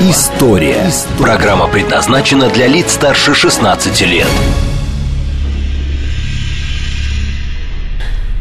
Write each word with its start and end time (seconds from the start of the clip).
История». 0.00 0.90
Программа 1.18 1.66
предназначена 1.66 2.48
для 2.50 2.68
лиц 2.68 2.92
старше 2.92 3.34
16 3.34 4.00
лет. 4.02 4.28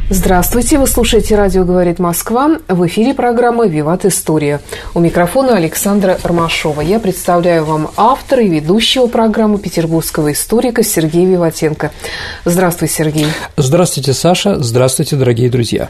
Здравствуйте, 0.09 0.77
вы 0.77 0.85
слушаете 0.85 1.35
«Радио 1.35 1.65
говорит 1.65 1.98
Москва». 1.98 2.59
В 2.67 2.85
эфире 2.85 3.15
программа 3.15 3.65
«Виват 3.65 4.05
История». 4.05 4.62
У 4.93 4.99
микрофона 4.99 5.57
Александра 5.57 6.20
Ромашова. 6.23 6.81
Я 6.81 6.99
представляю 6.99 7.65
вам 7.65 7.89
автора 7.98 8.43
и 8.43 8.48
ведущего 8.48 9.07
программы 9.07 9.57
петербургского 9.57 10.31
историка 10.34 10.84
Сергея 10.84 11.27
Виватенко. 11.27 11.91
Здравствуй, 12.45 12.87
Сергей. 12.87 13.27
Здравствуйте, 13.57 14.13
Саша. 14.13 14.63
Здравствуйте, 14.63 15.15
дорогие 15.15 15.49
друзья. 15.49 15.89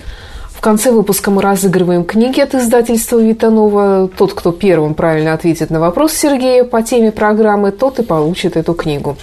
В 0.57 0.61
конце 0.61 0.91
выпуска 0.91 1.29
мы 1.29 1.43
разыгрываем 1.43 2.03
книги 2.03 2.41
от 2.41 2.55
издательства 2.55 3.19
«Витанова». 3.19 4.09
Тот, 4.17 4.33
кто 4.33 4.51
первым 4.51 4.95
правильно 4.95 5.33
ответит 5.33 5.69
на 5.69 5.79
вопрос 5.79 6.13
Сергея 6.13 6.63
по 6.63 6.81
теме 6.81 7.11
программы, 7.11 7.71
тот 7.71 7.99
и 7.99 8.03
получит 8.03 8.57
эту 8.57 8.73
книгу. 8.73 9.17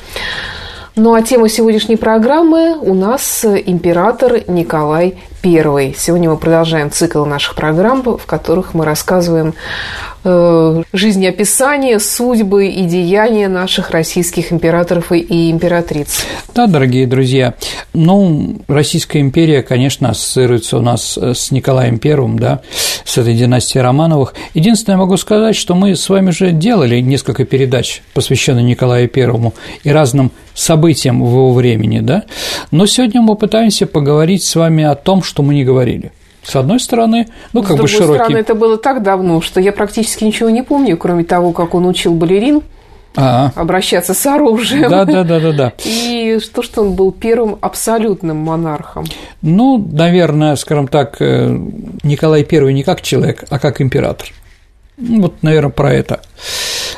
Ну 0.94 1.12
а 1.12 1.22
тема 1.22 1.48
сегодняшней 1.48 1.96
программы 1.96 2.78
у 2.80 2.94
нас 2.94 3.44
император 3.44 4.42
Николай 4.46 5.18
I. 5.44 5.94
Сегодня 5.96 6.30
мы 6.30 6.36
продолжаем 6.36 6.90
цикл 6.90 7.24
наших 7.24 7.54
программ, 7.54 8.02
в 8.02 8.24
которых 8.26 8.74
мы 8.74 8.84
рассказываем 8.84 9.54
э, 10.24 10.82
жизнеописание, 10.92 11.98
судьбы 12.00 12.68
и 12.68 12.84
деяния 12.84 13.48
наших 13.48 13.90
российских 13.90 14.52
императоров 14.52 15.12
и 15.12 15.50
императриц. 15.50 16.24
Да, 16.54 16.66
дорогие 16.66 17.06
друзья, 17.06 17.54
ну, 17.92 18.56
Российская 18.68 19.20
империя, 19.20 19.62
конечно, 19.62 20.10
ассоциируется 20.10 20.78
у 20.78 20.80
нас 20.80 21.18
с 21.18 21.50
Николаем 21.50 21.98
Первым, 21.98 22.38
да, 22.38 22.60
с 23.04 23.18
этой 23.18 23.34
династией 23.34 23.82
Романовых. 23.82 24.34
Единственное, 24.54 24.96
могу 24.96 25.16
сказать, 25.16 25.56
что 25.56 25.74
мы 25.74 25.94
с 25.94 26.08
вами 26.08 26.30
же 26.30 26.52
делали 26.52 27.00
несколько 27.00 27.44
передач, 27.44 28.02
посвященных 28.14 28.64
Николаю 28.64 29.08
Первому 29.08 29.54
и 29.82 29.90
разным 29.90 30.32
событиям 30.54 31.20
в 31.20 31.28
его 31.28 31.52
времени, 31.52 31.98
да, 31.98 32.22
но 32.70 32.86
сегодня 32.86 33.20
мы 33.20 33.34
пытаемся 33.34 33.86
поговорить 33.86 34.44
с 34.44 34.54
вами 34.54 34.84
о 34.84 34.94
том, 34.94 35.22
что 35.22 35.33
мы 35.42 35.54
не 35.54 35.64
говорили. 35.64 36.12
С 36.42 36.56
одной 36.56 36.78
стороны, 36.78 37.28
ну, 37.52 37.62
как 37.62 37.78
с 37.78 37.80
бы 37.80 37.88
широкий... 37.88 38.18
стороны, 38.18 38.38
это 38.38 38.54
было 38.54 38.76
так 38.76 39.02
давно, 39.02 39.40
что 39.40 39.60
я 39.60 39.72
практически 39.72 40.24
ничего 40.24 40.50
не 40.50 40.62
помню, 40.62 40.96
кроме 40.96 41.24
того, 41.24 41.52
как 41.52 41.74
он 41.74 41.86
учил 41.86 42.14
балерин 42.14 42.62
а 43.16 43.46
-а. 43.46 43.60
обращаться 43.60 44.12
с 44.12 44.26
оружием. 44.26 44.90
Да, 44.90 45.04
да, 45.04 45.24
да, 45.24 45.40
да, 45.40 45.52
да. 45.52 45.72
И 45.84 46.38
то, 46.52 46.62
что 46.62 46.82
он 46.82 46.94
был 46.94 47.12
первым 47.12 47.56
абсолютным 47.60 48.38
монархом. 48.38 49.04
Ну, 49.40 49.78
наверное, 49.92 50.56
скажем 50.56 50.88
так, 50.88 51.16
э, 51.20 51.56
Николай 52.02 52.46
I 52.50 52.72
не 52.72 52.82
как 52.82 53.02
человек, 53.02 53.44
а 53.48 53.58
как 53.58 53.80
император. 53.80 54.28
Ну, 54.96 55.22
вот, 55.22 55.42
наверное, 55.42 55.70
про 55.70 55.92
это. 55.92 56.20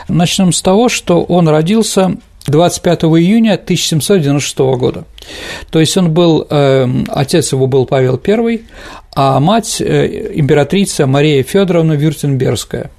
Начнем 0.08 0.52
с 0.52 0.60
того, 0.62 0.88
что 0.88 1.22
он 1.22 1.48
родился 1.48 2.16
25 2.46 3.04
июня 3.04 3.54
1796 3.54 4.58
года. 4.58 5.04
То 5.70 5.80
есть 5.80 5.96
он 5.96 6.12
был, 6.12 6.46
э, 6.48 6.86
отец 7.08 7.52
его 7.52 7.66
был 7.66 7.86
Павел 7.86 8.20
I, 8.24 8.60
а 9.14 9.40
мать 9.40 9.80
э, 9.80 10.32
императрица 10.34 11.06
Мария 11.06 11.42
Федоровна 11.42 11.94
Вюртембергская. 11.94 12.90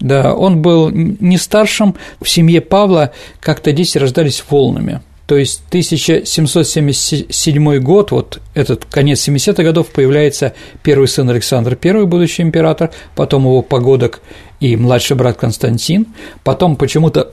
Да, 0.00 0.34
он 0.34 0.60
был 0.60 0.90
не 0.90 1.38
старшим 1.38 1.94
в 2.20 2.28
семье 2.28 2.60
Павла, 2.60 3.12
как-то 3.40 3.72
дети 3.72 3.96
рождались 3.98 4.44
волнами. 4.48 5.00
То 5.26 5.38
есть 5.38 5.62
1777 5.68 7.78
год, 7.78 8.10
вот 8.10 8.40
этот 8.54 8.84
конец 8.84 9.26
70-х 9.26 9.62
годов, 9.62 9.88
появляется 9.88 10.52
первый 10.82 11.08
сын 11.08 11.30
Александр 11.30 11.78
I, 11.82 12.04
будущий 12.04 12.42
император, 12.42 12.90
потом 13.14 13.44
его 13.44 13.62
погодок 13.62 14.20
и 14.60 14.76
младший 14.76 15.16
брат 15.16 15.38
Константин, 15.38 16.08
потом 16.44 16.76
почему-то 16.76 17.32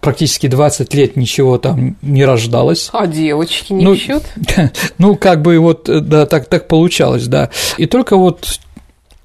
практически 0.00 0.46
20 0.46 0.92
лет 0.94 1.16
ничего 1.16 1.58
там 1.58 1.96
не 2.02 2.24
рождалось. 2.24 2.90
А 2.92 3.06
девочки 3.06 3.72
не 3.72 3.84
ну, 3.84 3.96
счет? 3.96 4.22
Ну, 4.98 5.16
как 5.16 5.42
бы 5.42 5.58
вот, 5.58 5.88
да, 5.88 6.26
так, 6.26 6.46
так 6.46 6.68
получалось, 6.68 7.26
да. 7.26 7.50
И 7.78 7.86
только 7.86 8.16
вот 8.16 8.60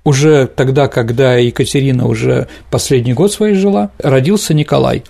уже 0.04 0.48
тогда, 0.48 0.88
когда 0.88 1.36
Екатерина 1.36 2.08
уже 2.08 2.48
последний 2.70 3.14
год 3.14 3.34
своей 3.34 3.56
жила, 3.56 3.90
родился 3.98 4.54
Николай. 4.54 5.04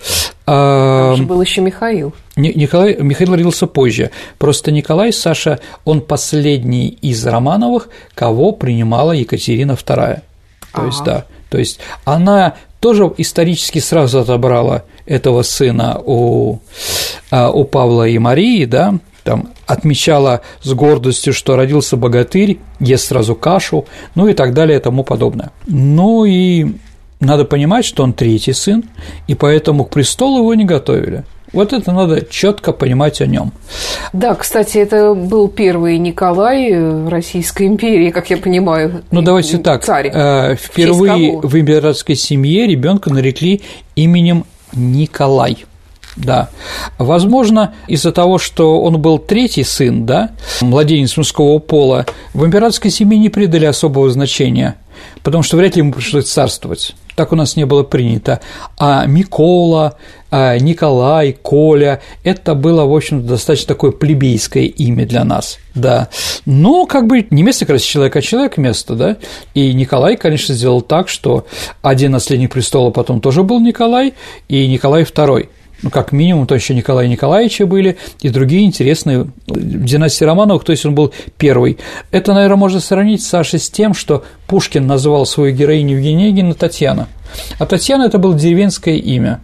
Там 0.45 1.15
же 1.17 1.23
был 1.23 1.41
еще 1.41 1.61
Михаил. 1.61 2.13
Николай, 2.35 2.95
Михаил 2.99 3.31
родился 3.31 3.67
позже. 3.67 4.11
Просто 4.37 4.71
Николай, 4.71 5.11
Саша, 5.11 5.59
он 5.83 6.01
последний 6.01 6.87
из 6.87 7.25
Романовых, 7.25 7.89
кого 8.13 8.51
принимала 8.51 9.11
Екатерина 9.11 9.73
II. 9.73 9.85
То 9.85 10.21
ага. 10.73 10.85
есть, 10.85 11.03
да. 11.03 11.25
То 11.49 11.57
есть 11.57 11.79
она 12.05 12.55
тоже 12.79 13.11
исторически 13.17 13.79
сразу 13.79 14.19
отобрала 14.19 14.83
этого 15.05 15.41
сына 15.43 15.99
у, 16.05 16.59
а, 17.31 17.49
у 17.49 17.63
Павла 17.63 18.07
и 18.07 18.17
Марии, 18.17 18.65
да, 18.65 18.99
там 19.23 19.49
отмечала 19.65 20.41
с 20.61 20.71
гордостью, 20.73 21.33
что 21.33 21.55
родился 21.55 21.97
богатырь, 21.97 22.59
ест 22.79 23.07
сразу 23.07 23.35
кашу, 23.35 23.85
ну 24.13 24.27
и 24.27 24.33
так 24.33 24.53
далее 24.53 24.77
и 24.77 24.81
тому 24.81 25.03
подобное. 25.03 25.51
Ну 25.65 26.25
и 26.25 26.75
надо 27.19 27.45
понимать, 27.45 27.85
что 27.85 28.03
он 28.03 28.13
третий 28.13 28.53
сын, 28.53 28.83
и 29.27 29.33
поэтому 29.33 29.85
к 29.85 29.89
престолу 29.89 30.39
его 30.39 30.53
не 30.53 30.65
готовили. 30.65 31.23
Вот 31.55 31.71
это 31.71 31.93
надо 31.93 32.21
четко 32.25 32.73
понимать 32.73 33.21
о 33.21 33.27
нем. 33.27 33.53
Да, 34.11 34.35
кстати, 34.35 34.77
это 34.77 35.13
был 35.13 35.47
первый 35.47 35.97
Николай 35.97 36.69
э, 36.69 37.07
Российской 37.07 37.67
империи, 37.67 38.09
как 38.09 38.29
я 38.29 38.35
понимаю. 38.35 39.03
Ну 39.09 39.21
давайте 39.21 39.57
так. 39.57 39.85
Царь. 39.85 40.11
Э, 40.13 40.55
впервые 40.55 41.39
в, 41.39 41.47
в 41.47 41.57
императорской 41.57 42.15
семье 42.15 42.67
ребенка 42.67 43.09
нарекли 43.09 43.61
именем 43.95 44.45
Николай. 44.73 45.65
Да. 46.17 46.49
Возможно, 46.97 47.73
из-за 47.87 48.11
того, 48.11 48.37
что 48.37 48.81
он 48.81 49.01
был 49.01 49.17
третий 49.17 49.63
сын, 49.63 50.05
да, 50.05 50.31
младенец 50.59 51.15
мужского 51.15 51.59
пола, 51.59 52.05
в 52.33 52.45
императорской 52.45 52.91
семье 52.91 53.17
не 53.17 53.29
придали 53.29 53.65
особого 53.65 54.09
значения, 54.09 54.75
потому 55.23 55.41
что 55.41 55.55
вряд 55.55 55.77
ли 55.77 55.81
ему 55.81 55.93
пришлось 55.93 56.25
царствовать 56.25 56.95
так 57.15 57.31
у 57.31 57.35
нас 57.35 57.55
не 57.55 57.65
было 57.65 57.83
принято. 57.83 58.41
А 58.77 59.05
Микола, 59.05 59.95
а 60.31 60.57
Николай, 60.57 61.33
Коля– 61.33 62.01
это 62.23 62.55
было, 62.55 62.85
в 62.85 62.93
общем-то, 62.93 63.27
достаточно 63.27 63.69
такое 63.69 63.91
плебейское 63.91 64.65
имя 64.65 65.05
для 65.05 65.23
нас, 65.23 65.59
да. 65.73 66.09
Но 66.45 66.85
как 66.85 67.07
бы 67.07 67.25
не 67.29 67.43
место 67.43 67.65
как 67.65 67.73
раз 67.73 67.81
человека, 67.81 68.19
а 68.19 68.21
человек 68.21 68.57
место, 68.57 68.95
да. 68.95 69.17
И 69.53 69.73
Николай, 69.73 70.17
конечно, 70.17 70.53
сделал 70.53 70.81
так, 70.81 71.09
что 71.09 71.45
один 71.81 72.11
наследник 72.11 72.51
престола 72.51 72.91
потом 72.91 73.21
тоже 73.21 73.43
был 73.43 73.59
Николай, 73.59 74.13
и 74.49 74.67
Николай 74.67 75.03
II– 75.03 75.49
ну, 75.85 75.91
как 75.91 76.11
минимум, 76.11 76.47
то 76.47 76.55
еще 76.55 76.73
Николай 76.73 77.07
Николаевича 77.07 77.67
были, 77.67 77.97
и 78.21 78.29
другие 78.29 78.65
интересные 78.65 79.27
династии 79.45 80.25
Романовых, 80.25 80.63
то 80.63 80.71
есть 80.71 80.83
он 80.83 80.95
был 80.95 81.13
первый. 81.37 81.77
Это, 82.09 82.33
наверное, 82.33 82.57
можно 82.57 82.79
сравнить, 82.79 83.23
Саша, 83.23 83.59
с 83.59 83.69
тем, 83.69 83.93
что 83.93 84.23
Пушкин 84.47 84.87
называл 84.87 85.27
свою 85.27 85.55
героиню 85.55 85.97
Евгения 85.97 86.53
Татьяна. 86.55 87.07
А 87.59 87.67
Татьяна– 87.67 88.03
это 88.05 88.17
было 88.17 88.33
деревенское 88.33 88.95
имя. 88.95 89.41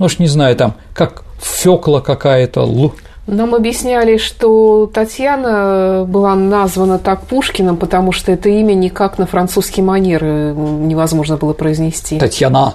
Ну, 0.00 0.06
уж 0.06 0.18
не 0.18 0.26
знаю, 0.26 0.56
там, 0.56 0.74
как 0.94 1.22
Фёкла 1.40 2.00
какая-то, 2.00 2.92
нам 3.26 3.54
объясняли, 3.54 4.18
что 4.18 4.90
Татьяна 4.92 6.04
была 6.06 6.34
названа 6.34 6.98
так 6.98 7.22
Пушкиным, 7.22 7.78
потому 7.78 8.12
что 8.12 8.32
это 8.32 8.50
имя 8.50 8.74
никак 8.74 9.16
на 9.18 9.26
французский 9.26 9.80
манер 9.80 10.22
невозможно 10.24 11.38
было 11.38 11.54
произнести. 11.54 12.18
Татьяна. 12.18 12.74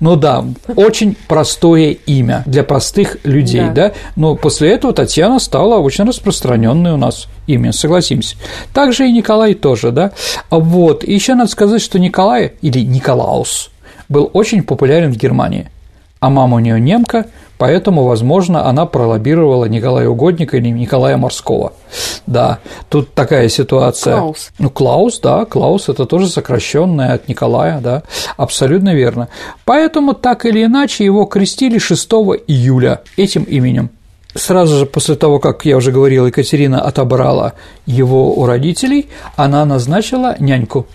Ну 0.00 0.16
да, 0.16 0.44
очень 0.76 1.16
простое 1.28 1.96
имя 2.06 2.42
для 2.46 2.64
простых 2.64 3.18
людей, 3.24 3.68
да. 3.68 3.88
да? 3.88 3.92
Но 4.16 4.34
после 4.34 4.72
этого 4.72 4.92
Татьяна 4.92 5.38
стала 5.38 5.78
очень 5.78 6.04
распространенной 6.04 6.92
у 6.92 6.96
нас 6.96 7.28
имя, 7.46 7.72
согласимся. 7.72 8.36
Также 8.72 9.08
и 9.08 9.12
Николай 9.12 9.54
тоже, 9.54 9.90
да? 9.90 10.12
Вот. 10.50 11.04
И 11.04 11.12
еще 11.12 11.34
надо 11.34 11.50
сказать, 11.50 11.82
что 11.82 11.98
Николай 11.98 12.54
или 12.62 12.80
Николаус 12.80 13.70
был 14.08 14.30
очень 14.32 14.62
популярен 14.62 15.12
в 15.12 15.16
Германии, 15.16 15.70
а 16.22 16.30
мама 16.30 16.58
у 16.58 16.60
нее 16.60 16.78
немка, 16.78 17.26
поэтому, 17.58 18.04
возможно, 18.04 18.68
она 18.68 18.86
пролоббировала 18.86 19.64
Николая 19.64 20.08
Угодника 20.08 20.56
или 20.56 20.68
Николая 20.68 21.16
Морского. 21.16 21.72
Да, 22.28 22.60
тут 22.88 23.12
такая 23.12 23.48
ситуация. 23.48 24.18
Клаус. 24.18 24.50
Ну, 24.60 24.70
Клаус, 24.70 25.18
да, 25.18 25.44
Клаус– 25.44 25.88
это 25.88 26.06
тоже 26.06 26.28
сокращенное 26.28 27.14
от 27.14 27.26
Николая, 27.26 27.80
да, 27.80 28.04
абсолютно 28.36 28.94
верно. 28.94 29.30
Поэтому, 29.64 30.14
так 30.14 30.46
или 30.46 30.64
иначе, 30.64 31.04
его 31.04 31.24
крестили 31.24 31.78
6 31.78 32.12
июля 32.46 33.00
этим 33.16 33.42
именем. 33.42 33.90
сразу 34.34 34.76
же 34.76 34.86
после 34.86 35.16
того, 35.16 35.40
как 35.40 35.64
я 35.64 35.76
уже 35.76 35.90
говорил, 35.90 36.26
Екатерина 36.26 36.80
отобрала 36.80 37.54
его 37.84 38.32
у 38.32 38.46
родителей, 38.46 39.08
она 39.34 39.64
назначила 39.64 40.36
няньку. 40.38 40.86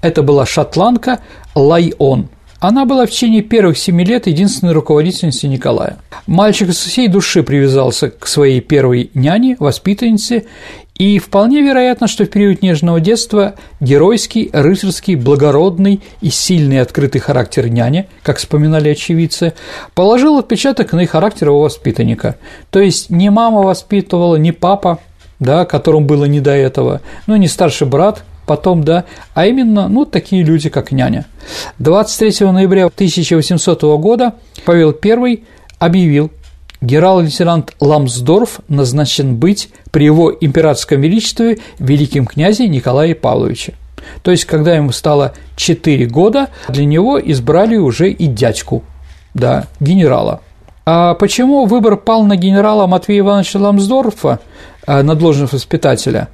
Это 0.00 0.22
была 0.22 0.46
шотландка 0.46 1.18
Лайон. 1.54 2.30
Она 2.60 2.84
была 2.84 3.06
в 3.06 3.10
течение 3.10 3.40
первых 3.40 3.78
семи 3.78 4.04
лет 4.04 4.26
единственной 4.26 4.74
руководительницей 4.74 5.48
Николая. 5.48 5.96
Мальчик 6.26 6.72
со 6.74 6.90
всей 6.90 7.08
души 7.08 7.42
привязался 7.42 8.10
к 8.10 8.26
своей 8.26 8.60
первой 8.60 9.10
няне, 9.14 9.56
воспитаннице, 9.58 10.44
и 10.94 11.18
вполне 11.18 11.62
вероятно, 11.62 12.06
что 12.06 12.26
в 12.26 12.28
период 12.28 12.60
нежного 12.60 13.00
детства 13.00 13.54
геройский, 13.80 14.50
рыцарский, 14.52 15.14
благородный 15.14 16.02
и 16.20 16.28
сильный 16.28 16.82
открытый 16.82 17.22
характер 17.22 17.70
няни, 17.70 18.06
как 18.22 18.36
вспоминали 18.36 18.90
очевидцы, 18.90 19.54
положил 19.94 20.36
отпечаток 20.36 20.92
на 20.92 21.00
их 21.00 21.10
характер 21.12 21.48
его 21.48 21.62
воспитанника. 21.62 22.36
То 22.68 22.80
есть 22.80 23.08
не 23.08 23.30
мама 23.30 23.62
воспитывала, 23.62 24.36
не 24.36 24.52
папа, 24.52 24.98
да, 25.38 25.64
которому 25.64 26.04
было 26.04 26.26
не 26.26 26.40
до 26.40 26.50
этого, 26.50 27.00
ну, 27.26 27.36
не 27.36 27.48
старший 27.48 27.86
брат, 27.86 28.22
потом, 28.50 28.82
да, 28.82 29.04
а 29.32 29.46
именно, 29.46 29.86
ну, 29.86 30.04
такие 30.04 30.42
люди, 30.42 30.70
как 30.70 30.90
няня. 30.90 31.24
23 31.78 32.50
ноября 32.50 32.86
1800 32.86 33.80
года 34.00 34.34
Павел 34.64 34.92
I 35.04 35.44
объявил, 35.78 36.32
генерал-лейтенант 36.80 37.74
Ламсдорф 37.78 38.58
назначен 38.66 39.36
быть 39.36 39.68
при 39.92 40.04
его 40.04 40.32
императорском 40.32 41.00
величестве 41.00 41.60
великим 41.78 42.26
князе 42.26 42.66
Николае 42.66 43.14
Павловиче. 43.14 43.74
То 44.22 44.32
есть, 44.32 44.46
когда 44.46 44.74
ему 44.74 44.90
стало 44.90 45.34
4 45.54 46.06
года, 46.06 46.48
для 46.68 46.86
него 46.86 47.20
избрали 47.20 47.76
уже 47.76 48.10
и 48.10 48.26
дядьку, 48.26 48.82
да, 49.32 49.66
генерала. 49.78 50.40
А 50.84 51.14
почему 51.14 51.66
выбор 51.66 51.96
пал 51.96 52.24
на 52.24 52.34
генерала 52.34 52.88
Матвея 52.88 53.20
Ивановича 53.20 53.60
Ламсдорфа 53.60 54.40
э, 54.88 55.02
на 55.02 55.14
должность 55.14 55.52
воспитателя? 55.52 56.30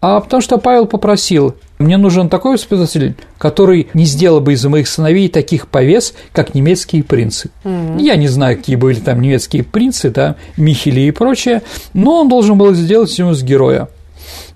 А 0.00 0.20
потому 0.20 0.40
что 0.40 0.56
Павел 0.56 0.86
попросил, 0.86 1.56
мне 1.78 1.98
нужен 1.98 2.30
такой 2.30 2.54
воспитатель, 2.54 3.16
который 3.36 3.88
не 3.92 4.04
сделал 4.04 4.40
бы 4.40 4.54
из 4.54 4.64
моих 4.64 4.88
сыновей 4.88 5.28
таких 5.28 5.68
повес, 5.68 6.14
как 6.32 6.54
немецкие 6.54 7.04
принцы. 7.04 7.50
Mm-hmm. 7.64 8.00
Я 8.00 8.16
не 8.16 8.28
знаю, 8.28 8.56
какие 8.56 8.76
были 8.76 8.98
там 8.98 9.20
немецкие 9.20 9.62
принцы, 9.62 10.10
да, 10.10 10.36
Михели 10.56 11.00
и 11.00 11.10
прочее, 11.10 11.62
но 11.92 12.22
он 12.22 12.30
должен 12.30 12.56
был 12.56 12.72
сделать 12.72 13.16
ему 13.18 13.34
с 13.34 13.42
героя. 13.42 13.88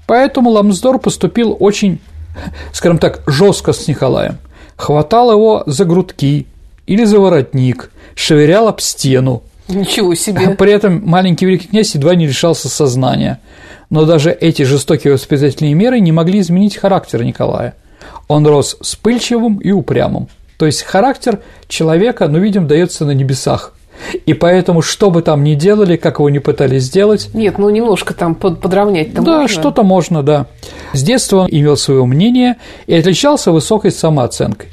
Поэтому 0.07 0.51
Ламсдор 0.51 0.99
поступил 0.99 1.57
очень, 1.59 2.01
скажем 2.73 2.99
так, 2.99 3.23
жестко 3.27 3.73
с 3.73 3.87
Николаем. 3.87 4.39
Хватал 4.77 5.31
его 5.31 5.63
за 5.67 5.85
грудки 5.85 6.47
или 6.87 7.05
за 7.05 7.21
воротник, 7.21 7.91
швырял 8.15 8.69
об 8.69 8.81
стену. 8.81 9.43
Ничего 9.69 10.15
себе. 10.15 10.51
При 10.59 10.73
этом 10.73 11.03
маленький 11.05 11.47
великий 11.47 11.69
князь 11.69 11.95
едва 11.95 12.15
не 12.15 12.27
лишался 12.27 12.69
сознания– 12.69 13.41
но 13.91 14.05
даже 14.05 14.33
эти 14.33 14.63
жестокие 14.63 15.13
воспитательные 15.13 15.75
меры 15.75 16.01
не 16.01 16.13
могли 16.13 16.41
изменить 16.41 16.77
характер 16.77 17.23
Николая. 17.23 17.75
Он 18.29 18.47
рос 18.47 18.77
вспыльчивым 18.81 19.59
и 19.59 19.71
упрямым. 19.71 20.29
То 20.57 20.67
есть 20.67 20.83
характер 20.83 21.41
человека, 21.69 22.29
ну, 22.29 22.39
видим, 22.39 22.67
дается 22.67 23.05
на 23.05 23.13
небесах. 23.13 23.73
И 24.27 24.35
поэтому, 24.35 24.83
что 24.83 25.11
бы 25.11 25.23
там 25.23 25.45
ни 25.45 25.55
делали, 25.55 25.97
как 25.97 26.19
его 26.19 26.29
ни 26.29 26.39
пытались 26.39 26.83
сделать... 26.83 27.31
Нет, 27.33 27.59
ну 27.59 27.71
немножко 27.71 28.13
там 28.15 28.35
подравнять 28.35 29.15
там 29.15 29.25
Да, 29.25 29.43
можно. 29.43 29.61
что-то 29.61 29.85
можно, 29.85 30.25
да. 30.25 30.47
С 30.93 31.03
детства 31.03 31.43
он 31.43 31.49
имел 31.51 31.77
свое 31.77 32.05
мнение 32.05 32.57
и 32.89 32.95
отличался 32.97 33.53
высокой 33.53 33.93
самооценкой. 33.93 34.71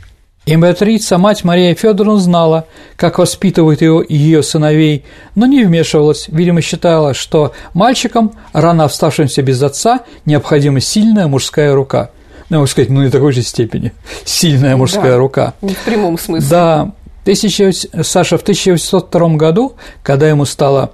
Императрица 0.53 1.17
мать 1.17 1.45
Мария 1.45 1.73
Федоровна 1.75 2.19
знала, 2.19 2.65
как 2.97 3.19
воспитывают 3.19 3.81
ее, 3.81 4.03
ее 4.09 4.43
сыновей, 4.43 5.05
но 5.33 5.45
не 5.45 5.63
вмешивалась, 5.63 6.25
видимо, 6.27 6.61
считала, 6.61 7.13
что 7.13 7.53
мальчикам, 7.73 8.33
рано 8.51 8.89
вставшимся 8.89 9.43
без 9.43 9.63
отца, 9.63 10.01
необходима 10.25 10.81
сильная 10.81 11.27
мужская 11.27 11.73
рука. 11.73 12.11
Ну, 12.49 12.57
можно 12.57 12.69
сказать, 12.69 12.89
ну, 12.89 13.01
не 13.01 13.09
такой 13.09 13.31
же 13.31 13.43
степени. 13.43 13.93
Сильная 14.25 14.75
мужская 14.75 15.13
да, 15.13 15.17
рука. 15.17 15.53
Не 15.61 15.73
в 15.73 15.83
прямом 15.85 16.19
смысле. 16.19 16.49
Да. 16.49 16.91
Тысяча, 17.23 17.71
Саша 18.03 18.37
в 18.37 18.41
1802 18.41 19.29
году, 19.35 19.77
когда 20.03 20.27
ему 20.27 20.43
стало 20.43 20.91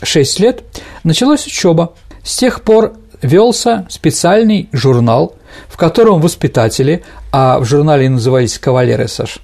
6 0.00 0.38
лет, 0.38 0.62
началась 1.02 1.44
учеба. 1.44 1.94
С 2.22 2.36
тех 2.36 2.62
пор 2.62 2.92
велся 3.22 3.86
специальный 3.88 4.68
журнал, 4.72 5.36
в 5.68 5.76
котором 5.76 6.20
воспитатели, 6.20 7.02
а 7.30 7.58
в 7.58 7.64
журнале 7.64 8.08
назывались 8.08 8.58
«Кавалеры 8.58 9.08
Саш», 9.08 9.38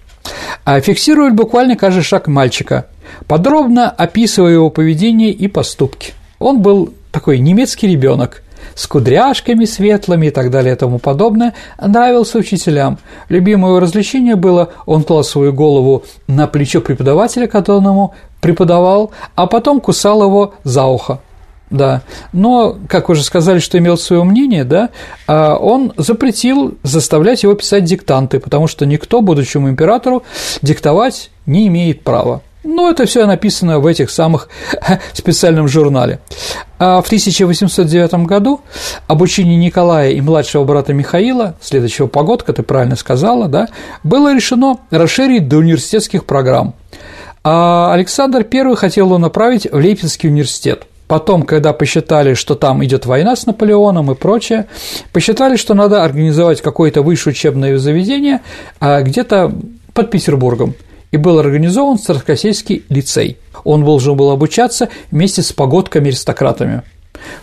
а 0.64 0.80
фиксировали 0.80 1.32
буквально 1.32 1.76
каждый 1.76 2.02
шаг 2.02 2.26
мальчика, 2.26 2.86
подробно 3.26 3.88
описывая 3.88 4.52
его 4.52 4.70
поведение 4.70 5.30
и 5.30 5.48
поступки. 5.48 6.12
Он 6.38 6.60
был 6.60 6.92
такой 7.12 7.38
немецкий 7.38 7.88
ребенок, 7.88 8.42
с 8.74 8.86
кудряшками 8.86 9.64
светлыми 9.64 10.26
и 10.26 10.30
так 10.30 10.50
далее 10.50 10.74
и 10.74 10.76
тому 10.76 10.98
подобное, 10.98 11.54
нравился 11.80 12.38
учителям. 12.38 12.98
Любимое 13.28 13.70
его 13.70 13.80
развлечение 13.80 14.36
было, 14.36 14.70
он 14.86 15.04
клал 15.04 15.24
свою 15.24 15.52
голову 15.52 16.04
на 16.26 16.46
плечо 16.46 16.80
преподавателя, 16.80 17.46
ему 17.46 18.14
преподавал, 18.40 19.10
а 19.34 19.46
потом 19.46 19.80
кусал 19.80 20.22
его 20.22 20.54
за 20.64 20.84
ухо 20.84 21.20
да. 21.70 22.02
Но, 22.32 22.76
как 22.88 23.08
уже 23.08 23.22
сказали, 23.22 23.58
что 23.58 23.78
имел 23.78 23.96
свое 23.96 24.24
мнение, 24.24 24.64
да, 24.64 24.90
а 25.26 25.56
он 25.56 25.92
запретил 25.96 26.78
заставлять 26.82 27.42
его 27.42 27.54
писать 27.54 27.84
диктанты, 27.84 28.40
потому 28.40 28.66
что 28.66 28.86
никто, 28.86 29.20
будущему 29.20 29.68
императору, 29.68 30.22
диктовать 30.62 31.30
не 31.46 31.66
имеет 31.68 32.02
права. 32.02 32.42
Но 32.64 32.90
это 32.90 33.06
все 33.06 33.24
написано 33.24 33.78
в 33.78 33.86
этих 33.86 34.10
самых 34.10 34.48
специальном 35.12 35.68
журнале. 35.68 36.20
А 36.78 37.00
в 37.00 37.06
1809 37.06 38.26
году 38.26 38.60
обучение 39.06 39.56
Николая 39.56 40.10
и 40.10 40.20
младшего 40.20 40.64
брата 40.64 40.92
Михаила, 40.92 41.54
следующего 41.60 42.08
погодка, 42.08 42.52
ты 42.52 42.62
правильно 42.62 42.96
сказала, 42.96 43.48
да, 43.48 43.68
было 44.02 44.34
решено 44.34 44.78
расширить 44.90 45.48
до 45.48 45.58
университетских 45.58 46.24
программ. 46.24 46.74
А 47.44 47.92
Александр 47.94 48.44
I 48.52 48.74
хотел 48.74 49.06
его 49.06 49.18
направить 49.18 49.70
в 49.70 49.76
Лейпцигский 49.76 50.28
университет– 50.28 50.84
Потом, 51.08 51.42
когда 51.44 51.72
посчитали, 51.72 52.34
что 52.34 52.54
там 52.54 52.84
идет 52.84 53.06
война 53.06 53.34
с 53.34 53.46
Наполеоном 53.46 54.12
и 54.12 54.14
прочее, 54.14 54.66
посчитали, 55.12 55.56
что 55.56 55.72
надо 55.72 56.04
организовать 56.04 56.60
какое-то 56.60 57.02
высшее 57.02 57.32
учебное 57.32 57.78
заведение 57.78 58.42
а 58.78 59.00
где-то 59.00 59.52
под 59.94 60.10
Петербургом. 60.10 60.74
И 61.10 61.16
был 61.16 61.38
организован 61.38 61.98
Царскосельский 61.98 62.84
лицей. 62.90 63.38
Он 63.64 63.82
должен 63.82 64.14
был 64.14 64.30
обучаться 64.30 64.90
вместе 65.10 65.40
с 65.42 65.52
погодками-аристократами. 65.52 66.82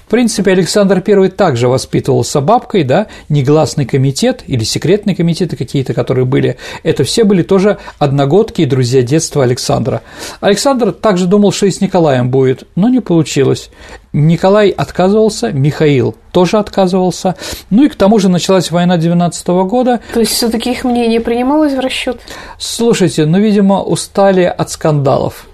В 0.06 0.10
принципе, 0.10 0.52
Александр 0.52 1.04
I 1.06 1.30
также 1.30 1.68
воспитывался 1.68 2.42
бабкой, 2.42 2.84
да, 2.84 3.08
негласный 3.30 3.86
комитет 3.86 4.44
или 4.48 4.64
секретные 4.64 5.16
комитеты 5.16 5.56
какие-то, 5.56 5.94
которые 5.94 6.26
были, 6.26 6.58
это 6.84 7.04
все 7.04 7.24
были 7.24 7.44
тоже 7.44 7.78
одногодки 8.00 8.62
и 8.62 8.66
друзья 8.66 9.02
детства 9.02 9.44
Александра. 9.44 10.02
Александр 10.42 10.92
также 10.92 11.26
думал, 11.28 11.52
что 11.52 11.66
и 11.66 11.72
с 11.72 11.82
Николаем 11.82 12.30
будет, 12.30 12.68
но 12.76 12.90
не 12.90 13.00
получилось. 13.00 13.70
Николай 14.14 14.70
отказывался, 14.70 15.52
Михаил 15.52 16.16
тоже 16.32 16.58
отказывался. 16.58 17.36
Ну 17.70 17.84
и 17.84 17.90
к 17.90 17.96
тому 17.96 18.20
же 18.20 18.30
началась 18.30 18.72
война 18.72 18.98
19 18.98 19.48
года. 19.48 20.00
То 20.14 20.22
есть 20.22 20.32
все 20.32 20.50
таки 20.50 20.72
их 20.72 20.84
мнение 20.84 21.20
принималось 21.20 21.74
в 21.74 21.80
расчет? 21.80 22.20
Слушайте, 22.58 23.26
ну, 23.26 23.40
видимо, 23.40 23.82
устали 23.82 24.44
от 24.44 24.70
скандалов. 24.70 25.48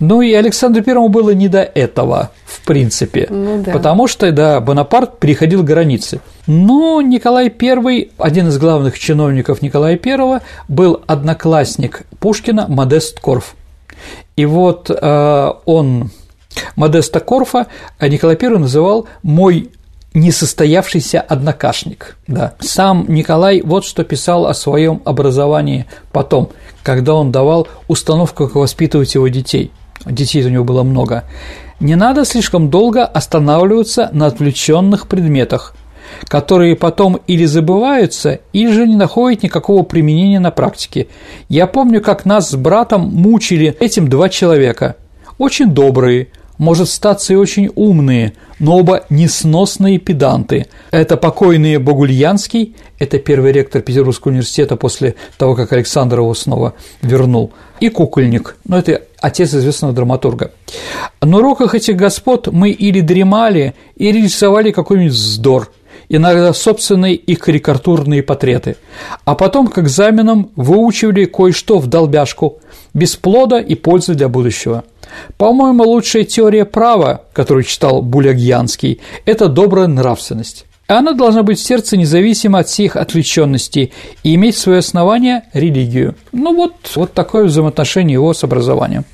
Ну 0.00 0.22
и 0.22 0.32
Александру 0.32 0.82
Первому 0.82 1.08
было 1.08 1.30
не 1.30 1.48
до 1.48 1.62
этого, 1.62 2.30
в 2.44 2.60
принципе, 2.64 3.26
ну, 3.30 3.62
да. 3.62 3.72
потому 3.72 4.06
что, 4.06 4.30
да, 4.30 4.60
Бонапарт 4.60 5.18
переходил 5.18 5.62
границы. 5.62 6.20
Но 6.46 7.00
Николай 7.02 7.52
I, 7.60 8.10
один 8.16 8.48
из 8.48 8.58
главных 8.58 8.98
чиновников 8.98 9.60
Николая 9.60 9.98
I, 10.02 10.40
был 10.68 11.02
одноклассник 11.06 12.04
Пушкина 12.20 12.66
Модест 12.68 13.18
Корф. 13.20 13.56
И 14.36 14.46
вот 14.46 14.90
э, 14.90 15.52
он, 15.64 16.10
Модеста 16.76 17.18
Корфа, 17.18 17.66
Николай 18.00 18.38
I 18.40 18.48
называл 18.50 19.08
«мой 19.24 19.70
несостоявшийся 20.14 21.20
однокашник. 21.20 22.16
Да. 22.26 22.54
Сам 22.60 23.04
Николай 23.08 23.60
вот 23.60 23.84
что 23.84 24.04
писал 24.04 24.46
о 24.46 24.54
своем 24.54 25.02
образовании 25.04 25.86
потом, 26.12 26.50
когда 26.82 27.14
он 27.14 27.30
давал 27.30 27.68
установку, 27.88 28.46
как 28.46 28.56
воспитывать 28.56 29.14
его 29.14 29.28
детей 29.28 29.70
детей 30.06 30.44
у 30.44 30.50
него 30.50 30.64
было 30.64 30.82
много, 30.82 31.24
не 31.80 31.94
надо 31.94 32.24
слишком 32.24 32.70
долго 32.70 33.04
останавливаться 33.04 34.10
на 34.12 34.26
отвлеченных 34.26 35.06
предметах, 35.06 35.74
которые 36.24 36.76
потом 36.76 37.20
или 37.26 37.44
забываются, 37.44 38.40
или 38.52 38.72
же 38.72 38.86
не 38.86 38.96
находят 38.96 39.42
никакого 39.42 39.82
применения 39.82 40.40
на 40.40 40.50
практике. 40.50 41.06
Я 41.48 41.66
помню, 41.66 42.00
как 42.00 42.24
нас 42.24 42.50
с 42.50 42.56
братом 42.56 43.02
мучили 43.02 43.76
этим 43.78 44.08
два 44.08 44.28
человека, 44.28 44.96
очень 45.38 45.70
добрые, 45.70 46.28
может, 46.58 46.88
статься 46.88 47.32
и 47.32 47.36
очень 47.36 47.70
умные, 47.74 48.34
но 48.58 48.78
оба 48.78 49.04
несносные 49.08 49.98
педанты. 49.98 50.66
Это 50.90 51.16
покойный 51.16 51.78
Богульянский, 51.78 52.74
это 52.98 53.18
первый 53.18 53.52
ректор 53.52 53.80
Петербургского 53.80 54.32
университета 54.32 54.76
после 54.76 55.14
того, 55.38 55.54
как 55.54 55.72
Александр 55.72 56.18
его 56.18 56.34
снова 56.34 56.74
вернул, 57.00 57.52
и 57.80 57.88
Кукольник, 57.88 58.56
ну, 58.66 58.76
это 58.76 59.02
отец 59.20 59.54
известного 59.54 59.94
драматурга. 59.94 60.50
На 61.22 61.38
уроках 61.38 61.74
этих 61.74 61.96
господ 61.96 62.48
мы 62.48 62.70
или 62.70 63.00
дремали, 63.00 63.74
или 63.96 64.22
рисовали 64.22 64.72
какой-нибудь 64.72 65.12
вздор, 65.12 65.70
иногда 66.08 66.52
собственные 66.52 67.14
их 67.14 67.38
карикатурные 67.38 68.22
портреты, 68.22 68.76
а 69.24 69.34
потом 69.34 69.68
к 69.68 69.78
экзаменам 69.78 70.50
выучивали 70.56 71.24
кое-что 71.24 71.78
в 71.78 71.86
долбяшку, 71.86 72.58
без 72.94 73.16
плода 73.16 73.60
и 73.60 73.74
пользы 73.74 74.14
для 74.14 74.28
будущего. 74.28 74.84
По-моему, 75.36 75.84
лучшая 75.84 76.24
теория 76.24 76.64
права, 76.64 77.22
которую 77.32 77.64
читал 77.64 78.02
Булягьянский, 78.02 79.00
это 79.24 79.48
добрая 79.48 79.86
нравственность. 79.86 80.66
Она 80.86 81.12
должна 81.12 81.42
быть 81.42 81.58
в 81.58 81.62
сердце 81.62 81.96
независимо 81.96 82.60
от 82.60 82.68
всех 82.68 82.96
отвлеченностей 82.96 83.92
и 84.22 84.34
иметь 84.34 84.56
свое 84.56 84.78
основание– 84.78 85.42
религию. 85.52 86.14
Ну 86.32 86.54
вот, 86.54 86.72
вот 86.94 87.12
такое 87.12 87.44
взаимоотношение 87.44 88.14
его 88.14 88.32
с 88.32 88.42
образованием. 88.42 89.04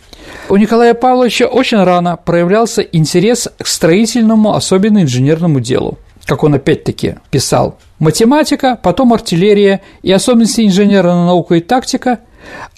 У 0.48 0.56
Николая 0.56 0.94
Павловича 0.94 1.46
очень 1.46 1.82
рано 1.82 2.16
проявлялся 2.16 2.82
интерес 2.82 3.48
к 3.58 3.66
строительному, 3.66 4.54
особенно 4.54 5.02
инженерному 5.02 5.58
делу 5.60 5.98
как 6.26 6.42
он 6.42 6.54
опять-таки 6.54 7.16
писал, 7.30 7.78
математика, 7.98 8.78
потом 8.82 9.12
артиллерия 9.12 9.82
и 10.02 10.10
особенности 10.10 10.66
инженерной 10.66 11.26
наука 11.26 11.56
и 11.56 11.60
тактика 11.60 12.20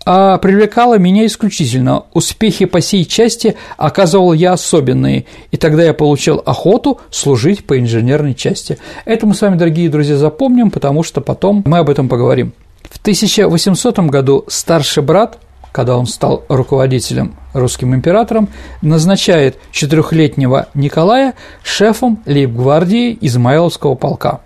а 0.04 0.38
привлекала 0.38 0.98
меня 0.98 1.26
исключительно. 1.26 2.04
Успехи 2.12 2.64
по 2.64 2.80
сей 2.80 3.04
части 3.04 3.56
оказывал 3.76 4.32
я 4.32 4.52
особенные, 4.52 5.26
и 5.50 5.56
тогда 5.56 5.82
я 5.82 5.94
получил 5.94 6.42
охоту 6.44 7.00
служить 7.10 7.66
по 7.66 7.78
инженерной 7.78 8.34
части. 8.34 8.78
Это 9.04 9.26
мы 9.26 9.34
с 9.34 9.40
вами, 9.40 9.56
дорогие 9.56 9.88
друзья, 9.88 10.16
запомним, 10.16 10.70
потому 10.70 11.02
что 11.02 11.20
потом 11.20 11.62
мы 11.66 11.78
об 11.78 11.90
этом 11.90 12.08
поговорим. 12.08 12.52
В 12.82 12.98
1800 12.98 13.98
году 14.00 14.44
старший 14.48 15.02
брат 15.02 15.38
когда 15.76 15.98
он 15.98 16.06
стал 16.06 16.42
руководителем 16.48 17.36
русским 17.52 17.94
императором, 17.94 18.48
назначает 18.80 19.58
четырехлетнего 19.72 20.68
Николая 20.72 21.34
шефом 21.62 22.22
лейб-гвардии 22.24 23.18
Измайловского 23.20 23.94
полка. 23.94 24.40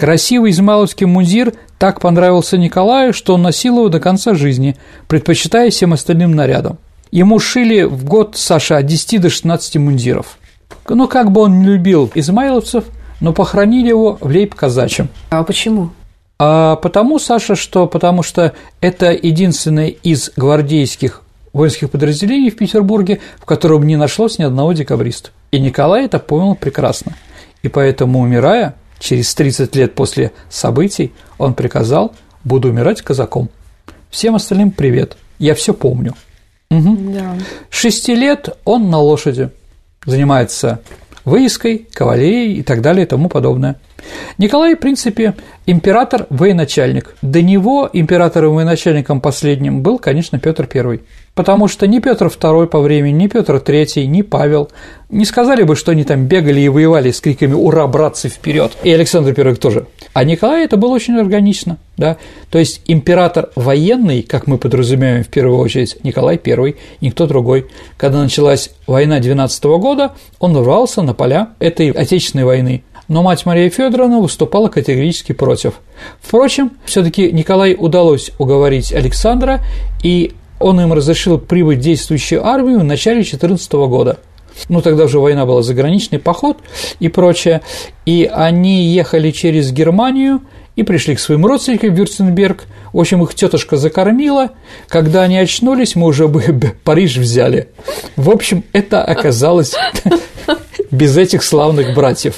Красивый 0.00 0.52
измайловский 0.52 1.04
мундир 1.04 1.52
так 1.76 2.00
понравился 2.00 2.56
Николаю, 2.56 3.12
что 3.12 3.34
он 3.34 3.42
носил 3.42 3.76
его 3.76 3.90
до 3.90 4.00
конца 4.00 4.32
жизни, 4.32 4.78
предпочитая 5.08 5.68
всем 5.68 5.92
остальным 5.92 6.34
нарядам. 6.34 6.78
Ему 7.10 7.38
шили 7.38 7.82
в 7.82 8.06
год, 8.06 8.34
Саша, 8.34 8.78
от 8.78 8.86
10 8.86 9.20
до 9.20 9.28
16 9.28 9.76
мундиров. 9.76 10.38
Ну, 10.88 11.06
как 11.06 11.30
бы 11.30 11.42
он 11.42 11.58
не 11.58 11.66
любил 11.66 12.10
измайловцев, 12.14 12.84
но 13.20 13.34
похоронили 13.34 13.88
его 13.88 14.16
в 14.22 14.30
лейб-казачьем. 14.30 15.08
А 15.28 15.44
почему? 15.44 15.90
А 16.38 16.76
потому, 16.76 17.18
Саша, 17.18 17.54
что 17.54 17.86
потому 17.86 18.22
что 18.22 18.54
это 18.80 19.12
единственное 19.12 19.88
из 19.88 20.32
гвардейских 20.34 21.20
воинских 21.52 21.90
подразделений 21.90 22.48
в 22.48 22.56
Петербурге, 22.56 23.20
в 23.38 23.44
котором 23.44 23.86
не 23.86 23.96
нашлось 23.96 24.38
ни 24.38 24.44
одного 24.44 24.72
декабриста. 24.72 25.28
И 25.50 25.60
Николай 25.60 26.06
это 26.06 26.18
понял 26.18 26.54
прекрасно. 26.54 27.16
И 27.62 27.68
поэтому, 27.68 28.20
умирая, 28.20 28.76
через 29.00 29.34
30 29.34 29.74
лет 29.74 29.94
после 29.96 30.30
событий, 30.48 31.12
он 31.38 31.54
приказал 31.54 32.14
«буду 32.44 32.68
умирать 32.68 33.02
казаком». 33.02 33.48
Всем 34.10 34.36
остальным 34.36 34.70
привет, 34.70 35.16
я 35.38 35.54
все 35.54 35.74
помню. 35.74 36.14
Угу. 36.70 36.96
Да. 37.12 37.36
Шести 37.70 38.14
лет 38.14 38.50
он 38.64 38.90
на 38.90 38.98
лошади 38.98 39.50
занимается 40.04 40.80
выездкой, 41.24 41.88
кавалерией 41.92 42.58
и 42.58 42.62
так 42.62 42.80
далее 42.80 43.04
и 43.04 43.08
тому 43.08 43.28
подобное. 43.28 43.76
Николай, 44.38 44.74
в 44.74 44.78
принципе, 44.78 45.34
император-военачальник. 45.66 47.14
До 47.22 47.42
него 47.42 47.88
императором 47.92 48.54
военачальником 48.54 49.20
последним 49.20 49.82
был, 49.82 49.98
конечно, 49.98 50.38
Петр 50.38 50.68
I 50.72 51.00
потому 51.34 51.68
что 51.68 51.86
ни 51.86 51.98
Петр 51.98 52.26
II 52.26 52.66
по 52.66 52.80
времени, 52.80 53.24
ни 53.24 53.26
Петр 53.26 53.56
III, 53.56 54.06
ни 54.06 54.22
Павел 54.22 54.70
не 55.08 55.24
сказали 55.24 55.62
бы, 55.62 55.74
что 55.74 55.92
они 55.92 56.04
там 56.04 56.26
бегали 56.26 56.60
и 56.60 56.68
воевали 56.68 57.10
с 57.10 57.20
криками 57.20 57.54
«Ура, 57.54 57.86
братцы, 57.86 58.28
вперед! 58.28 58.72
И 58.82 58.90
Александр 58.90 59.34
I 59.38 59.54
тоже. 59.56 59.86
А 60.12 60.24
Николай 60.24 60.64
это 60.64 60.76
было 60.76 60.90
очень 60.90 61.18
органично, 61.18 61.78
да, 61.96 62.16
то 62.50 62.58
есть 62.58 62.82
император 62.86 63.50
военный, 63.56 64.22
как 64.22 64.46
мы 64.46 64.58
подразумеваем 64.58 65.24
в 65.24 65.28
первую 65.28 65.58
очередь, 65.58 65.96
Николай 66.04 66.40
I, 66.44 66.76
никто 67.00 67.26
другой. 67.26 67.66
Когда 67.96 68.22
началась 68.22 68.70
война 68.86 69.18
12 69.18 69.64
года, 69.64 70.14
он 70.38 70.56
рвался 70.56 71.02
на 71.02 71.14
поля 71.14 71.50
этой 71.58 71.90
Отечественной 71.90 72.44
войны, 72.44 72.84
но 73.08 73.24
мать 73.24 73.44
Мария 73.44 73.70
Федоровна 73.70 74.20
выступала 74.20 74.68
категорически 74.68 75.32
против. 75.32 75.80
Впрочем, 76.20 76.72
все 76.84 77.02
таки 77.02 77.32
Николай 77.32 77.74
удалось 77.76 78.30
уговорить 78.38 78.92
Александра, 78.92 79.60
и 80.04 80.32
он 80.60 80.80
им 80.80 80.92
разрешил 80.92 81.38
прибыть 81.38 81.78
в 81.78 81.82
действующую 81.82 82.46
армию 82.46 82.80
в 82.80 82.84
начале 82.84 83.22
2014 83.22 83.72
года. 83.72 84.18
Ну, 84.68 84.82
тогда 84.82 85.04
уже 85.04 85.18
война 85.18 85.46
была, 85.46 85.62
заграничный 85.62 86.18
поход 86.18 86.58
и 86.98 87.08
прочее. 87.08 87.62
И 88.04 88.30
они 88.32 88.84
ехали 88.84 89.30
через 89.30 89.72
Германию 89.72 90.42
и 90.76 90.82
пришли 90.82 91.14
к 91.14 91.20
своим 91.20 91.46
родственникам 91.46 91.94
в 91.94 91.98
Вюрценберг. 91.98 92.64
В 92.92 93.00
общем, 93.00 93.22
их 93.22 93.34
тетушка 93.34 93.76
закормила. 93.76 94.50
Когда 94.88 95.22
они 95.22 95.38
очнулись, 95.38 95.96
мы 95.96 96.06
уже 96.06 96.28
бы 96.28 96.42
Париж 96.84 97.16
взяли. 97.16 97.68
В 98.16 98.30
общем, 98.30 98.64
это 98.72 99.02
оказалось 99.02 99.74
без 100.90 101.16
этих 101.16 101.42
славных 101.42 101.94
братьев. 101.94 102.36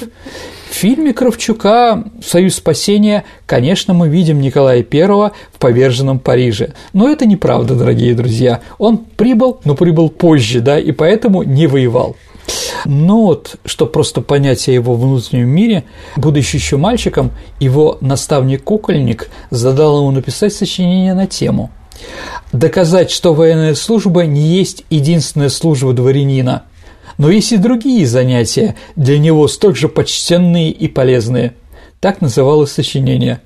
В 0.73 0.75
фильме 0.75 1.13
Кравчука 1.13 2.03
«Союз 2.25 2.55
спасения», 2.55 3.25
конечно, 3.45 3.93
мы 3.93 4.09
видим 4.09 4.41
Николая 4.41 4.83
I 4.91 5.31
в 5.53 5.59
поверженном 5.59 6.17
Париже. 6.17 6.73
Но 6.93 7.07
это 7.07 7.27
неправда, 7.27 7.75
дорогие 7.75 8.15
друзья. 8.15 8.59
Он 8.79 8.97
прибыл, 8.97 9.59
но 9.65 9.75
прибыл 9.75 10.09
позже, 10.09 10.61
да, 10.61 10.79
и 10.79 10.91
поэтому 10.91 11.43
не 11.43 11.67
воевал. 11.67 12.15
Но 12.85 13.21
вот, 13.21 13.57
чтобы 13.65 13.91
просто 13.91 14.21
понять 14.21 14.67
о 14.67 14.71
его 14.71 14.95
внутреннем 14.95 15.47
мире, 15.47 15.83
будучи 16.15 16.55
еще 16.55 16.77
мальчиком, 16.77 17.29
его 17.59 17.99
наставник-кукольник 18.01 19.29
задал 19.51 19.99
ему 19.99 20.09
написать 20.09 20.53
сочинение 20.53 21.13
на 21.13 21.27
тему 21.27 21.69
«Доказать, 22.51 23.11
что 23.11 23.35
военная 23.35 23.75
служба 23.75 24.25
не 24.25 24.41
есть 24.41 24.85
единственная 24.89 25.49
служба 25.49 25.93
дворянина, 25.93 26.63
но 27.17 27.29
есть 27.29 27.51
и 27.51 27.57
другие 27.57 28.05
занятия, 28.05 28.75
для 28.95 29.17
него 29.19 29.47
столь 29.47 29.75
же 29.75 29.89
почтенные 29.89 30.71
и 30.71 30.87
полезные. 30.87 31.53
Так 31.99 32.21
называлось 32.21 32.71
сочинение. 32.71 33.41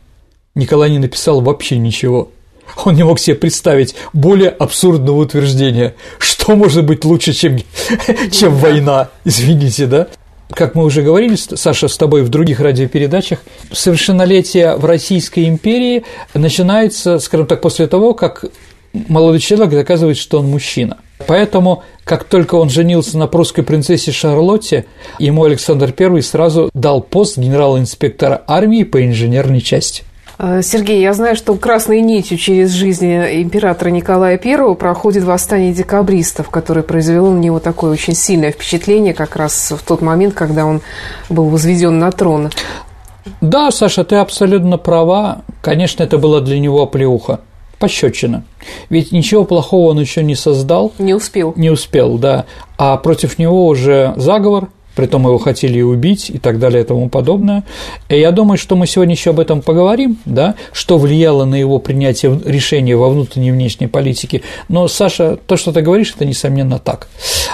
Николай 0.56 0.90
не 0.90 1.00
написал 1.00 1.42
вообще 1.42 1.78
ничего. 1.78 2.32
Он 2.84 2.96
не 2.96 3.04
мог 3.04 3.20
себе 3.20 3.36
представить 3.36 3.96
более 4.14 4.50
абсурдного 4.50 5.18
утверждения. 5.18 5.96
Что 6.20 6.56
может 6.56 6.86
быть 6.86 7.06
лучше, 7.06 7.34
чем, 7.34 7.58
чем 8.32 8.56
война? 8.56 9.10
Извините, 9.24 9.86
да? 9.86 10.08
Как 10.50 10.76
мы 10.76 10.86
уже 10.86 11.02
говорили, 11.02 11.36
Саша, 11.36 11.88
с 11.88 11.98
тобой 11.98 12.24
в 12.24 12.30
других 12.30 12.60
радиопередачах, 12.62 13.40
совершеннолетие 13.72 14.78
в 14.78 14.86
Российской 14.86 15.48
империи 15.48 16.06
начинается, 16.34 17.20
скажем 17.20 17.48
так, 17.48 17.62
после 17.62 17.88
того, 17.88 18.14
как 18.14 18.46
молодой 19.08 19.40
человек 19.40 19.74
доказывает, 19.74 20.18
что 20.18 20.40
он 20.40 20.48
мужчина. 20.48 20.98
Поэтому, 21.26 21.84
как 22.04 22.24
только 22.24 22.56
он 22.56 22.70
женился 22.70 23.18
на 23.18 23.28
прусской 23.28 23.64
принцессе 23.64 24.12
Шарлотте, 24.12 24.86
ему 25.20 25.44
Александр 25.44 25.94
I 25.98 26.22
сразу 26.22 26.70
дал 26.74 27.02
пост 27.02 27.38
генерала-инспектора 27.38 28.44
армии 28.48 28.84
по 28.84 29.04
инженерной 29.04 29.62
части. 29.62 30.04
А, 30.40 30.62
Сергей, 30.62 31.02
я 31.02 31.14
знаю, 31.14 31.36
что 31.36 31.56
красной 31.56 32.02
нитью 32.02 32.38
через 32.38 32.72
жизнь 32.72 33.12
императора 33.12 33.90
Николая 33.90 34.40
I 34.44 34.76
проходит 34.76 35.24
восстание 35.24 35.74
декабристов, 35.74 36.50
которое 36.50 36.84
произвело 36.84 37.32
на 37.32 37.40
него 37.40 37.60
такое 37.60 37.92
очень 37.92 38.14
сильное 38.14 38.52
впечатление 38.52 39.16
как 39.16 39.36
раз 39.36 39.72
в 39.72 39.84
тот 39.84 40.02
момент, 40.02 40.36
когда 40.36 40.66
он 40.66 40.82
был 41.30 41.46
возведен 41.46 41.98
на 41.98 42.12
трон. 42.12 42.52
Да, 43.42 43.72
Саша, 43.72 44.04
ты 44.04 44.18
абсолютно 44.18 44.78
права. 44.78 45.42
Конечно, 45.62 46.04
это 46.04 46.18
было 46.20 46.40
для 46.40 46.60
него 46.60 46.84
оплеуха 46.84 47.40
пощечина. 47.80 48.44
Ведь 48.90 49.12
ничего 49.12 49.44
плохого 49.44 49.92
он 49.92 50.00
еще 50.00 50.24
не 50.24 50.36
создал. 50.36 50.94
Не 50.98 51.14
успел. 51.14 51.54
Не 51.56 51.70
успел, 51.70 52.18
да. 52.18 52.46
А 52.78 52.98
против 52.98 53.40
него 53.40 53.68
уже 53.68 54.14
заговор, 54.18 54.70
притом 54.96 55.24
его 55.28 55.38
хотели 55.38 55.82
убить 55.82 56.30
и 56.30 56.40
так 56.40 56.60
далее 56.60 56.84
и 56.84 56.86
тому 56.86 57.08
подобное. 57.08 57.64
И 58.10 58.20
я 58.20 58.32
думаю, 58.32 58.58
что 58.58 58.76
мы 58.76 58.88
сегодня 58.88 59.14
еще 59.14 59.30
об 59.30 59.40
этом 59.40 59.62
поговорим, 59.62 60.18
да, 60.26 60.56
что 60.74 60.98
влияло 60.98 61.46
на 61.46 61.56
его 61.56 61.80
принятие 61.80 62.40
решения 62.44 62.96
во 62.96 63.10
внутренней 63.10 63.50
и 63.50 63.52
внешней 63.52 63.88
политике. 63.88 64.42
Но, 64.68 64.88
Саша, 64.88 65.38
то, 65.38 65.56
что 65.56 65.72
ты 65.72 65.82
говоришь, 65.82 66.14
это 66.16 66.26
несомненно 66.26 66.80
так. 66.80 67.08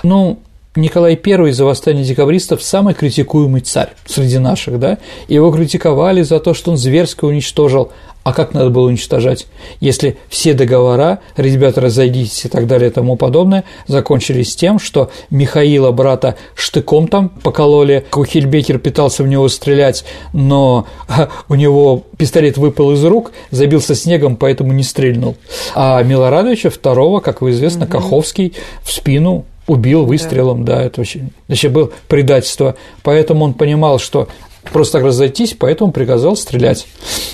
Ну, 0.04 0.40
Николай 0.76 1.20
I 1.24 1.52
за 1.52 1.66
восстание 1.66 2.04
декабристов 2.04 2.64
самый 2.64 2.96
критикуемый 2.96 3.62
царь 3.62 3.90
среди 4.06 4.40
наших, 4.40 4.80
да, 4.80 4.98
его 5.28 5.52
критиковали 5.52 6.24
за 6.24 6.40
то, 6.40 6.56
что 6.56 6.72
он 6.72 6.78
зверско 6.78 7.26
уничтожил 7.26 7.92
а 8.24 8.34
как 8.34 8.54
надо 8.54 8.70
было 8.70 8.88
уничтожать, 8.88 9.48
если 9.80 10.18
все 10.30 10.54
договора, 10.54 11.20
ребята, 11.36 11.82
разойдитесь 11.82 12.46
и 12.46 12.50
так 12.50 12.68
далее 12.68 12.90
и 12.90 12.94
тому 12.94 13.16
подобное, 13.16 13.66
закончились 13.88 14.56
тем, 14.56 14.80
что 14.80 15.12
Михаила, 15.30 15.92
брата, 15.92 16.36
штыком 16.56 17.08
там 17.08 17.30
покололи, 17.30 18.06
Кухельбекер 18.10 18.80
пытался 18.80 19.24
в 19.24 19.28
него 19.28 19.48
стрелять, 19.50 20.06
но 20.32 20.88
у 21.50 21.56
него 21.56 22.04
пистолет 22.18 22.58
выпал 22.58 22.94
из 22.94 23.04
рук, 23.04 23.32
забился 23.52 23.94
снегом, 23.94 24.38
поэтому 24.38 24.72
не 24.72 24.84
стрельнул. 24.84 25.36
А 25.76 26.02
Милорадовича 26.02 26.70
второго, 26.70 27.20
как 27.20 27.42
вы 27.42 27.52
известно, 27.52 27.86
угу. 27.86 27.92
Каховский 27.92 28.54
в 28.84 28.92
спину 28.92 29.46
убил 29.68 30.06
выстрелом, 30.06 30.66
да, 30.66 30.78
да 30.78 30.84
это 30.84 31.02
очень, 31.02 31.32
значит, 31.48 31.72
было 31.72 31.90
предательство, 32.08 32.76
поэтому 33.02 33.46
он 33.46 33.54
понимал, 33.54 34.00
что 34.00 34.28
просто 34.72 35.00
так 35.00 35.08
разойтись, 35.08 35.56
поэтому 35.58 35.92
приказал 35.92 36.36
стрелять. 36.36 36.88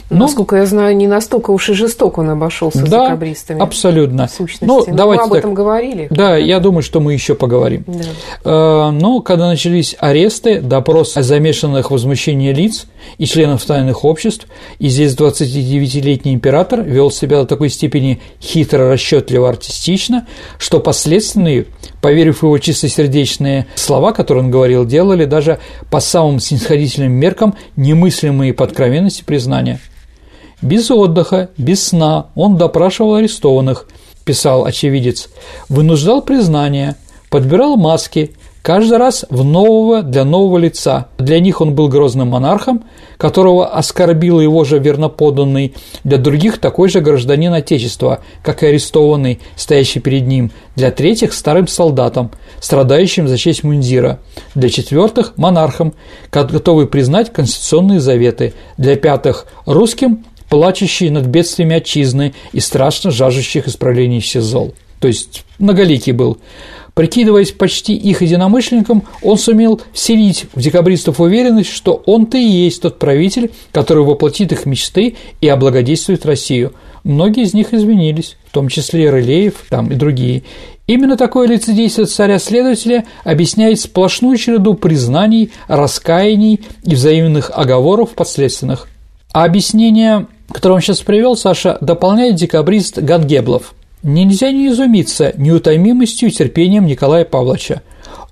Ну, 0.10 0.18
Насколько 0.18 0.56
я 0.56 0.66
знаю, 0.66 0.96
не 0.96 1.08
настолько 1.08 1.52
уж 1.52 1.70
и 1.70 1.74
жестоко 1.74 2.22
он 2.22 2.32
обошелся 2.32 2.80
да, 2.80 2.86
с 2.86 2.90
декабристами. 2.90 3.62
абсолютно. 3.62 4.28
В 4.28 4.32
сущности. 4.32 4.66
Ну, 4.66 4.84
ну 4.88 4.96
давайте 4.96 5.22
мы 5.22 5.26
об 5.28 5.32
так, 5.34 5.40
этом 5.40 5.54
говорили. 5.54 6.08
Да, 6.10 6.36
я 6.36 6.60
думаю, 6.60 6.82
что 6.82 7.00
мы 7.00 7.14
еще 7.14 7.36
поговорим. 7.36 7.84
Да. 7.86 8.90
Э, 8.90 8.92
но 8.92 9.22
когда 9.22 9.48
начались 9.48 9.96
аресты, 10.00 10.62
допрос 10.62 11.14
замешанных 11.14 11.90
в 11.90 11.92
возмущении 11.92 12.52
лиц 12.52 12.88
и 13.20 13.26
членов 13.26 13.64
тайных 13.66 14.04
обществ, 14.04 14.48
и 14.80 14.88
здесь 14.88 15.14
29-летний 15.14 16.34
император 16.34 16.82
вел 16.82 17.12
себя 17.12 17.42
до 17.42 17.46
такой 17.46 17.70
степени 17.70 18.20
хитро, 18.42 18.90
расчетливо, 18.90 19.48
артистично, 19.50 20.28
что 20.58 20.80
последственные, 20.80 21.68
поверив 22.02 22.42
в 22.42 22.44
его 22.44 22.58
чистосердечные 22.58 23.68
слова, 23.76 24.12
которые 24.12 24.46
он 24.46 24.52
говорил, 24.52 24.86
делали 24.86 25.26
даже 25.26 25.60
по 25.92 26.00
самым 26.00 26.40
снисходительным 26.40 27.12
меркам 27.20 27.56
немыслимые 27.76 28.54
по 28.54 28.66
откровенности 28.66 29.24
признания. 29.24 29.80
Без 30.62 30.92
отдыха, 30.92 31.50
без 31.58 31.88
сна 31.88 32.28
он 32.36 32.58
допрашивал 32.58 33.16
арестованных, 33.16 33.88
писал 34.26 34.66
очевидец, 34.66 35.30
вынуждал 35.70 36.22
признания, 36.22 36.96
подбирал 37.30 37.78
маски, 37.78 38.36
каждый 38.62 38.98
раз 38.98 39.26
в 39.30 39.44
нового 39.44 40.04
для 40.04 40.24
нового 40.24 40.58
лица. 40.58 41.08
Для 41.18 41.40
них 41.40 41.62
он 41.62 41.76
был 41.76 41.88
грозным 41.88 42.30
монархом, 42.30 42.84
которого 43.18 43.68
оскорбил 43.68 44.40
его 44.40 44.64
же 44.64 44.80
верноподданный, 44.80 45.76
для 46.04 46.18
других 46.18 46.60
такой 46.60 46.90
же 46.90 47.02
гражданин 47.02 47.54
Отечества, 47.54 48.20
как 48.44 48.64
и 48.64 48.68
арестованный, 48.68 49.40
стоящий 49.56 50.00
перед 50.00 50.26
ним, 50.26 50.52
для 50.76 50.92
третьих– 50.92 51.34
старым 51.34 51.68
солдатом, 51.68 52.32
страдающим 52.62 53.28
за 53.28 53.38
честь 53.38 53.64
мундира, 53.64 54.20
для 54.56 54.70
четвертых– 54.70 55.34
монархом, 55.36 55.94
готовый 56.32 56.88
признать 56.88 57.34
конституционные 57.34 58.00
заветы, 58.00 58.54
для 58.78 58.96
пятых– 58.96 59.48
русским, 59.66 60.26
плачущий 60.50 61.10
над 61.10 61.26
бедствиями 61.26 61.76
отчизны 61.76 62.34
и 62.52 62.60
страшно 62.60 63.12
жаждущих 63.12 63.68
исправления 63.68 64.22
зол. 64.42 64.74
То 65.00 65.08
есть 65.08 65.46
многоликий 65.60 66.12
был. 66.12 66.40
Прикидываясь 67.00 67.54
почти 67.54 67.96
их 67.96 68.22
единомышленником, 68.22 69.04
он 69.22 69.38
сумел 69.38 69.80
вселить 69.94 70.48
в 70.54 70.60
декабристов 70.60 71.22
уверенность, 71.22 71.70
что 71.72 72.04
он-то 72.06 72.38
и 72.38 72.44
есть 72.44 72.82
тот 72.82 73.00
правитель, 73.00 73.52
который 73.72 74.04
воплотит 74.04 74.52
их 74.52 74.66
мечты 74.66 75.16
и 75.40 75.48
облагодействует 75.48 76.26
Россию. 76.26 76.74
Многие 77.06 77.44
из 77.44 77.54
них 77.54 77.74
изменились, 77.74 78.36
в 78.50 78.52
том 78.52 78.68
числе 78.68 79.10
Рылеев 79.10 79.64
там, 79.70 79.90
и 79.90 79.96
другие. 79.96 80.44
Именно 80.88 81.16
такое 81.16 81.48
лицедействие 81.48 82.06
царя-следователя 82.06 83.06
объясняет 83.24 83.80
сплошную 83.80 84.36
череду 84.36 84.74
признаний, 84.74 85.52
раскаяний 85.70 86.60
и 86.84 86.96
взаимных 86.96 87.50
оговоров 87.56 88.10
подследственных. 88.10 88.90
А 89.32 89.46
объяснение, 89.46 90.28
которое 90.52 90.74
он 90.74 90.82
сейчас 90.82 91.00
привел, 91.00 91.38
Саша, 91.38 91.78
дополняет 91.80 92.36
декабрист 92.36 92.98
Гангеблов– 92.98 93.74
Нельзя 94.02 94.52
не 94.52 94.70
изумиться 94.70 95.34
неутомимостью 95.36 96.30
и 96.30 96.32
терпением 96.32 96.86
Николая 96.86 97.26
Павловича. 97.26 97.82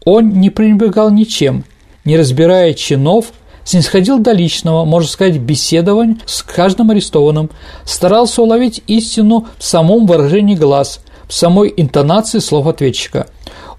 Он 0.05 0.29
не 0.39 0.49
пренебрегал 0.49 1.11
ничем, 1.11 1.65
не 2.05 2.15
разбирая 2.15 2.73
чинов, 2.73 3.33
снисходил 3.65 4.19
до 4.19 4.31
личного, 4.31 4.85
можно 4.85 5.09
сказать, 5.09 5.37
беседования 5.39 6.17
с 6.25 6.41
каждым 6.41 6.91
арестованным, 6.91 7.49
старался 7.83 8.41
уловить 8.41 8.81
истину 8.87 9.47
в 9.57 9.63
самом 9.63 10.05
выражении 10.05 10.55
глаз, 10.55 11.01
в 11.27 11.33
самой 11.33 11.73
интонации 11.75 12.39
слов 12.39 12.67
ответчика. 12.67 13.27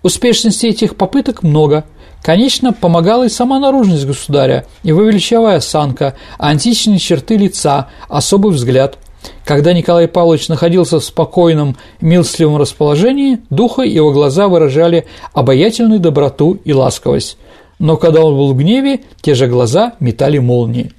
Успешности 0.03 0.67
этих 0.67 0.95
попыток 0.95 1.43
много. 1.43 1.87
Конечно, 2.23 2.75
помогала 2.75 3.25
и 3.25 3.31
сама 3.31 3.59
наружность 3.59 4.05
государя, 4.05 4.67
его 4.83 5.03
величавая 5.05 5.57
осанка, 5.57 6.17
античные 6.37 6.99
черты 6.99 7.39
лица, 7.39 7.89
особый 8.09 8.53
взгляд– 8.53 8.99
когда 9.45 9.73
Николай 9.73 10.09
Павлович 10.09 10.49
находился 10.49 11.01
в 11.01 11.05
спокойном, 11.05 11.77
милостливом 12.01 12.57
расположении, 12.57 13.39
духа 13.51 13.83
его 13.83 14.13
глаза 14.13 14.49
выражали 14.49 15.07
обаятельную 15.33 16.01
доброту 16.01 16.59
и 16.65 16.73
ласковость. 16.73 17.39
Но 17.79 17.97
когда 17.97 18.23
он 18.25 18.35
был 18.35 18.53
в 18.53 18.57
гневе, 18.57 19.01
те 19.21 19.35
же 19.35 19.47
глаза 19.47 19.95
метали 20.01 20.39
молнии. 20.39 20.93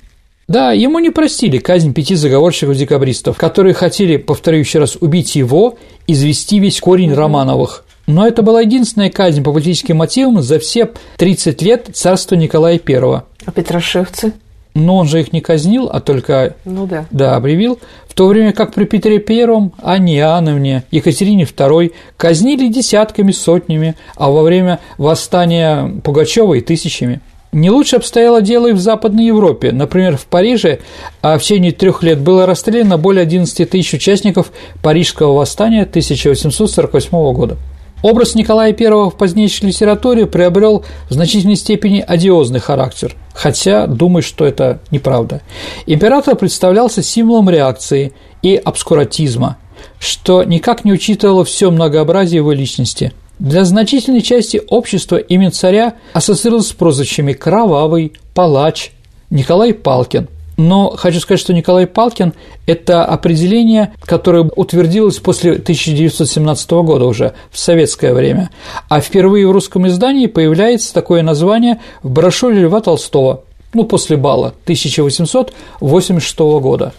Да, 0.47 0.71
ему 0.71 0.97
не 0.97 1.11
простили 1.11 1.59
казнь 1.59 1.93
пяти 1.93 2.15
заговорщиков-декабристов, 2.15 3.37
которые 3.37 3.75
хотели, 3.75 4.17
повторю 4.17 4.57
еще 4.57 4.79
раз, 4.79 4.97
убить 4.99 5.35
его, 5.35 5.77
извести 6.07 6.59
весь 6.59 6.79
корень 6.79 7.13
Романовых. 7.13 7.85
Но 8.07 8.25
это 8.25 8.41
была 8.41 8.61
единственная 8.61 9.11
казнь 9.11 9.43
по 9.43 9.53
политическим 9.53 9.97
мотивам 9.97 10.41
за 10.41 10.57
все 10.57 10.89
30 11.17 11.61
лет 11.61 11.89
царства 11.93 12.33
Николая 12.33 12.81
I. 12.83 13.21
А 13.45 13.51
Петрошевцы? 13.53 14.33
Но 14.79 14.97
он 14.97 15.07
же 15.07 15.19
их 15.19 15.33
не 15.33 15.41
казнил, 15.41 15.89
а 15.91 15.99
только 15.99 16.55
ну, 16.65 16.85
да. 16.85 17.05
Да, 17.11 17.35
объявил, 17.35 17.79
в 18.07 18.13
то 18.13 18.27
время 18.27 18.53
как 18.53 18.73
при 18.73 18.85
Петре 18.85 19.23
I, 19.27 19.71
Анне 19.81 20.17
Иоанновне, 20.17 20.83
Екатерине 20.91 21.43
II 21.43 21.93
казнили 22.17 22.67
десятками, 22.67 23.31
сотнями, 23.31 23.95
а 24.15 24.29
во 24.29 24.43
время 24.43 24.79
восстания 24.97 26.01
Пугачева 26.03 26.55
и 26.55 26.61
тысячами. 26.61 27.21
Не 27.51 27.71
лучше 27.71 27.95
обстояло 27.95 28.41
дело 28.41 28.67
и 28.67 28.73
в 28.73 28.79
Западной 28.79 29.25
Европе. 29.25 29.71
Например, 29.71 30.17
в 30.17 30.25
Париже 30.25 30.79
а 31.21 31.37
в 31.37 31.41
течение 31.41 31.71
трех 31.71 32.03
лет 32.03 32.19
было 32.19 32.45
расстреляно 32.45 32.97
более 32.97 33.23
11 33.23 33.67
тысяч 33.67 33.93
участников 33.93 34.51
Парижского 34.83 35.33
восстания 35.33 35.81
1848 35.83 37.33
года. 37.33 37.57
Образ 38.01 38.33
Николая 38.35 38.73
I 38.77 39.09
в 39.09 39.17
позднейшей 39.17 39.67
литературе 39.67 40.25
приобрел 40.25 40.85
в 41.09 41.13
значительной 41.13 41.57
степени 41.57 42.03
одиозный 42.05 42.61
характер, 42.61 43.15
хотя 43.33 43.87
думаю, 43.87 44.23
что 44.23 44.45
это 44.45 44.79
неправда. 44.89 45.41
Император 45.85 46.37
представлялся 46.37 47.03
символом 47.03 47.49
реакции 47.49 48.13
и 48.41 48.55
обскуратизма, 48.55 49.57
что 49.99 50.43
никак 50.43 50.85
не 50.85 50.93
учитывало 50.93 51.43
все 51.43 51.71
многообразие 51.71 52.37
его 52.37 52.53
личности. 52.53 53.11
Для 53.37 53.65
значительной 53.65 54.21
части 54.21 54.61
общества 54.69 55.17
имя 55.17 55.51
царя 55.51 55.95
ассоциировалось 56.13 56.67
с 56.67 56.73
прозвищами 56.73 57.33
«Кровавый», 57.33 58.13
«Палач», 58.33 58.91
«Николай 59.29 59.73
Палкин», 59.73 60.29
но 60.59 60.89
хочу 60.89 61.21
сказать, 61.21 61.39
что 61.39 61.53
Николай 61.53 61.87
Палкин– 61.87 62.33
это 62.65 63.05
определение, 63.05 63.93
которое 64.01 64.43
утвердилось 64.57 65.17
после 65.17 65.53
1917 65.53 66.71
года 66.71 67.05
уже, 67.05 67.33
в 67.49 67.57
советское 67.57 68.13
время. 68.13 68.49
А 68.89 68.99
впервые 68.99 69.47
в 69.47 69.51
русском 69.51 69.87
издании 69.87 70.27
появляется 70.27 70.93
такое 70.93 71.23
название 71.23 71.79
в 72.03 72.09
брошюре 72.09 72.63
Льва 72.63 72.81
Толстого, 72.81 73.43
ну, 73.73 73.85
после 73.85 74.17
бала 74.17 74.47
1886 74.65 76.39
года. 76.39 76.91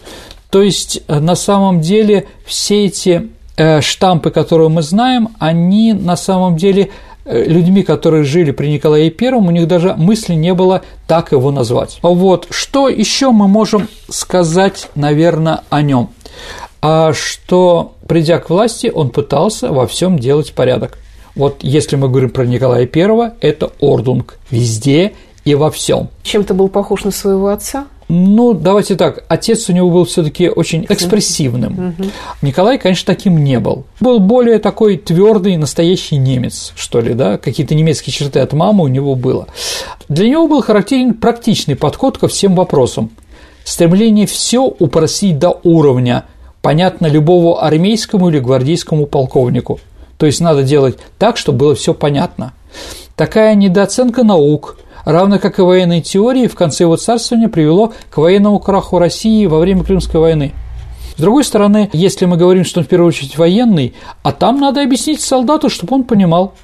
То 0.48 0.62
есть, 0.62 1.02
э, 1.06 1.20
на 1.20 1.34
самом 1.36 1.82
деле, 1.82 2.28
все 2.46 2.86
эти 2.86 3.28
э, 3.58 3.82
штампы, 3.82 4.30
которые 4.30 4.70
мы 4.70 4.80
знаем, 4.80 5.36
они 5.38 5.92
на 5.92 6.16
самом 6.16 6.56
деле 6.56 6.88
людьми, 7.30 7.82
которые 7.82 8.24
жили 8.24 8.50
при 8.50 8.68
Николае 8.68 9.12
I, 9.18 9.32
у 9.32 9.50
них 9.50 9.68
даже 9.68 9.94
мысли 9.94 10.34
не 10.34 10.54
было 10.54 10.82
так 11.06 11.32
его 11.32 11.50
назвать. 11.50 11.98
Вот, 12.02 12.48
что 12.50 12.88
еще 12.88 13.30
мы 13.30 13.48
можем 13.48 13.88
сказать, 14.08 14.88
наверное, 14.94 15.60
о 15.70 15.82
нем? 15.82 16.10
А 16.82 17.12
что, 17.12 17.94
придя 18.08 18.38
к 18.38 18.50
власти, 18.50 18.90
он 18.92 19.10
пытался 19.10 19.68
во 19.68 19.86
всем 19.86 20.18
делать 20.18 20.52
порядок. 20.52 20.98
Вот 21.34 21.58
если 21.60 21.96
мы 21.96 22.08
говорим 22.08 22.30
про 22.30 22.44
Николая 22.44 22.88
I, 22.92 23.32
это 23.40 23.70
ордунг 23.80 24.38
везде 24.50 25.12
и 25.44 25.54
во 25.54 25.70
всем. 25.70 26.08
Чем-то 26.22 26.54
был 26.54 26.68
похож 26.68 27.04
на 27.04 27.10
своего 27.10 27.48
отца? 27.48 27.86
Ну, 28.12 28.54
давайте 28.54 28.96
так, 28.96 29.22
отец 29.28 29.68
у 29.68 29.72
него 29.72 29.88
был 29.88 30.04
все 30.04 30.24
таки 30.24 30.48
очень 30.48 30.84
экспрессивным. 30.88 31.94
Угу. 31.96 32.08
Николай, 32.42 32.76
конечно, 32.76 33.06
таким 33.06 33.44
не 33.44 33.60
был. 33.60 33.84
Был 34.00 34.18
более 34.18 34.58
такой 34.58 34.96
твердый, 34.96 35.56
настоящий 35.56 36.16
немец, 36.16 36.72
что 36.74 37.00
ли, 37.00 37.14
да, 37.14 37.38
какие-то 37.38 37.76
немецкие 37.76 38.12
черты 38.12 38.40
от 38.40 38.52
мамы 38.52 38.82
у 38.82 38.88
него 38.88 39.14
было. 39.14 39.46
Для 40.08 40.28
него 40.28 40.48
был 40.48 40.60
характерен 40.60 41.14
практичный 41.14 41.76
подход 41.76 42.18
ко 42.18 42.26
всем 42.26 42.56
вопросам. 42.56 43.12
Стремление 43.62 44.26
все 44.26 44.64
упростить 44.64 45.38
до 45.38 45.60
уровня, 45.62 46.24
понятно 46.62 47.06
любому 47.06 47.62
армейскому 47.62 48.28
или 48.28 48.40
гвардейскому 48.40 49.06
полковнику. 49.06 49.78
То 50.16 50.26
есть 50.26 50.40
надо 50.40 50.64
делать 50.64 50.98
так, 51.16 51.36
чтобы 51.36 51.58
было 51.58 51.74
все 51.76 51.94
понятно. 51.94 52.54
такая 53.14 53.54
недооценка 53.54 54.24
наук, 54.24 54.78
равно 55.04 55.38
как 55.38 55.58
и 55.58 55.62
военной 55.62 56.00
теории, 56.00 56.46
в 56.46 56.54
конце 56.54 56.84
его 56.84 56.96
царствования 56.96 57.48
привело 57.48 57.92
к 58.10 58.18
военному 58.18 58.58
краху 58.58 58.98
России 58.98 59.46
во 59.46 59.58
время 59.58 59.84
Крымской 59.84 60.20
войны. 60.20 60.52
С 61.16 61.20
другой 61.20 61.44
стороны, 61.44 61.90
если 61.92 62.24
мы 62.24 62.36
говорим, 62.36 62.64
что 62.64 62.80
он 62.80 62.86
в 62.86 62.88
первую 62.88 63.08
очередь 63.08 63.36
военный, 63.36 63.94
а 64.22 64.32
там 64.32 64.58
надо 64.58 64.82
объяснить 64.82 65.20
солдату, 65.20 65.68
чтобы 65.68 65.94
он 65.94 66.04
понимал. 66.04 66.54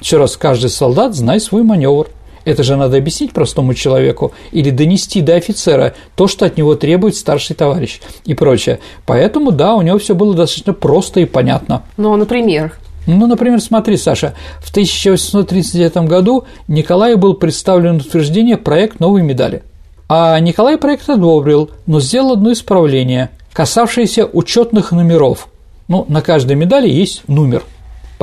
Еще 0.00 0.18
раз, 0.18 0.36
каждый 0.36 0.70
солдат 0.70 1.14
знай 1.14 1.40
свой 1.40 1.62
маневр. 1.62 2.08
Это 2.44 2.62
же 2.62 2.76
надо 2.76 2.98
объяснить 2.98 3.32
простому 3.32 3.74
человеку 3.74 4.32
или 4.52 4.70
донести 4.70 5.22
до 5.22 5.34
офицера 5.34 5.94
то, 6.14 6.28
что 6.28 6.44
от 6.44 6.58
него 6.58 6.74
требует 6.74 7.16
старший 7.16 7.56
товарищ 7.56 8.00
и 8.24 8.34
прочее. 8.34 8.80
Поэтому, 9.06 9.50
да, 9.50 9.74
у 9.74 9.82
него 9.82 9.98
все 9.98 10.14
было 10.14 10.34
достаточно 10.34 10.74
просто 10.74 11.20
и 11.20 11.24
понятно. 11.24 11.82
Ну, 11.96 12.12
а 12.12 12.16
например? 12.16 12.74
Ну, 13.06 13.26
например, 13.26 13.60
смотри, 13.60 13.96
Саша, 13.96 14.34
в 14.60 14.70
1839 14.70 16.08
году 16.08 16.44
Николаю 16.68 17.18
был 17.18 17.34
представлен 17.34 17.96
утверждение 17.96 18.56
проект 18.56 19.00
новой 19.00 19.22
медали. 19.22 19.62
А 20.08 20.38
Николай 20.40 20.78
проект 20.78 21.08
одобрил, 21.08 21.70
но 21.86 22.00
сделал 22.00 22.32
одно 22.32 22.52
исправление, 22.52 23.30
касавшееся 23.52 24.26
учетных 24.26 24.92
номеров. 24.92 25.48
Ну, 25.88 26.04
на 26.08 26.22
каждой 26.22 26.56
медали 26.56 26.88
есть 26.88 27.22
номер– 27.28 27.62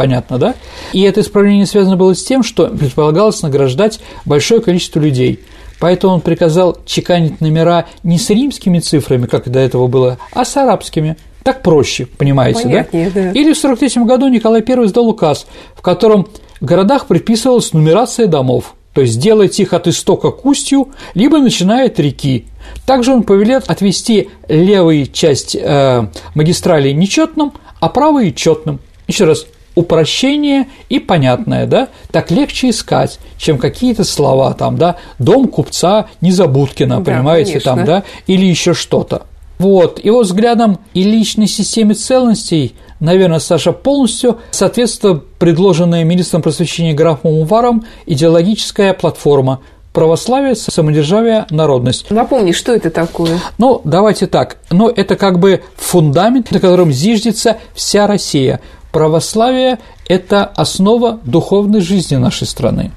понятно, 0.02 0.39
да? 0.39 0.56
И 0.94 1.02
это 1.02 1.22
исправление 1.22 1.67
связано 1.67 1.96
было 1.96 2.15
с 2.15 2.24
тем, 2.24 2.41
что 2.41 2.67
предполагалось 2.67 3.44
награждать 3.44 4.00
большое 4.26 4.60
количество 4.60 5.00
людей. 5.00 5.41
Поэтому 5.80 6.15
он 6.15 6.22
приказал 6.22 6.80
чеканить 6.86 7.39
номера 7.39 7.86
не 8.04 8.17
с 8.17 8.30
римскими 8.32 8.80
цифрами, 8.80 9.28
как 9.28 9.50
до 9.50 9.60
этого 9.60 9.86
было, 9.86 10.17
а 10.34 10.46
с 10.46 10.58
арабскими. 10.58 11.17
Так 11.43 11.63
проще, 11.63 12.06
понимаете, 12.06 12.63
Понятнее, 12.63 13.10
да? 13.10 13.23
да? 13.23 13.32
Или 13.32 13.54
в 13.54 13.58
43 13.58 14.04
году 14.04 14.27
Николай 14.27 14.63
I 14.67 14.86
издал 14.86 15.08
указ, 15.08 15.47
в 15.75 15.82
котором 15.82 16.27
в 16.60 16.65
городах 16.65 17.08
предписывалась 17.08 17.73
нумерация 17.73 18.27
домов, 18.27 18.75
то 18.93 19.01
есть 19.01 19.19
делайте 19.19 19.63
их 19.63 19.73
от 19.73 19.88
истока 19.88 20.32
к 20.32 20.45
устью, 20.45 20.89
либо 21.13 21.39
начиная 21.39 21.88
от 21.88 21.99
реки. 21.99 22.45
Также 22.86 23.13
он 23.13 23.23
повелел 23.23 23.62
отвести 23.65 24.30
левую 24.47 25.08
часть 25.08 25.56
э, 25.56 26.08
магистрали 26.36 26.91
нечетным, 26.91 27.54
а 27.80 27.89
правую 27.89 28.34
четным. 28.34 28.80
Еще 29.08 29.25
раз, 29.25 29.47
упрощение 29.75 30.67
и 30.89 30.99
понятное, 30.99 31.65
да, 31.65 31.88
так 32.12 32.32
легче 32.32 32.69
искать, 32.69 33.19
чем 33.38 33.58
какие-то 33.58 34.04
слова 34.04 34.54
там, 34.54 34.77
да, 34.77 34.97
дом 35.17 35.47
купца 35.47 36.08
Незабудкина, 36.19 36.99
да, 36.99 37.12
понимаете, 37.12 37.54
конечно. 37.54 37.75
там, 37.75 37.86
да, 37.86 38.04
или 38.27 38.45
еще 38.45 38.73
что-то. 38.73 39.23
Вот, 39.62 40.04
его 40.04 40.21
взглядом 40.21 40.80
и 40.95 41.04
личной 41.04 41.45
системе 41.45 41.93
ценностей, 41.93 42.74
наверное, 43.00 43.38
Саша 43.38 43.74
полностью 43.74 44.39
соответствует 44.50 45.24
предложенная 45.38 46.04
министром 46.04 46.41
просвещения 46.41 46.95
графом 46.95 47.34
Уваром 47.34 47.86
идеологическая 48.08 48.95
платформа 48.95 49.60
православие, 49.93 50.56
самодержавие, 50.56 51.45
народность. 51.52 52.10
Напомни, 52.10 52.54
что 52.54 52.74
это 52.74 52.89
такое? 52.89 53.38
Ну, 53.60 53.82
давайте 53.84 54.26
так. 54.26 54.58
Ну, 54.71 54.89
это 54.89 55.15
как 55.15 55.38
бы 55.38 55.62
фундамент, 55.76 56.50
на 56.50 56.60
котором 56.60 56.91
зиждется 56.91 57.58
вся 57.76 58.08
Россия. 58.08 58.62
Православие– 58.91 59.78
это 60.08 60.43
основа 60.43 61.19
духовной 61.24 61.82
жизни 61.82 62.15
нашей 62.15 62.47
страны. 62.47 62.91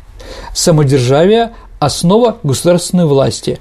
Самодержавие– 0.55 1.50
основа 1.79 2.38
государственной 2.42 3.05
власти. 3.05 3.61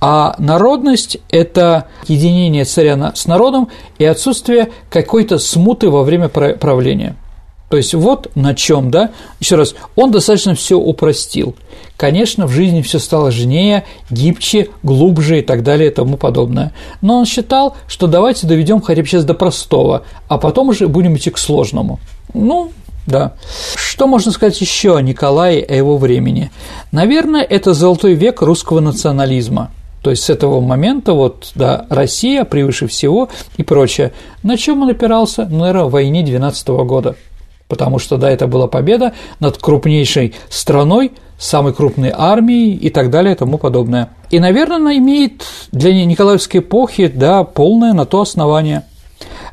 А 0.00 0.34
народность– 0.38 1.18
это 1.28 1.86
единение 2.06 2.64
царя 2.64 3.12
с 3.14 3.26
народом 3.26 3.68
и 3.98 4.04
отсутствие 4.04 4.70
какой-то 4.90 5.38
смуты 5.38 5.90
во 5.90 6.02
время 6.02 6.28
правления– 6.28 7.16
то 7.68 7.76
есть 7.76 7.92
вот 7.94 8.30
на 8.34 8.54
чем, 8.54 8.90
да, 8.90 9.10
еще 9.40 9.56
раз, 9.56 9.74
он 9.94 10.10
достаточно 10.10 10.54
все 10.54 10.78
упростил. 10.78 11.54
Конечно, 11.96 12.46
в 12.46 12.50
жизни 12.50 12.80
все 12.80 12.98
стало 12.98 13.30
женее, 13.30 13.84
гибче, 14.08 14.70
глубже 14.82 15.40
и 15.40 15.42
так 15.42 15.62
далее 15.62 15.90
и 15.90 15.94
тому 15.94 16.16
подобное. 16.16 16.72
Но 17.02 17.18
он 17.18 17.26
считал, 17.26 17.76
что 17.86 18.06
давайте 18.06 18.46
доведем 18.46 18.80
хотя 18.80 19.02
бы 19.02 19.08
сейчас 19.08 19.24
до 19.24 19.34
простого, 19.34 20.04
а 20.28 20.38
потом 20.38 20.70
уже 20.70 20.88
будем 20.88 21.16
идти 21.16 21.30
к 21.30 21.36
сложному. 21.36 22.00
Ну, 22.32 22.72
да. 23.06 23.34
Что 23.76 24.06
можно 24.06 24.32
сказать 24.32 24.58
еще 24.60 24.96
о 24.96 25.02
Николае, 25.02 25.62
о 25.62 25.74
его 25.74 25.98
времени? 25.98 26.50
Наверное, 26.90 27.42
это 27.42 27.74
золотой 27.74 28.14
век 28.14 28.40
русского 28.40 28.80
национализма. 28.80 29.70
То 30.02 30.10
есть 30.10 30.24
с 30.24 30.30
этого 30.30 30.60
момента 30.60 31.12
вот, 31.12 31.52
да, 31.54 31.86
Россия 31.90 32.44
превыше 32.44 32.86
всего 32.86 33.28
и 33.56 33.62
прочее. 33.62 34.12
На 34.42 34.56
чем 34.56 34.82
он 34.82 34.90
опирался? 34.90 35.46
Ну, 35.50 35.58
наверное, 35.58 35.84
в 35.84 35.90
войне 35.90 36.22
12 36.22 36.68
года– 36.68 37.16
потому 37.68 37.98
что, 37.98 38.16
да, 38.16 38.30
это 38.30 38.46
была 38.46 38.66
победа 38.66 39.12
над 39.38 39.58
крупнейшей 39.58 40.34
страной, 40.48 41.12
самой 41.38 41.72
крупной 41.72 42.12
армией 42.12 42.74
и 42.74 42.90
так 42.90 43.10
далее 43.10 43.34
и 43.34 43.38
тому 43.38 43.58
подобное. 43.58 44.10
И, 44.30 44.40
наверное, 44.40 44.78
она 44.78 44.96
имеет 44.96 45.44
для 45.70 45.92
Николаевской 46.04 46.60
эпохи, 46.60 47.06
да, 47.06 47.44
полное 47.44 47.92
на 47.92 48.06
то 48.06 48.22
основание. 48.22 48.82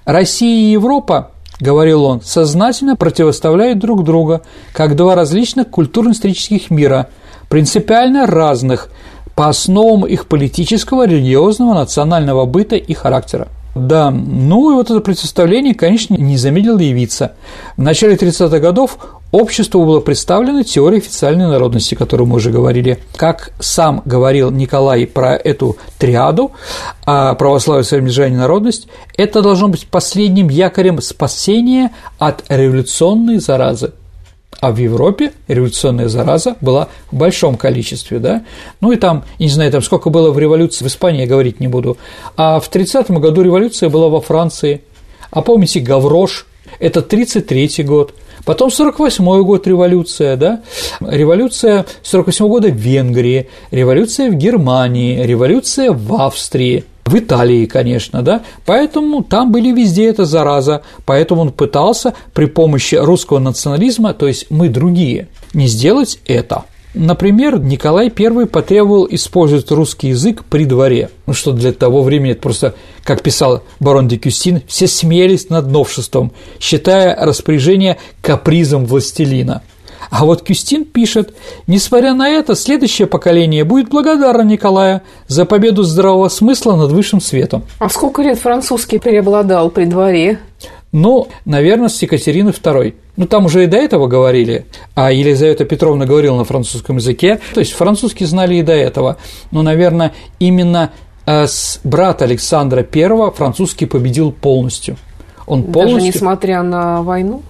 Россия 0.06 0.56
и 0.56 0.72
Европа 0.72 1.32
говорил 1.60 2.04
он, 2.04 2.22
сознательно 2.22 2.96
противоставляют 2.96 3.80
друг 3.80 4.04
друга, 4.04 4.42
как 4.74 4.96
два 4.96 5.16
различных 5.16 5.70
культурно-исторических 5.70 6.70
мира, 6.70 7.10
принципиально 7.50 8.26
разных 8.26 8.90
по 9.36 9.50
основам 9.50 10.06
их 10.06 10.28
политического, 10.28 11.06
религиозного, 11.06 11.74
национального 11.74 12.45
быта 12.45 12.76
и 12.76 12.93
характера. 12.93 13.50
Да, 13.76 14.10
ну 14.10 14.71
и 14.71 14.76
вот 14.76 14.89
это 14.89 15.02
представление, 15.02 15.76
конечно, 15.76 16.15
не 16.15 16.38
замедлило 16.38 16.80
явиться. 16.80 17.34
В 17.76 17.82
начале 17.82 18.15
30-х 18.15 18.60
годов 18.60 18.98
обществу 19.32 19.84
была 19.86 20.00
представлена 20.00 20.63
теория 20.63 21.00
официальной 21.00 21.48
народности, 21.48 21.93
о 21.93 21.98
которой 21.98 22.26
мы 22.26 22.38
уже 22.38 22.52
говорили. 22.52 23.00
Как 23.17 23.52
сам 23.60 24.02
говорил 24.06 24.50
Николай 24.50 25.06
про 25.06 25.36
эту 25.36 25.76
триаду, 26.00 26.54
а 27.06 27.34
православие, 27.34 27.84
самодержание, 27.84 28.39
народность, 28.39 28.88
это 29.17 29.41
должно 29.41 29.67
быть 29.67 29.88
последним 29.88 30.48
якорем 30.48 31.02
спасения 31.02 31.91
от 32.17 32.45
революционной 32.48 33.39
заразы– 33.39 33.91
а 34.60 34.72
в 34.72 34.78
Европе 34.78 35.34
революционная 35.48 36.08
зараза 36.08 36.56
была 36.62 36.89
в 37.12 37.15
большом 37.15 37.56
количестве, 37.56 38.20
да, 38.20 38.44
ну 38.82 38.91
и 38.91 38.96
там, 38.98 39.24
не 39.39 39.50
знаю, 39.50 39.72
там 39.72 39.82
сколько 39.82 40.10
было 40.10 40.32
в 40.32 40.39
революции, 40.39 40.84
в 40.84 40.88
Испании 40.88 41.22
я 41.22 41.28
говорить 41.28 41.60
не 41.60 41.68
буду, 41.68 41.98
а 42.38 42.60
в 42.60 42.70
30-м 42.70 43.20
году 43.20 43.41
революция 43.41 43.89
была 43.89 44.10
во 44.10 44.22
Франции, 44.22 44.82
а 45.32 45.41
помните 45.41 45.80
Гаврош, 45.80 46.48
это 46.80 47.00
33-й 47.00 47.84
год, 47.84 48.13
Потом 48.44 48.70
48-й 48.70 49.44
год 49.44 49.65
революция, 49.65 50.36
да, 50.36 50.62
революция 51.02 51.86
48 52.04 52.46
-го 52.46 52.50
года 52.50 52.68
в 52.68 52.76
Венгрии, 52.76 53.50
революция 53.72 54.30
в 54.30 54.36
Германии, 54.36 55.24
революция 55.24 55.91
в 55.91 56.13
Австрии– 56.13 56.84
в 57.06 57.15
Италии, 57.15 57.68
конечно, 57.68 58.24
да, 58.24 58.41
поэтому 58.65 59.24
там 59.24 59.52
были 59.52 59.72
везде 59.72 60.08
эта 60.08 60.26
зараза, 60.26 60.82
поэтому 61.06 61.41
он 61.41 61.52
пытался 61.52 62.15
при 62.34 62.46
помощи 62.46 62.96
русского 62.96 63.38
национализма, 63.38 64.15
то 64.15 64.28
есть 64.28 64.48
мы 64.50 64.70
другие, 64.70 65.28
не 65.54 65.68
сделать 65.68 66.20
это. 66.26 66.63
Например, 66.96 67.60
Николай 67.60 68.12
I 68.18 68.46
потребовал 68.48 69.06
использовать 69.12 69.70
русский 69.70 70.10
язык 70.10 70.46
при 70.50 70.65
дворе, 70.65 71.10
ну 71.28 71.34
что 71.34 71.52
для 71.52 71.74
того 71.74 72.02
времени 72.02 72.32
это 72.32 72.41
просто, 72.41 72.74
как 73.04 73.22
писал 73.22 73.63
барон 73.80 74.08
де 74.08 74.18
Кюстин, 74.18 74.63
все 74.65 74.88
смеялись 74.88 75.50
над 75.50 75.68
новшеством, 75.68 76.32
считая 76.60 77.15
распоряжение 77.24 77.98
капризом 78.22 78.86
властелина– 78.86 79.62
а 80.10 80.26
вот 80.26 80.41
Кюстин 80.44 80.86
пишет, 80.86 81.36
несмотря 81.68 82.13
на 82.13 82.30
это, 82.30 82.56
следующее 82.56 83.08
поколение 83.08 83.63
будет 83.63 83.89
благодарно 83.89 84.44
Николая 84.44 85.02
за 85.28 85.46
победу 85.46 85.84
здравого 85.84 86.30
смысла 86.30 86.76
над 86.76 86.91
высшим 86.91 87.22
светом. 87.22 87.63
А 87.80 87.89
сколько 87.89 88.22
лет 88.22 88.39
французский 88.39 89.00
преобладал 89.00 89.70
при 89.70 89.86
дворе? 89.86 90.39
Ну, 90.91 91.28
наверное, 91.44 91.89
с 91.89 92.02
Екатерины 92.02 92.50
II. 92.50 92.94
Ну, 93.18 93.28
там 93.28 93.46
уже 93.46 93.63
и 93.63 93.68
до 93.68 93.78
этого 93.78 94.08
говорили, 94.08 94.65
а 94.94 95.12
Елизавета 95.12 95.65
Петровна 95.65 96.06
говорила 96.06 96.38
на 96.38 96.46
французском 96.46 96.98
языке, 96.98 97.39
то 97.54 97.60
есть 97.60 97.74
французский 97.74 98.26
знали 98.26 98.56
и 98.56 98.62
до 98.62 98.74
этого. 98.74 99.18
Но, 99.52 99.62
наверное, 99.62 100.13
именно 100.39 100.91
э, 101.26 101.48
с 101.48 101.80
брата 101.84 102.26
Александра 102.26 102.86
I 102.89 103.32
французский 103.32 103.86
победил 103.86 104.32
полностью. 104.32 104.98
Он 105.48 105.63
полностью... 105.63 105.98
Даже 105.98 106.08
несмотря 106.08 106.63
на 106.63 107.02
войну? 107.02 107.41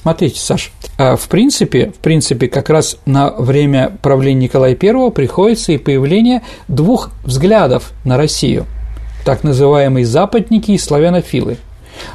Смотрите, 0.00 0.38
Саш, 0.38 0.72
а 0.98 1.16
в 1.16 1.28
принципе, 1.28 1.90
в 1.90 1.98
принципе, 1.98 2.48
как 2.48 2.70
раз 2.70 2.98
на 3.06 3.30
время 3.30 3.96
правления 4.02 4.42
Николая 4.42 4.76
I 4.80 5.10
приходится 5.10 5.72
и 5.72 5.78
появление 5.78 6.42
двух 6.68 7.10
взглядов 7.24 7.92
на 8.04 8.16
Россию, 8.16 8.66
так 9.24 9.44
называемые 9.44 10.04
западники 10.04 10.72
и 10.72 10.78
славянофилы. 10.78 11.56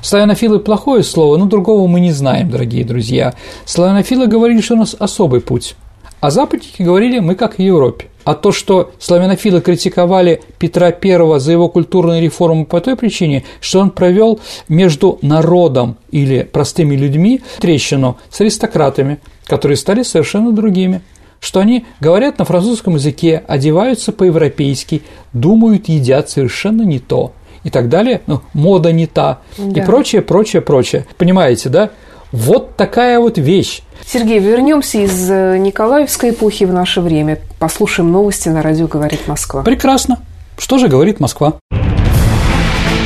Славянофилы– 0.02 0.60
плохое 0.60 1.04
слово, 1.04 1.38
но 1.38 1.46
другого 1.46 1.88
мы 1.88 2.00
не 2.00 2.12
знаем, 2.12 2.50
дорогие 2.50 2.84
друзья. 2.84 3.34
Славянофилы 3.66 4.28
говорили, 4.28 4.62
что 4.62 4.76
у 4.76 4.78
нас 4.78 4.96
особый 4.98 5.42
путь, 5.42 5.76
а 6.20 6.32
западники 6.32 6.82
говорили, 6.82 7.20
мы 7.20 7.36
как 7.36 7.56
в 7.56 7.60
Европе. 7.60 8.06
А 8.26 8.36
то, 8.36 8.52
что 8.52 8.92
славянофилы 9.00 9.62
критиковали 9.62 10.42
Петра 10.60 10.88
I 10.88 11.40
за 11.40 11.52
его 11.52 11.70
культурные 11.70 12.22
реформы 12.22 12.66
по 12.66 12.80
той 12.82 12.96
причине, 12.96 13.44
что 13.62 13.80
он 13.80 13.90
провел 13.90 14.40
между 14.68 15.18
народом 15.22 15.98
или 16.12 16.44
простыми 16.44 16.96
людьми 16.96 17.42
трещину 17.60 18.18
с 18.30 18.42
аристократами, 18.42 19.20
которые 19.46 19.78
стали 19.78 20.04
совершенно 20.04 20.52
другими 20.52 21.02
что 21.40 21.62
они 21.62 21.86
говорят 22.02 22.38
на 22.38 22.44
французском 22.44 22.96
языке, 22.96 23.42
одеваются 23.48 24.12
по-европейски, 24.12 25.04
думают, 25.32 25.88
едят 25.88 26.30
совершенно 26.30 26.82
не 26.82 27.00
то 27.00 27.32
и 27.64 27.70
так 27.70 27.90
далее, 27.90 28.22
ну, 28.28 28.42
мода 28.54 28.92
не 28.92 29.08
та 29.08 29.40
да. 29.58 29.82
и 29.82 29.86
прочее, 29.86 30.22
прочее, 30.22 30.62
прочее. 30.62 31.06
Понимаете, 31.18 31.70
да? 31.70 31.92
Вот 32.32 32.76
такая 32.76 33.20
вот 33.20 33.38
вещь. 33.38 33.82
Сергей, 34.06 34.40
вернемся 34.40 35.00
из 35.00 35.30
э, 35.30 35.58
Николаевской 35.58 36.30
эпохи 36.30 36.64
в 36.64 36.74
наше 36.74 37.02
время. 37.02 37.40
Послушаем 37.58 38.12
новости 38.12 38.50
на 38.50 38.62
радио 38.62 38.88
«Говорит 38.88 39.28
Москва». 39.28 39.64
Прекрасно. 39.64 40.20
Что 40.58 40.78
же 40.78 40.88
говорит 40.88 41.20
Москва? 41.20 41.56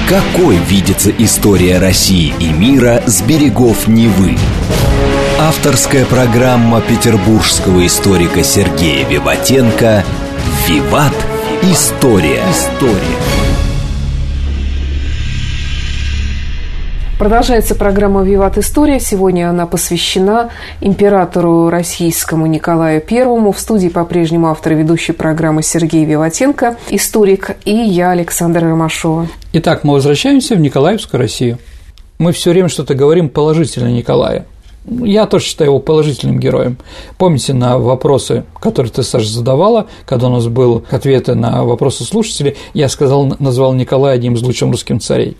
Какой 0.09 0.57
видится 0.57 1.09
история 1.11 1.79
России 1.79 2.33
и 2.39 2.51
мира 2.51 3.01
с 3.05 3.21
берегов 3.21 3.87
Невы? 3.87 4.37
Авторская 5.39 6.05
программа 6.05 6.81
петербургского 6.81 7.85
историка 7.85 8.43
Сергея 8.43 9.07
Виватенко 9.07 10.03
«Виват. 10.67 11.13
История». 11.63 12.43
История. 12.51 13.32
Продолжается 17.19 17.75
программа 17.75 18.23
«Виват 18.23 18.57
История». 18.57 18.99
Сегодня 18.99 19.49
она 19.49 19.65
посвящена 19.67 20.49
императору 20.81 21.69
российскому 21.69 22.47
Николаю 22.47 23.01
Первому. 23.01 23.51
В 23.51 23.59
студии 23.59 23.87
по-прежнему 23.87 24.47
автор 24.47 24.73
ведущей 24.73 25.13
программы 25.13 25.63
Сергей 25.63 26.05
Виватенко, 26.05 26.75
историк, 26.89 27.51
и 27.65 27.71
я, 27.71 28.11
Александра 28.11 28.61
Ромашова. 28.67 29.27
Итак, 29.53 29.83
мы 29.83 29.93
возвращаемся 29.93 30.55
в 30.55 30.59
Николаевскую 30.59 31.21
Россию. 31.21 31.59
Мы 32.17 32.31
все 32.31 32.49
время 32.49 32.67
что-то 32.67 32.95
говорим 32.95 33.29
положительно 33.29 33.87
Николая. 33.89 34.45
Я 34.85 35.27
тоже 35.27 35.45
считаю 35.45 35.71
его 35.71 35.79
положительным 35.79 36.39
героем. 36.39 36.77
Помните 37.17 37.53
на 37.53 37.77
вопросы, 37.77 38.43
которые 38.59 38.91
ты, 38.91 39.03
Саша, 39.03 39.29
задавала, 39.29 39.87
когда 40.05 40.27
у 40.27 40.31
нас 40.31 40.47
был 40.47 40.83
ответы 40.91 41.35
на 41.35 41.63
вопросы 41.63 42.03
слушателей, 42.03 42.57
я 42.73 42.89
сказал, 42.89 43.33
назвал 43.39 43.73
Николая 43.73 44.15
одним 44.15 44.33
из 44.33 44.41
лучших 44.41 44.69
русских 44.69 45.01
царей. 45.01 45.37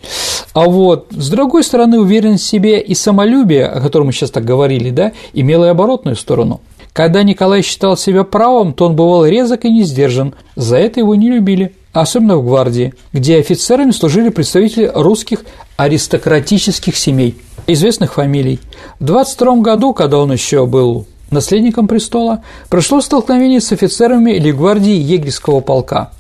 А 0.54 0.66
вот, 0.66 1.08
с 1.12 1.30
другой 1.30 1.64
стороны, 1.64 2.00
уверенность 2.00 2.46
в 2.46 2.48
себе 2.48 2.80
и 2.80 2.96
самолюбие, 2.96 3.66
о 3.66 3.82
котором 3.82 4.08
мы 4.08 4.14
сейчас 4.14 4.32
так 4.32 4.46
говорили, 4.46 4.92
да, 4.92 5.12
имело 5.34 5.66
и 5.66 5.70
оборотную 5.70 6.16
сторону. 6.16 6.62
Когда 6.94 7.24
Николай 7.24 7.64
считал 7.64 7.98
себя 7.98 8.24
правым, 8.24 8.74
то 8.74 8.86
он 8.86 8.96
бывал 8.96 9.26
резок 9.26 9.66
и 9.66 9.70
не 9.70 9.84
сдержан, 9.84 10.36
за 10.56 10.78
это 10.78 11.00
его 11.00 11.16
не 11.16 11.30
любили 11.30 11.74
особенно 11.92 12.38
в 12.38 12.46
гвардии, 12.46 12.94
где 13.14 13.38
офицерами 13.38 13.92
служили 13.92 14.30
представители 14.30 14.92
русских 14.94 15.46
аристократических 15.78 16.98
семей– 16.98 17.36
известных 17.68 18.14
фамилий. 18.14 18.60
В 19.00 19.06
22 19.06 19.58
году, 19.58 19.94
когда 19.94 20.18
он 20.20 20.32
еще 20.32 20.66
был 20.66 21.06
наследником 21.32 21.88
престола, 21.88 22.44
прошло 22.70 23.02
столкновение 23.02 23.60
с 23.60 23.72
офицерами 23.72 24.32
Легвардии 24.34 24.94
егерского 24.94 25.60
полка. 25.60 26.12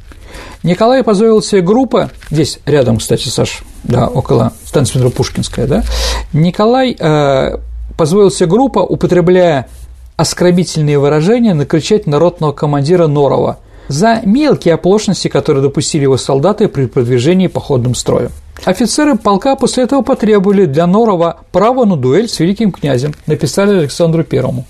Николай 0.63 1.03
позволил 1.03 1.41
себе 1.41 1.61
группа, 1.61 2.09
здесь 2.31 2.59
рядом, 2.65 2.97
кстати, 2.97 3.27
Саш, 3.27 3.63
да, 3.83 4.07
около 4.07 4.53
станции 4.65 4.97
метро 4.97 5.11
Пушкинская, 5.11 5.67
да, 5.67 5.83
Николай 6.31 6.95
э, 6.97 7.57
позволил 7.97 8.31
себе 8.31 8.49
группа, 8.49 8.79
употребляя 8.79 9.67
оскорбительные 10.15 10.99
выражения, 10.99 11.53
накричать 11.53 12.07
народного 12.07 12.51
командира 12.51 13.07
Норова 13.07 13.59
за 13.87 14.21
мелкие 14.23 14.75
оплошности, 14.75 15.27
которые 15.27 15.61
допустили 15.61 16.03
его 16.03 16.17
солдаты 16.17 16.67
при 16.67 16.85
продвижении 16.85 17.47
походным 17.47 17.95
строем. 17.95 18.31
Офицеры 18.65 19.17
полка 19.17 19.55
после 19.57 19.83
этого 19.83 20.03
потребовали 20.03 20.65
для 20.65 20.87
Норова 20.87 21.41
право 21.51 21.83
на 21.83 21.97
дуэль 21.97 22.29
с 22.29 22.39
великим 22.39 22.71
князем, 22.71 23.13
написали 23.27 23.77
Александру 23.79 24.23
Первому. 24.23 24.65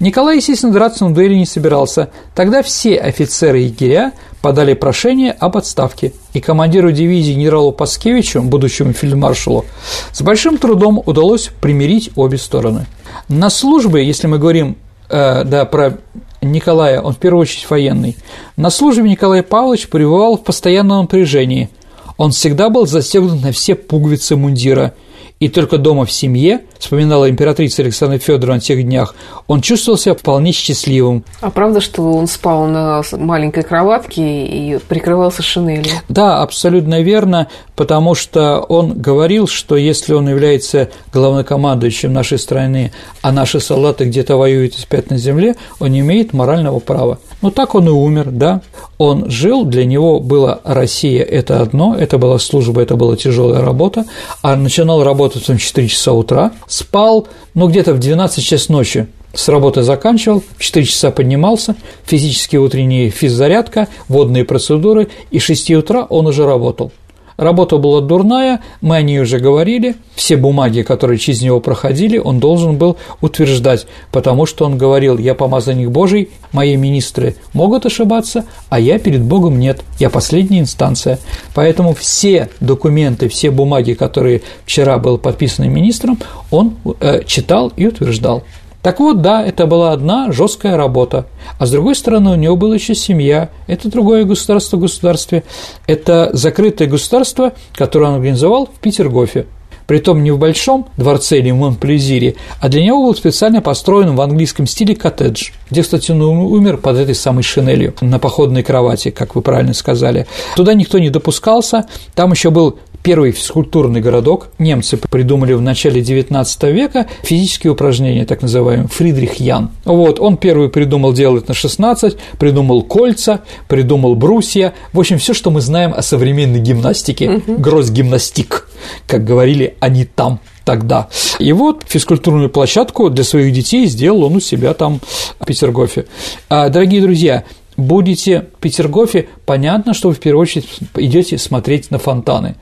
Николай, 0.00 0.36
естественно, 0.36 0.72
драться 0.72 1.04
на 1.06 1.14
дуэли 1.14 1.34
не 1.34 1.44
собирался. 1.44 2.10
Тогда 2.34 2.62
все 2.62 2.96
офицеры 2.96 3.58
егеря 3.58 4.12
подали 4.40 4.72
прошение 4.72 5.32
об 5.32 5.58
отставке, 5.58 6.12
и 6.32 6.40
командиру 6.40 6.90
дивизии 6.90 7.32
генералу 7.32 7.72
Паскевичу, 7.72 8.42
будущему 8.42 8.92
фельдмаршалу, 8.94 9.66
с 10.12 10.22
большим 10.22 10.56
трудом 10.56 11.02
удалось 11.04 11.50
примирить 11.60 12.10
обе 12.16 12.38
стороны. 12.38 12.86
На 13.28 13.50
службе, 13.50 14.06
если 14.06 14.26
мы 14.26 14.38
говорим 14.38 14.76
э, 15.10 15.44
да, 15.44 15.66
про 15.66 15.98
Николая, 16.40 17.00
он 17.02 17.12
в 17.12 17.18
первую 17.18 17.42
очередь 17.42 17.68
военный, 17.68 18.16
на 18.56 18.70
службе 18.70 19.08
Николай 19.08 19.42
Павлович 19.42 19.88
пребывал 19.88 20.38
в 20.38 20.44
постоянном 20.44 21.02
напряжении– 21.02 21.68
он 22.16 22.30
всегда 22.30 22.70
был 22.70 22.86
застегнут 22.86 23.42
на 23.42 23.52
все 23.52 23.74
пуговицы 23.74 24.36
мундира, 24.36 24.94
и 25.40 25.48
только 25.48 25.78
дома 25.78 26.06
в 26.06 26.12
семье, 26.12 26.60
вспоминала 26.78 27.28
императрица 27.28 27.82
Александра 27.82 28.18
Федоровна 28.18 28.56
о 28.56 28.60
тех 28.60 28.82
днях, 28.82 29.14
он 29.46 29.60
чувствовал 29.60 29.98
себя 29.98 30.14
вполне 30.14 30.52
счастливым. 30.52 31.24
А 31.40 31.50
правда, 31.50 31.80
что 31.80 32.02
он 32.02 32.28
спал 32.28 32.66
на 32.66 33.02
маленькой 33.12 33.64
кроватке 33.64 34.46
и 34.46 34.78
прикрывался 34.78 35.42
шинелью? 35.42 35.92
Да, 36.08 36.40
абсолютно 36.40 37.02
верно, 37.02 37.48
потому 37.74 38.14
что 38.14 38.60
он 38.60 38.94
говорил, 38.98 39.48
что 39.48 39.76
если 39.76 40.14
он 40.14 40.28
является 40.28 40.88
главнокомандующим 41.12 42.12
нашей 42.12 42.38
страны, 42.38 42.92
а 43.20 43.32
наши 43.32 43.60
солдаты 43.60 44.04
где-то 44.04 44.36
воюют 44.36 44.76
и 44.76 44.80
спят 44.80 45.10
на 45.10 45.18
земле, 45.18 45.56
он 45.80 45.90
не 45.90 46.00
имеет 46.00 46.32
морального 46.32 46.78
права. 46.78 47.18
Ну, 47.44 47.50
так 47.50 47.74
он 47.74 47.86
и 47.86 47.90
умер, 47.90 48.30
да. 48.30 48.62
Он 48.96 49.28
жил, 49.28 49.66
для 49.66 49.84
него 49.84 50.18
была 50.18 50.60
Россия– 50.64 51.22
это 51.22 51.60
одно, 51.60 51.94
это 51.94 52.16
была 52.16 52.38
служба, 52.38 52.80
это 52.80 52.96
была 52.96 53.16
тяжелая 53.16 53.60
работа, 53.60 54.06
а 54.40 54.56
начинал 54.56 55.04
работать 55.04 55.50
он 55.50 55.58
в 55.58 55.62
4 55.62 55.88
часа 55.88 56.14
утра, 56.14 56.52
спал, 56.66 57.28
ну, 57.52 57.68
где-то 57.68 57.92
в 57.92 57.98
12 57.98 58.42
часов 58.42 58.70
ночи, 58.70 59.08
с 59.34 59.46
работы 59.48 59.82
заканчивал, 59.82 60.42
в 60.56 60.62
4 60.62 60.86
часа 60.86 61.10
поднимался, 61.10 61.76
физические 62.06 62.62
утренние 62.62 63.10
физзарядка, 63.10 63.88
водные 64.08 64.46
процедуры, 64.46 65.08
и 65.30 65.38
с 65.38 65.42
6 65.42 65.72
утра 65.72 66.06
он 66.08 66.26
уже 66.26 66.46
работал– 66.46 66.92
Работа 67.36 67.78
была 67.78 68.00
дурная, 68.00 68.60
мы 68.80 68.96
о 68.96 69.02
ней 69.02 69.20
уже 69.20 69.40
говорили, 69.40 69.96
все 70.14 70.36
бумаги, 70.36 70.82
которые 70.82 71.18
через 71.18 71.42
него 71.42 71.58
проходили, 71.60 72.16
он 72.16 72.38
должен 72.38 72.78
был 72.78 72.96
утверждать, 73.20 73.86
потому 74.12 74.46
что 74.46 74.64
он 74.64 74.78
говорил, 74.78 75.18
я 75.18 75.34
помазанник 75.34 75.90
Божий, 75.90 76.30
мои 76.52 76.76
министры 76.76 77.34
могут 77.52 77.86
ошибаться, 77.86 78.44
а 78.68 78.78
я 78.78 79.00
перед 79.00 79.22
Богом 79.22 79.58
нет, 79.58 79.82
я 79.98 80.10
последняя 80.10 80.60
инстанция. 80.60 81.18
Поэтому 81.54 81.92
все 81.94 82.48
документы, 82.60 83.28
все 83.28 83.50
бумаги, 83.50 83.94
которые 83.94 84.42
вчера 84.64 84.98
были 84.98 85.16
подписаны 85.16 85.66
министром, 85.66 86.18
он 86.52 86.74
э, 87.00 87.24
читал 87.26 87.72
и 87.76 87.86
утверждал. 87.86 88.44
Так 88.84 89.00
вот, 89.00 89.22
да, 89.22 89.42
это 89.42 89.66
была 89.66 89.92
одна 89.92 90.30
жесткая 90.30 90.76
работа. 90.76 91.24
А 91.58 91.64
с 91.64 91.70
другой 91.70 91.94
стороны, 91.94 92.32
у 92.32 92.34
него 92.34 92.54
была 92.54 92.74
еще 92.74 92.94
семья. 92.94 93.48
Это 93.66 93.90
другое 93.90 94.24
государство 94.24 94.76
в 94.76 94.80
государстве. 94.80 95.42
Это 95.86 96.28
закрытое 96.34 96.86
государство, 96.86 97.54
которое 97.72 98.10
он 98.10 98.14
организовал 98.16 98.66
в 98.66 98.78
Петергофе. 98.80 99.46
Притом 99.86 100.22
не 100.22 100.32
в 100.32 100.38
большом 100.38 100.86
дворце 100.98 101.38
или 101.38 101.50
в 101.50 101.56
Монплезире, 101.56 102.36
а 102.60 102.68
для 102.68 102.84
него 102.84 103.06
был 103.06 103.14
специально 103.14 103.62
построен 103.62 104.16
в 104.16 104.20
английском 104.20 104.66
стиле 104.66 104.94
коттедж, 104.94 105.50
где, 105.70 105.82
кстати, 105.82 106.10
он 106.10 106.20
умер 106.20 106.76
под 106.76 106.98
этой 106.98 107.14
самой 107.14 107.42
шинелью 107.42 107.94
на 108.02 108.18
походной 108.18 108.62
кровати, 108.62 109.10
как 109.10 109.34
вы 109.34 109.40
правильно 109.40 109.72
сказали. 109.72 110.26
Туда 110.56 110.74
никто 110.74 110.98
не 110.98 111.08
допускался, 111.08 111.86
там 112.14 112.32
еще 112.32 112.50
был 112.50 112.78
первый 113.04 113.32
физкультурный 113.32 114.00
городок. 114.00 114.48
Немцы 114.58 114.96
придумали 114.96 115.52
в 115.52 115.60
начале 115.60 116.00
XIX 116.00 116.72
века 116.72 117.06
физические 117.22 117.72
упражнения, 117.72 118.24
так 118.24 118.40
называемые, 118.40 118.88
Фридрих 118.88 119.34
Ян. 119.34 119.70
Вот, 119.84 120.18
он 120.18 120.38
первый 120.38 120.70
придумал 120.70 121.12
делать 121.12 121.46
на 121.46 121.54
16, 121.54 122.16
придумал 122.38 122.82
кольца, 122.82 123.42
придумал 123.68 124.16
брусья, 124.16 124.72
в 124.92 124.98
общем, 124.98 125.18
все, 125.18 125.34
что 125.34 125.50
мы 125.50 125.60
знаем 125.60 125.92
о 125.94 126.00
современной 126.00 126.60
гимнастике, 126.60 127.30
угу. 127.30 127.58
гроссгимнастик, 127.58 128.68
как 129.06 129.22
говорили 129.22 129.76
они 129.80 130.06
там 130.06 130.40
тогда. 130.64 131.08
И 131.38 131.52
вот 131.52 131.82
физкультурную 131.86 132.48
площадку 132.48 133.10
для 133.10 133.22
своих 133.22 133.52
детей 133.52 133.86
сделал 133.86 134.24
он 134.24 134.36
у 134.36 134.40
себя 134.40 134.72
там 134.72 135.00
в 135.38 135.44
Петергофе. 135.44 136.06
А, 136.48 136.70
дорогие 136.70 137.02
друзья, 137.02 137.44
будете 137.76 138.46
в 138.56 138.60
Петергофе, 138.60 139.28
понятно, 139.46 139.94
что 139.94 140.08
вы 140.08 140.14
в 140.14 140.20
первую 140.20 140.42
очередь 140.42 140.68
идете 140.96 141.38
смотреть 141.38 141.90
на 141.90 141.98
фонтаны. 141.98 142.56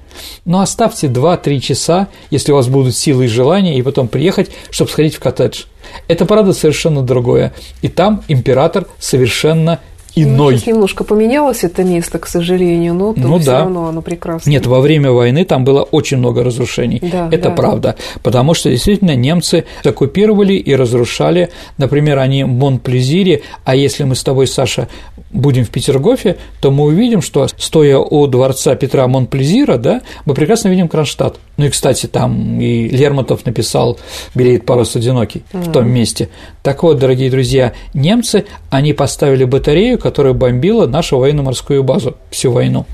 Но 0.45 0.61
оставьте 0.61 1.07
2-3 1.07 1.61
часа, 1.61 2.09
если 2.31 2.53
у 2.53 2.57
вас 2.57 2.69
будут 2.69 2.97
силы 2.97 3.25
и 3.25 3.29
желания, 3.29 3.79
и 3.79 3.83
потом 3.83 4.09
приехать, 4.09 4.51
чтобы 4.71 4.91
сходить 4.91 5.15
в 5.15 5.21
коттедж. 5.21 5.65
Это, 6.09 6.27
правда, 6.27 6.53
совершенно 6.53 7.03
другое. 7.03 7.53
И 7.83 7.89
там 7.89 8.23
император 8.29 8.87
совершенно 8.99 9.81
иной. 10.15 10.61
Ну, 10.67 10.73
немножко 10.73 11.05
поменялось 11.05 11.65
это 11.65 11.85
место, 11.85 12.19
к 12.19 12.27
сожалению, 12.27 12.95
но 12.95 13.15
ну, 13.17 13.39
все 13.39 13.47
да. 13.47 13.61
равно 13.61 13.87
оно 13.87 14.03
прекрасно. 14.03 14.51
Нет, 14.51 14.67
во 14.67 14.81
время 14.81 15.11
войны 15.11 15.45
там 15.45 15.65
было 15.65 15.83
очень 15.83 16.19
много 16.19 16.43
разрушений. 16.45 17.01
Да, 17.01 17.29
это 17.31 17.49
да. 17.49 17.55
правда. 17.55 17.97
Потому 18.23 18.55
что 18.55 18.71
действительно 18.71 19.15
немцы 19.15 19.65
оккупировали 19.85 20.55
и 20.55 20.75
разрушали. 20.75 21.51
Например, 21.79 22.19
они 22.19 22.45
в 22.45 22.49
Монплезире, 22.49 23.43
а 23.65 23.75
если 23.75 24.05
мы 24.05 24.15
с 24.15 24.23
тобой, 24.23 24.47
Саша, 24.47 24.89
будем 25.31 25.65
в 25.65 25.71
Петергофе, 25.71 26.37
то 26.61 26.71
мы 26.71 26.85
увидим, 26.85 27.23
что 27.23 27.47
стоя 27.57 27.99
у 27.99 28.27
дворца 28.27 28.75
Петра 28.75 29.07
Монплезира, 29.07 29.79
да, 29.79 30.03
мы 30.25 30.35
прекрасно 30.35 30.69
видим 30.69 30.89
Кронштадт. 30.89 31.39
Ну 31.57 31.67
и, 31.67 31.69
кстати, 31.71 32.07
там 32.07 32.61
и 32.61 32.89
Лермонтов 32.89 33.45
написал 33.47 33.99
«Белеет 34.35 34.65
парус 34.65 34.97
одинокий» 34.97 35.43
mm-hmm. 35.53 35.63
в 35.63 35.73
том 35.73 35.91
месте. 35.91 36.29
Так 36.63 36.83
вот, 36.83 36.99
дорогие 36.99 37.31
друзья, 37.31 37.73
немцы, 37.95 38.45
они 38.71 38.93
поставили 38.93 39.45
батарею, 39.45 39.99
которая 40.03 40.35
бомбила 40.35 40.87
нашу 40.87 41.19
военно-морскую 41.19 41.83
базу 41.83 42.17
всю 42.31 42.53
войну. 42.53 42.87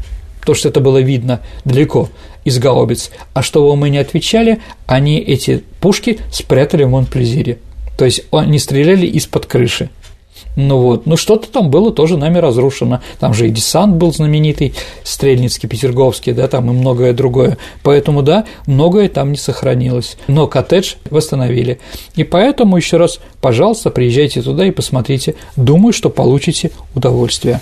То, 0.44 0.55
что 0.55 0.68
это 0.68 0.81
было 0.81 0.99
видно 0.99 1.40
далеко 1.64 2.09
из 2.44 2.59
гаубиц. 2.59 3.11
А 3.35 3.42
чтобы 3.42 3.77
мы 3.77 3.90
не 3.90 3.99
отвечали, 3.99 4.61
они 4.87 5.18
эти 5.18 5.64
пушки 5.81 6.18
спрятали 6.33 6.85
в 6.85 6.90
Монплезире. 6.90 7.59
То 7.99 8.05
есть 8.05 8.23
они 8.31 8.59
стреляли 8.59 9.07
из-под 9.07 9.47
крыши. 9.47 9.90
Ну 10.61 10.81
вот, 10.81 11.07
ну 11.07 11.16
что-то 11.16 11.49
там 11.49 11.71
было 11.71 11.92
тоже 11.92 12.16
нами 12.16 12.38
разрушено. 12.38 13.01
Там 13.21 13.33
же 13.33 13.47
и 13.47 13.51
десант 13.51 13.94
был 13.94 14.12
знаменитый, 14.12 14.75
Стрельницкий, 15.05 15.68
Петерговский, 15.68 16.33
да, 16.33 16.49
там 16.49 16.68
и 16.68 16.73
многое 16.73 17.12
другое. 17.12 17.59
Поэтому, 17.85 18.23
да, 18.23 18.44
многое 18.66 19.09
там 19.09 19.31
не 19.31 19.37
сохранилось. 19.37 20.16
Но 20.27 20.49
коттедж 20.49 20.94
восстановили. 21.11 21.79
И 22.16 22.25
поэтому 22.25 22.77
еще 22.77 22.97
раз, 22.97 23.21
пожалуйста, 23.40 23.90
приезжайте 23.90 24.42
туда 24.42 24.66
и 24.66 24.73
посмотрите. 24.73 25.37
Думаю, 25.55 25.92
что 25.92 26.11
получите 26.11 26.73
удовольствие. 26.92 27.61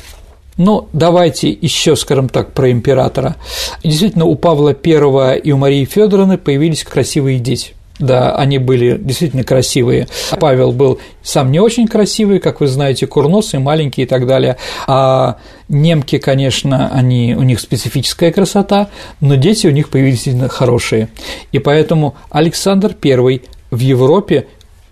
Ну, 0.57 0.89
давайте 0.95 1.51
еще, 1.51 1.97
скажем 1.97 2.31
так, 2.31 2.55
про 2.55 2.71
императора. 2.71 3.37
Действительно, 3.85 4.25
у 4.25 4.37
Павла 4.37 4.75
I 4.75 5.39
и 5.41 5.53
у 5.53 5.59
Марии 5.59 5.85
Федоровны 5.85 6.39
появились 6.39 6.83
красивые 6.83 7.41
дети. 7.41 7.76
Да, 7.99 8.37
они 8.37 8.59
были 8.59 8.99
действительно 8.99 9.43
красивые. 9.43 10.07
Павел 10.39 10.73
был 10.73 11.01
сам 11.23 11.51
не 11.51 11.61
очень 11.61 11.89
красивый, 11.89 12.41
как 12.41 12.61
вы 12.61 12.67
знаете, 12.67 13.07
курносый, 13.07 13.59
маленький 13.59 14.03
и 14.03 14.07
так 14.07 14.27
далее. 14.27 14.57
А 14.87 15.39
немки, 15.69 16.19
конечно, 16.19 16.91
они, 16.93 17.35
у 17.35 17.43
них 17.43 17.59
специфическая 17.59 18.33
красота, 18.33 18.91
но 19.21 19.37
дети 19.37 19.67
у 19.67 19.71
них 19.71 19.89
появились 19.89 20.17
действительно 20.17 20.49
хорошие. 20.49 21.09
И 21.53 21.59
поэтому 21.59 22.17
Александр 22.31 22.95
I 23.03 23.41
в 23.71 23.79
Европе 23.79 24.47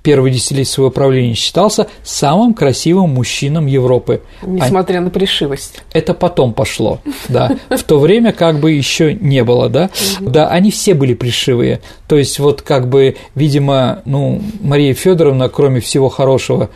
первые 0.05 0.35
десятилетия 0.35 0.71
своего 0.71 0.91
правления 0.91 1.35
считался 1.35 1.89
самым 2.05 2.55
красивым 2.55 3.11
мужчином 3.11 3.67
Европы. 3.67 4.23
Несмотря 4.43 4.99
а... 4.99 5.01
на 5.01 5.11
пришивость. 5.11 5.83
Это 5.93 6.15
потом 6.15 6.53
пошло, 6.53 7.01
да. 7.29 7.57
В 7.71 7.83
то 7.83 7.99
время 7.99 8.33
как 8.33 8.61
бы 8.61 8.71
еще 8.71 9.15
не 9.15 9.43
было, 9.43 9.69
да. 9.69 9.91
Да, 10.21 10.49
они 10.49 10.71
все 10.71 10.95
были 10.95 11.15
пришивые. 11.15 11.81
То 12.07 12.17
есть 12.17 12.39
вот 12.39 12.61
как 12.61 12.89
бы, 12.89 13.17
видимо, 13.35 14.03
ну, 14.05 14.43
Мария 14.61 14.93
Федоровна, 14.93 15.49
кроме 15.49 15.81
всего 15.81 16.11
хорошего, 16.11 16.69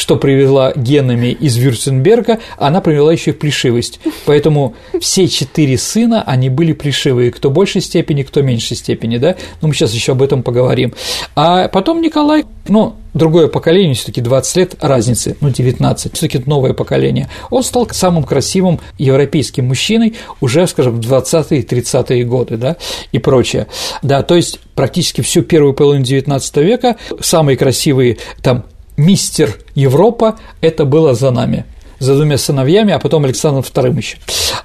что 0.00 0.16
привела 0.16 0.72
генами 0.74 1.26
из 1.26 1.58
Вюрценберга, 1.58 2.38
она 2.56 2.80
привела 2.80 3.12
еще 3.12 3.32
и 3.32 3.34
плешивость. 3.34 4.00
Поэтому 4.24 4.74
все 4.98 5.28
четыре 5.28 5.76
сына, 5.76 6.22
они 6.22 6.48
были 6.48 6.72
плешивые, 6.72 7.30
кто 7.30 7.50
большей 7.50 7.82
степени, 7.82 8.22
кто 8.22 8.40
меньшей 8.40 8.78
степени, 8.78 9.18
да? 9.18 9.36
Ну, 9.60 9.68
мы 9.68 9.74
сейчас 9.74 9.92
еще 9.92 10.12
об 10.12 10.22
этом 10.22 10.42
поговорим. 10.42 10.94
А 11.36 11.68
потом 11.68 12.00
Николай, 12.00 12.46
ну, 12.66 12.96
другое 13.12 13.48
поколение, 13.48 13.94
все 13.94 14.06
таки 14.06 14.22
20 14.22 14.56
лет 14.56 14.74
разницы, 14.80 15.36
ну, 15.42 15.50
19, 15.50 16.14
все 16.14 16.28
таки 16.28 16.42
новое 16.46 16.72
поколение, 16.72 17.28
он 17.50 17.62
стал 17.62 17.86
самым 17.90 18.24
красивым 18.24 18.80
европейским 18.96 19.66
мужчиной 19.66 20.14
уже, 20.40 20.66
скажем, 20.66 20.98
в 20.98 21.00
20-е, 21.00 21.60
30-е 21.60 22.24
годы, 22.24 22.56
да, 22.56 22.78
и 23.12 23.18
прочее. 23.18 23.66
Да, 24.00 24.22
то 24.22 24.34
есть 24.34 24.60
практически 24.74 25.20
всю 25.20 25.42
первую 25.42 25.74
половину 25.74 26.06
19 26.06 26.56
века 26.56 26.96
самые 27.20 27.58
красивые 27.58 28.16
там 28.42 28.64
мистер 29.00 29.58
Европа, 29.74 30.38
это 30.60 30.84
было 30.84 31.14
за 31.14 31.30
нами 31.30 31.64
за 31.98 32.14
двумя 32.14 32.38
сыновьями, 32.38 32.92
а 32.94 32.98
потом 32.98 33.24
Александром 33.24 33.62
II 33.62 33.96
еще. 33.98 34.16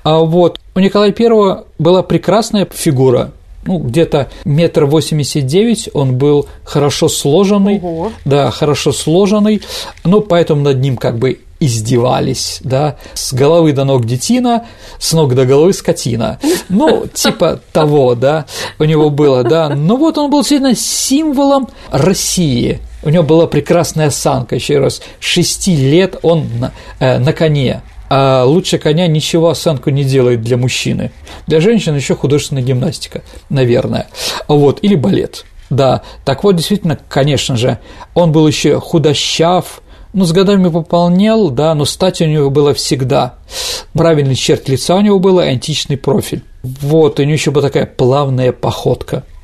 А 0.04 0.20
вот 0.20 0.60
у 0.74 0.80
Николая 0.80 1.14
I 1.18 1.64
была 1.78 2.02
прекрасная 2.02 2.66
фигура, 2.74 3.32
ну, 3.66 3.80
где-то 3.80 4.30
метр 4.46 4.86
восемьдесят 4.86 5.46
девять, 5.46 5.90
он 5.94 6.18
был 6.18 6.48
хорошо 6.64 7.10
сложенный, 7.10 7.80
Ого. 7.82 8.12
да, 8.24 8.52
хорошо 8.52 8.94
сложенный, 8.94 9.62
ну, 10.04 10.22
поэтому 10.22 10.62
над 10.62 10.80
ним 10.80 10.96
как 10.96 11.18
бы 11.18 11.40
издевались, 11.66 12.60
да, 12.62 12.98
с 13.14 13.34
головы 13.34 13.74
до 13.74 13.84
ног 13.84 14.06
детина, 14.06 14.66
с 15.00 15.14
ног 15.14 15.36
до 15.36 15.46
головы 15.46 15.74
скотина, 15.74 16.40
ну, 16.70 17.08
типа 17.08 17.60
того, 17.72 18.16
да, 18.16 18.46
у 18.80 18.84
него 18.84 19.10
было, 19.10 19.44
да, 19.44 19.70
ну 19.70 19.98
вот 19.98 20.18
он 20.18 20.30
был 20.30 20.40
действительно 20.40 20.76
символом 20.76 21.70
России, 21.92 22.80
у 23.04 23.10
него 23.10 23.24
была 23.24 23.48
прекрасная 23.48 24.08
осанка, 24.08 24.56
еще 24.56 24.80
раз, 24.80 25.02
шести 25.20 25.76
лет 25.76 26.18
он 26.22 26.48
на, 26.60 26.72
э, 27.00 27.20
на 27.20 27.34
коне, 27.34 27.82
а 28.10 28.44
лучше 28.44 28.78
коня 28.78 29.08
ничего 29.08 29.50
осанку 29.50 29.90
не 29.90 30.04
делает 30.04 30.42
для 30.42 30.58
мужчины. 30.58 31.12
Для 31.48 31.60
женщин 31.60 31.96
еще 31.96 32.16
художественная 32.16 32.64
гимнастика, 32.64 33.24
наверное. 33.50 34.08
Вот, 34.48 34.80
или 34.84 34.96
балет. 34.96 35.46
Да, 35.70 36.04
так 36.24 36.44
вот, 36.44 36.56
действительно, 36.56 36.98
конечно 37.10 37.58
же, 37.58 37.80
он 38.14 38.32
был 38.32 38.48
еще 38.48 38.80
худощав, 38.80 39.82
ну, 40.16 40.26
с 40.26 40.32
годами 40.32 40.70
пополнел, 40.70 41.50
да, 41.50 41.76
но 41.76 41.86
стать 41.86 42.22
у 42.22 42.26
него 42.26 42.50
было 42.50 42.74
всегда. 42.74 43.36
Правильный 43.94 44.36
черт 44.36 44.68
лица 44.70 44.96
у 44.96 45.02
него 45.02 45.20
был, 45.20 45.40
античный 45.40 45.98
профиль. 45.98 46.42
Вот, 46.64 47.20
у 47.20 47.24
него 47.24 47.34
еще 47.34 47.52
была 47.52 47.68
такая 47.68 47.86
плавная 47.86 48.52
походка– 48.52 49.24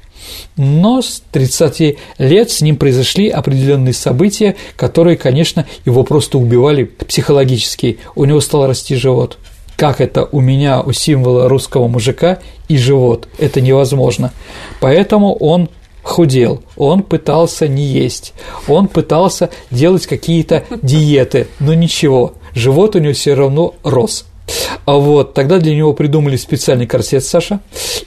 но 0.58 1.02
с 1.02 1.24
30 1.32 1.98
лет 2.18 2.52
с 2.52 2.62
ним 2.62 2.78
произошли 2.78 3.30
определенные 3.30 3.94
события, 3.94 4.56
которые, 4.76 5.18
конечно, 5.18 5.66
его 5.86 6.04
просто 6.04 6.38
убивали 6.38 6.84
психологически. 6.84 8.00
У 8.16 8.26
него 8.26 8.42
стал 8.42 8.68
расти 8.68 8.96
живот. 8.96 9.38
Как 9.76 10.02
это 10.02 10.28
у 10.32 10.42
меня, 10.42 10.82
у 10.82 10.92
символа 10.92 11.50
русского 11.50 11.88
мужика 11.88 12.40
и 12.68 12.78
живот? 12.78 13.28
Это 13.40 13.62
невозможно. 13.62 14.32
Поэтому 14.80 15.34
он 15.34 15.70
худел, 16.04 16.62
он 16.78 17.04
пытался 17.04 17.68
не 17.68 17.84
есть, 17.84 18.34
он 18.68 18.88
пытался 18.88 19.50
делать 19.70 20.08
какие-то 20.08 20.64
диеты, 20.82 21.48
но 21.60 21.74
ничего, 21.74 22.34
живот 22.54 22.96
у 22.96 23.00
него 23.00 23.14
все 23.14 23.34
равно 23.34 23.76
рос. 23.84 24.26
А 24.86 24.96
вот 24.96 25.34
тогда 25.34 25.60
для 25.60 25.76
него 25.76 25.94
придумали 25.94 26.36
специальный 26.36 26.88
корсет 26.88 27.24
Саша, 27.24 27.60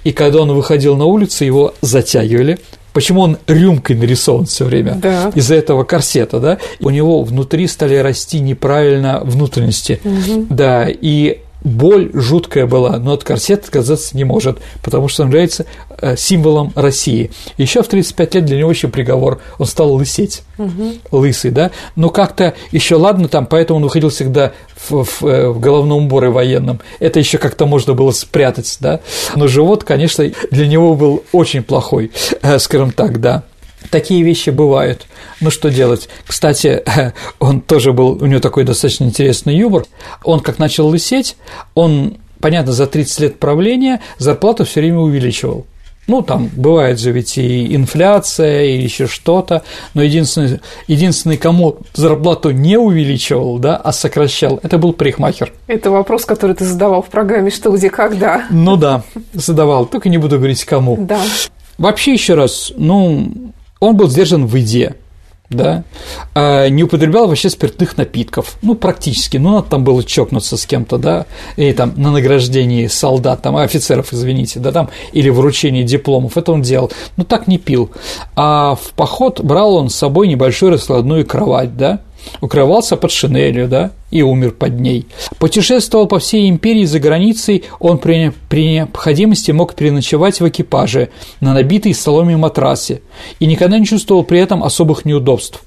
и 0.03 0.13
когда 0.13 0.43
он 0.43 0.53
выходил 0.53 0.97
на 0.97 1.05
улицу, 1.07 1.45
его 1.45 1.75
затягивали, 1.81 2.59
Почему 2.95 3.23
он 3.23 3.39
рюмкой 3.49 3.97
нарисован 3.97 4.47
все 4.47 4.65
время? 4.65 4.95
Да. 4.95 5.33
Из-за 5.35 5.57
этого 5.57 5.83
корсета, 5.83 6.39
да? 6.39 6.59
У 6.79 6.91
него 6.91 7.25
внутри 7.25 7.67
стали 7.67 7.97
расти 7.97 8.39
неправильно 8.39 9.21
внутренности. 9.25 10.01
Угу. 10.05 10.47
Да, 10.51 10.87
и 10.89 11.41
боль 11.65 12.11
жуткая 12.13 12.67
была, 12.67 12.99
но 12.99 13.15
от 13.15 13.25
корсета 13.25 13.65
отказаться 13.65 14.17
не 14.17 14.25
может, 14.25 14.59
потому 14.83 15.09
что 15.09 15.23
он 15.23 15.29
является 15.29 15.67
э, 15.99 16.15
символом 16.17 16.73
России. 16.75 17.31
Еще 17.57 17.83
в 17.83 17.89
35 17.89 18.35
лет 18.35 18.45
для 18.45 18.59
него 18.59 18.71
еще 18.71 18.89
приговор, 18.89 19.41
он 19.59 19.67
стал 19.67 19.95
лысеть, 19.95 20.43
угу. 20.59 20.93
лысый, 21.11 21.51
да, 21.51 21.71
но 21.97 22.11
как-то 22.11 22.55
еще 22.71 22.97
ладно 22.97 23.29
там, 23.29 23.47
поэтому 23.47 23.79
он 23.79 23.85
выходил 23.85 24.11
всегда 24.11 24.53
в, 24.77 25.05
в, 25.05 25.27
э, 25.27 25.49
в 25.49 25.59
головном 25.59 26.05
уборе 26.05 26.29
военном, 26.29 26.81
это 27.01 27.19
еще 27.19 27.39
как-то 27.39 27.67
можно 27.67 27.95
было 27.95 28.11
спрятать, 28.11 28.77
да, 28.81 29.01
но 29.35 29.49
живот, 29.49 29.85
конечно, 29.85 30.31
для 30.51 30.67
него 30.69 30.95
был 30.95 31.25
очень 31.33 31.63
плохой, 31.63 32.13
э, 32.43 32.59
скажем 32.59 32.93
так, 32.93 33.21
да 33.21 33.43
такие 33.91 34.23
вещи 34.23 34.51
бывают. 34.51 35.07
Ну 35.41 35.51
что 35.51 35.71
делать? 35.71 36.09
Кстати, 36.27 36.83
он 37.39 37.61
тоже 37.61 37.93
был, 37.93 38.23
у 38.23 38.27
него 38.27 38.41
такой 38.41 38.65
достаточно 38.65 39.05
интересный 39.05 39.57
юмор. 39.57 39.85
Он 40.23 40.41
как 40.41 40.59
начал 40.59 40.89
лысеть, 40.89 41.37
он, 41.75 42.19
понятно, 42.41 42.73
за 42.73 42.87
30 42.87 43.21
лет 43.21 43.39
правления 43.39 44.01
зарплату 44.19 44.65
все 44.65 44.81
время 44.81 44.99
увеличивал. 44.99 45.67
Ну, 46.07 46.23
там 46.23 46.51
бывает 46.55 47.01
же 47.01 47.13
ведь 47.13 47.39
и 47.39 47.75
инфляция, 47.75 48.65
и 48.65 48.83
еще 48.83 49.07
что-то, 49.07 49.63
но 49.95 50.03
единственный, 50.03 50.61
единственный, 50.87 51.39
кому 51.39 51.79
зарплату 51.95 52.51
не 52.51 52.77
увеличивал, 52.77 53.59
да, 53.59 53.77
а 53.77 53.93
сокращал, 53.93 54.61
это 54.63 54.77
был 54.77 54.93
парикмахер. 54.93 55.53
Это 55.67 55.91
вопрос, 55.91 56.27
который 56.27 56.55
ты 56.55 56.67
задавал 56.67 57.03
в 57.03 57.07
программе 57.07 57.51
«Что, 57.51 57.71
где, 57.71 57.89
когда». 57.89 58.45
Ну 58.51 58.77
да, 58.77 59.03
задавал, 59.33 59.87
только 59.87 60.11
не 60.11 60.19
буду 60.19 60.37
говорить 60.37 60.63
кому. 60.65 60.99
Да. 61.01 61.23
Вообще, 61.79 62.13
еще 62.13 62.35
раз, 62.35 62.73
ну, 62.77 63.33
он 63.87 63.97
был 63.97 64.09
сдержан 64.09 64.47
в 64.47 64.55
еде, 64.55 64.97
да, 65.51 65.85
а 66.35 66.69
не 66.69 66.85
употреблял 66.85 67.29
вообще 67.29 67.51
спиртных 67.51 67.97
напитков, 67.97 68.57
ну, 68.63 68.75
практически, 68.75 69.37
ну, 69.37 69.53
надо 69.53 69.69
там 69.69 69.85
было 69.85 70.03
чокнуться 70.03 70.57
с 70.57 70.67
кем-то, 70.67 70.99
да, 70.99 71.27
или 71.57 71.73
там 71.73 71.93
на 71.97 72.11
награждении 72.11 72.87
солдат, 72.87 73.43
там, 73.43 73.57
офицеров, 73.57 74.13
извините, 74.13 74.61
да, 74.61 74.73
там, 74.73 74.91
или 75.13 75.29
вручении 75.29 75.83
дипломов, 75.83 76.37
это 76.37 76.53
он 76.53 76.63
делал, 76.63 76.91
но 77.17 77.25
так 77.25 77.47
не 77.47 77.59
пил, 77.59 77.91
а 78.37 78.75
в 78.75 78.93
поход 78.95 79.41
брал 79.41 79.75
он 79.77 79.91
с 79.91 79.95
собой 79.95 80.29
небольшую 80.29 80.73
раскладную 80.73 81.27
кровать, 81.27 81.77
да, 81.77 82.01
укрывался 82.41 82.97
под 82.97 83.11
шинелью, 83.11 83.69
да, 83.69 83.93
и 84.11 84.23
умер 84.23 84.53
под 84.53 84.81
ней. 84.81 85.07
Путешествовал 85.39 86.07
по 86.07 86.19
всей 86.19 86.49
империи 86.49 86.85
за 86.85 87.01
границей, 87.01 87.65
он 87.81 87.99
при, 87.99 88.33
при 88.49 88.69
необходимости 88.69 89.51
мог 89.51 89.75
переночевать 89.75 90.41
в 90.41 90.49
экипаже 90.49 91.11
на 91.41 91.55
набитой 91.55 91.95
соломе 91.95 92.37
матрасе 92.37 93.03
и 93.41 93.47
никогда 93.47 93.79
не 93.79 93.87
чувствовал 93.87 94.25
при 94.25 94.39
этом 94.39 94.63
особых 94.63 95.05
неудобств. 95.05 95.63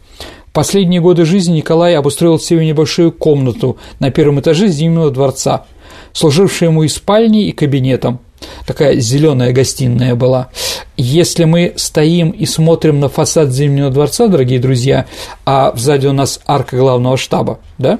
Последние 0.53 1.01
годы 1.01 1.25
жизни 1.25 1.57
Николай 1.57 1.95
обустроил 1.95 2.39
себе 2.39 2.65
небольшую 2.65 3.11
комнату 3.11 3.77
на 3.99 4.09
первом 4.09 4.39
этаже 4.39 4.67
Зимнего 4.69 5.11
дворца, 5.11 5.65
служившую 6.13 6.69
ему 6.69 6.84
и 6.84 6.88
спальней, 6.88 7.49
и 7.49 7.51
кабинетом 7.51 8.21
такая 8.65 8.99
зеленая 8.99 9.51
гостиная 9.53 10.15
была. 10.15 10.49
Если 10.95 11.43
мы 11.45 11.73
стоим 11.75 12.31
и 12.31 12.45
смотрим 12.45 12.99
на 12.99 13.09
фасад 13.09 13.51
Зимнего 13.51 13.89
дворца, 13.89 14.27
дорогие 14.27 14.59
друзья, 14.59 15.05
а 15.45 15.73
сзади 15.75 16.07
у 16.07 16.13
нас 16.13 16.39
арка 16.45 16.77
главного 16.77 17.17
штаба, 17.17 17.59
да, 17.77 17.99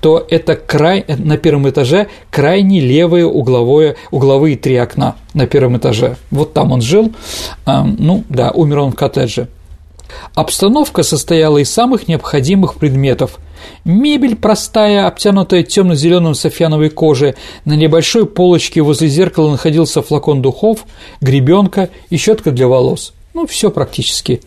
то 0.00 0.24
это 0.30 0.54
край, 0.54 1.04
на 1.08 1.36
первом 1.36 1.68
этаже 1.68 2.08
крайне 2.30 2.80
левые 2.80 3.26
угловое, 3.26 3.96
угловые 4.10 4.56
три 4.56 4.76
окна 4.76 5.16
на 5.34 5.46
первом 5.46 5.76
этаже. 5.76 6.16
Вот 6.30 6.52
там 6.52 6.70
он 6.72 6.80
жил, 6.80 7.12
ну 7.66 8.24
да, 8.28 8.50
умер 8.50 8.78
он 8.78 8.92
в 8.92 8.94
коттедже. 8.94 9.48
Обстановка 10.34 11.02
состояла 11.02 11.58
из 11.58 11.70
самых 11.70 12.06
необходимых 12.06 12.76
предметов. 12.76 13.38
Мебель 13.84 14.36
простая, 14.36 15.06
обтянутая 15.06 15.62
темно-зеленым 15.62 16.34
софьяновой 16.34 16.90
кожей, 16.90 17.34
на 17.64 17.74
небольшой 17.74 18.26
полочке 18.26 18.82
возле 18.82 19.08
зеркала 19.08 19.50
находился 19.50 20.02
флакон 20.02 20.42
духов, 20.42 20.84
гребенка 21.20 21.90
и 22.10 22.16
щетка 22.16 22.50
для 22.50 22.68
волос. 22.68 23.12
Ну, 23.34 23.46
все 23.46 23.70
практически. 23.70 24.40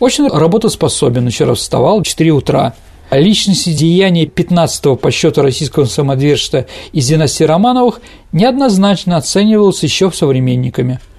Очень 0.00 0.28
работоспособен, 0.28 1.26
еще 1.26 1.44
раз 1.44 1.58
вставал 1.58 2.00
в 2.00 2.06
4 2.06 2.30
утра. 2.30 2.74
Личности 3.10 3.72
деяния 3.72 4.24
15-го 4.26 4.96
по 4.96 5.10
счету 5.10 5.42
российского 5.42 5.84
самодержца 5.84 6.66
из 6.92 7.06
династии 7.06 7.44
Романовых 7.44 8.00
неоднозначно 8.32 9.16
оценивалось 9.16 9.82
еще 9.82 10.10
современниками– 10.12 11.00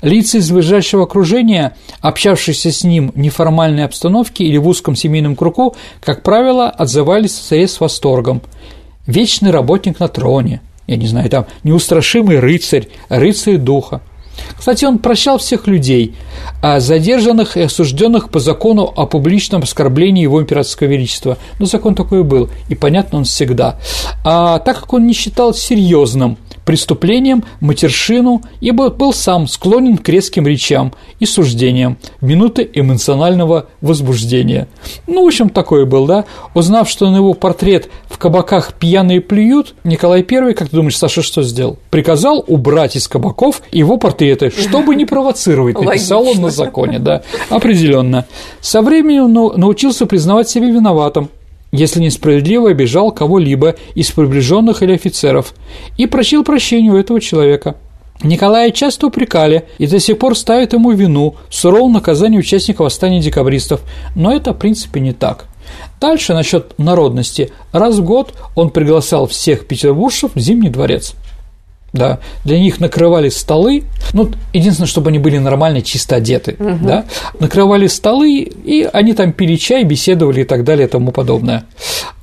Лица 0.00 0.38
из 0.38 0.50
ближайшего 0.50 1.04
окружения, 1.04 1.76
общавшиеся 2.00 2.70
с 2.70 2.84
ним 2.84 3.10
в 3.14 3.18
неформальной 3.18 3.84
обстановке 3.84 4.44
или 4.44 4.56
в 4.56 4.68
узком 4.68 4.94
семейном 4.94 5.34
кругу, 5.34 5.74
как 6.00 6.22
правило, 6.22 6.68
отзывались 6.68 7.36
с 7.50 7.80
восторгом. 7.80 8.42
Вечный 9.06 9.50
работник 9.50 9.98
на 10.00 10.08
троне, 10.08 10.60
я 10.86 10.96
не 10.96 11.06
знаю, 11.06 11.28
там 11.30 11.46
неустрашимый 11.64 12.38
рыцарь, 12.38 12.88
рыцарь 13.08 13.56
духа. 13.56 14.02
Кстати, 14.56 14.84
он 14.84 14.98
прощал 14.98 15.38
всех 15.38 15.66
людей, 15.66 16.14
а 16.62 16.78
задержанных 16.78 17.56
и 17.56 17.62
осужденных 17.62 18.30
по 18.30 18.38
закону 18.38 18.82
о 18.84 19.06
публичном 19.06 19.62
оскорблении 19.62 20.22
его 20.22 20.40
императорского 20.40 20.88
величества. 20.88 21.38
Но 21.58 21.66
закон 21.66 21.94
такой 21.94 22.22
был, 22.22 22.48
и 22.68 22.74
понятно 22.74 23.18
он 23.18 23.24
всегда. 23.24 23.78
А 24.24 24.58
так 24.60 24.80
как 24.80 24.92
он 24.92 25.06
не 25.06 25.12
считал 25.12 25.54
серьезным 25.54 26.38
преступлением 26.68 27.44
матершину, 27.60 28.42
ибо 28.60 28.90
был 28.90 29.14
сам 29.14 29.46
склонен 29.48 29.96
к 29.96 30.06
резким 30.10 30.46
речам 30.46 30.92
и 31.18 31.24
суждениям 31.24 31.96
в 32.20 32.26
минуты 32.26 32.68
эмоционального 32.74 33.68
возбуждения. 33.80 34.68
Ну, 35.06 35.24
в 35.24 35.28
общем, 35.28 35.48
такой 35.48 35.86
был, 35.86 36.04
да? 36.04 36.26
Узнав, 36.52 36.90
что 36.90 37.10
на 37.10 37.16
его 37.16 37.32
портрет 37.32 37.88
в 38.10 38.18
кабаках 38.18 38.74
пьяные 38.74 39.22
плюют, 39.22 39.76
Николай 39.82 40.22
I, 40.30 40.52
как 40.52 40.68
ты 40.68 40.76
думаешь, 40.76 40.98
Саша, 40.98 41.22
что 41.22 41.42
сделал? 41.42 41.78
Приказал 41.88 42.44
убрать 42.46 42.96
из 42.96 43.08
кабаков 43.08 43.62
его 43.72 43.96
портреты, 43.96 44.50
чтобы 44.50 44.94
не 44.94 45.06
провоцировать, 45.06 45.80
написал 45.80 46.28
он 46.28 46.42
на 46.42 46.50
законе, 46.50 46.98
да, 46.98 47.22
определенно. 47.48 48.26
Со 48.60 48.82
временем 48.82 49.32
научился 49.58 50.04
признавать 50.04 50.50
себя 50.50 50.66
виноватым, 50.66 51.30
если 51.72 52.00
несправедливо 52.00 52.70
обижал 52.70 53.12
кого-либо 53.12 53.76
из 53.94 54.10
приближенных 54.10 54.82
или 54.82 54.92
офицеров, 54.92 55.54
и 55.96 56.06
просил 56.06 56.44
прощения 56.44 56.90
у 56.90 56.96
этого 56.96 57.20
человека. 57.20 57.76
Николая 58.22 58.72
часто 58.72 59.06
упрекали 59.06 59.66
и 59.78 59.86
до 59.86 60.00
сих 60.00 60.18
пор 60.18 60.36
ставят 60.36 60.72
ему 60.72 60.90
вину 60.90 61.36
в 61.48 61.54
суровом 61.54 61.92
наказании 61.92 62.38
участников 62.38 62.84
восстания 62.84 63.20
декабристов, 63.20 63.80
но 64.16 64.32
это, 64.32 64.52
в 64.52 64.58
принципе, 64.58 65.00
не 65.00 65.12
так. 65.12 65.46
Дальше 66.00 66.34
насчет 66.34 66.76
народности. 66.78 67.52
Раз 67.72 67.96
в 67.96 68.04
год 68.04 68.32
он 68.56 68.70
приглашал 68.70 69.26
всех 69.28 69.66
петербуржцев 69.66 70.32
в 70.34 70.40
Зимний 70.40 70.70
дворец– 70.70 71.14
да, 71.92 72.18
для 72.44 72.58
них 72.58 72.80
накрывали 72.80 73.28
столы, 73.28 73.84
ну, 74.12 74.30
единственное, 74.52 74.88
чтобы 74.88 75.08
они 75.08 75.18
были 75.18 75.38
нормально 75.38 75.82
чисто 75.82 76.16
одеты, 76.16 76.56
угу. 76.58 76.86
да, 76.86 77.04
накрывали 77.38 77.86
столы, 77.86 78.40
и 78.40 78.88
они 78.92 79.14
там 79.14 79.32
пили 79.32 79.56
чай, 79.56 79.84
беседовали 79.84 80.42
и 80.42 80.44
так 80.44 80.64
далее 80.64 80.86
и 80.86 80.90
тому 80.90 81.12
подобное. 81.12 81.64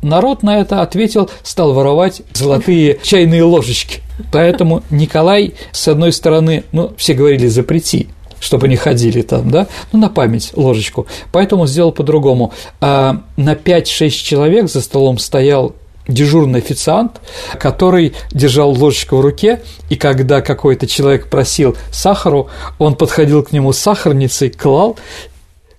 Народ 0.02 0.44
на 0.44 0.60
это 0.60 0.82
ответил, 0.82 1.30
стал 1.42 1.74
воровать 1.74 2.22
золотые 2.34 3.00
чайные 3.02 3.44
ложечки. 3.44 4.02
Поэтому 4.32 4.84
Николай, 4.92 5.56
с 5.72 5.88
одной 5.88 6.14
стороны, 6.14 6.64
ну, 6.72 6.94
все 6.98 7.14
говорили 7.14 7.48
запрети, 7.48 8.08
чтобы 8.40 8.68
не 8.68 8.76
ходили 8.76 9.22
там, 9.22 9.50
да, 9.50 9.68
ну, 9.92 10.00
на 10.00 10.10
память 10.10 10.52
ложечку. 10.56 11.08
Поэтому 11.32 11.66
сделал 11.66 11.92
по-другому. 11.92 12.54
А 12.80 13.24
на 13.36 13.54
5-6 13.54 14.10
человек 14.10 14.70
за 14.70 14.82
столом 14.82 15.18
стоял 15.18 15.76
дежурный 16.08 16.60
официант, 16.60 17.22
который 17.60 18.14
держал 18.32 18.72
ложечку 18.72 19.18
в 19.18 19.22
руке, 19.22 19.62
и 19.90 19.96
когда 19.96 20.42
какой-то 20.42 20.88
человек 20.88 21.28
просил 21.28 21.76
сахару, 21.92 22.50
он 22.80 22.96
подходил 22.96 23.44
к 23.44 23.52
нему 23.52 23.74
с 23.74 23.78
сахарницей, 23.80 24.50
клал, 24.50 24.98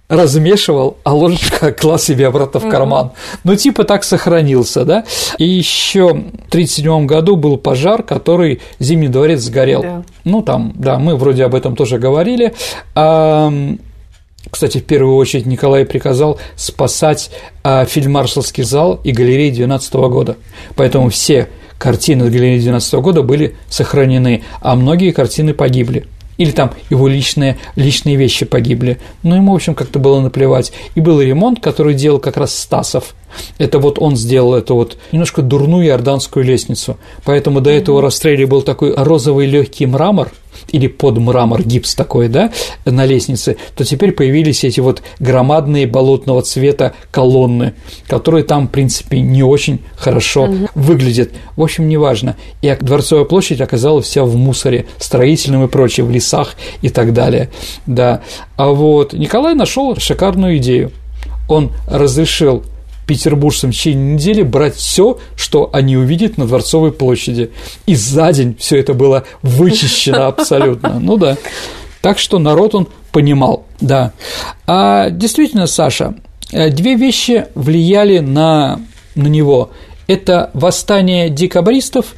размешивал, 0.08 0.98
а 1.04 1.14
ложечка 1.14 1.72
клал 1.78 1.98
себе 1.98 2.28
обратно 2.28 2.60
в 2.60 2.68
карман. 2.68 3.12
Ну, 3.44 3.56
типа 3.56 3.84
так 3.84 4.04
сохранился, 4.04 4.84
да? 4.84 5.04
И 5.38 5.44
еще 5.44 6.08
в 6.08 6.48
1937 6.48 7.06
году 7.06 7.36
был 7.36 7.56
пожар, 7.56 8.02
который 8.02 8.60
Зимний 8.78 9.08
дворец 9.08 9.40
сгорел. 9.40 9.82
Да. 9.82 10.02
Ну, 10.24 10.42
там, 10.42 10.72
да, 10.76 10.98
мы 10.98 11.16
вроде 11.16 11.44
об 11.44 11.54
этом 11.54 11.76
тоже 11.76 11.98
говорили. 11.98 12.54
Кстати, 14.50 14.78
в 14.78 14.84
первую 14.84 15.16
очередь 15.16 15.46
Николай 15.46 15.84
приказал 15.84 16.38
спасать 16.56 17.30
а, 17.62 17.84
фельдмаршалский 17.84 18.64
зал 18.64 19.00
и 19.02 19.12
галереи 19.12 19.50
12 19.50 19.94
года. 19.94 20.36
Поэтому 20.76 21.10
все 21.10 21.48
картины 21.78 22.30
галереи 22.30 22.60
12 22.60 22.94
года 22.94 23.22
были 23.22 23.56
сохранены, 23.68 24.44
а 24.60 24.76
многие 24.76 25.10
картины 25.10 25.52
погибли 25.52 26.06
или 26.38 26.50
там 26.50 26.72
его 26.90 27.08
личные, 27.08 27.58
личные 27.76 28.16
вещи 28.16 28.44
погибли. 28.44 28.98
Но 29.22 29.36
ему, 29.36 29.52
в 29.52 29.56
общем, 29.56 29.74
как-то 29.74 29.98
было 29.98 30.20
наплевать. 30.20 30.72
И 30.94 31.00
был 31.00 31.20
ремонт, 31.20 31.60
который 31.60 31.94
делал 31.94 32.18
как 32.18 32.36
раз 32.36 32.56
Стасов. 32.56 33.14
Это 33.58 33.78
вот 33.78 33.98
он 33.98 34.16
сделал 34.16 34.54
эту 34.54 34.74
вот 34.74 34.98
немножко 35.12 35.42
дурную 35.42 35.86
иорданскую 35.86 36.44
лестницу. 36.44 36.98
Поэтому 37.24 37.60
до 37.60 37.70
этого 37.70 38.02
расстреля 38.02 38.46
был 38.46 38.62
такой 38.62 38.94
розовый 38.94 39.46
легкий 39.46 39.86
мрамор– 39.86 40.30
или 40.70 40.86
под 40.86 41.18
мрамор 41.18 41.62
гипс 41.62 41.94
такой, 41.94 42.28
да, 42.28 42.52
на 42.84 43.04
лестнице, 43.04 43.56
то 43.76 43.84
теперь 43.84 44.12
появились 44.12 44.64
эти 44.64 44.80
вот 44.80 45.02
громадные 45.18 45.86
болотного 45.86 46.42
цвета 46.42 46.94
колонны, 47.10 47.74
которые 48.06 48.44
там, 48.44 48.68
в 48.68 48.70
принципе, 48.70 49.20
не 49.20 49.42
очень 49.42 49.80
хорошо 49.96 50.44
угу. 50.44 50.68
выглядят. 50.74 51.30
В 51.56 51.62
общем, 51.62 51.88
неважно. 51.88 52.36
И 52.62 52.76
Дворцовая 52.80 53.24
площадь 53.24 53.60
оказалась 53.60 54.06
вся 54.06 54.24
в 54.24 54.36
мусоре, 54.36 54.86
строительном 54.98 55.64
и 55.64 55.68
прочее, 55.68 56.04
в 56.04 56.10
лесах 56.10 56.54
и 56.82 56.88
так 56.88 57.12
далее. 57.12 57.50
Да. 57.86 58.22
А 58.56 58.68
вот 58.68 59.12
Николай 59.12 59.54
нашел 59.54 59.96
шикарную 59.96 60.58
идею. 60.58 60.92
Он 61.48 61.72
разрешил 61.86 62.64
петербуржцам 63.06 63.70
в 63.70 63.74
течение 63.74 64.14
недели 64.14 64.42
брать 64.42 64.74
все, 64.74 65.18
что 65.36 65.70
они 65.72 65.96
увидят 65.96 66.36
на 66.38 66.46
Дворцовой 66.46 66.92
площади. 66.92 67.50
И 67.86 67.94
за 67.94 68.32
день 68.32 68.56
все 68.58 68.78
это 68.78 68.94
было 68.94 69.24
вычищено 69.42 70.26
абсолютно. 70.26 70.98
Ну 71.00 71.16
да. 71.16 71.36
Так 72.02 72.18
что 72.18 72.38
народ 72.38 72.74
он 72.74 72.88
понимал, 73.12 73.64
да. 73.80 74.12
А 74.66 75.10
действительно, 75.10 75.66
Саша, 75.66 76.14
э, 76.52 76.70
две 76.70 76.94
вещи 76.94 77.46
влияли 77.54 78.18
на, 78.18 78.80
на 79.14 79.26
него. 79.28 79.70
Это 80.06 80.50
восстание 80.54 81.30
декабристов, 81.30 82.14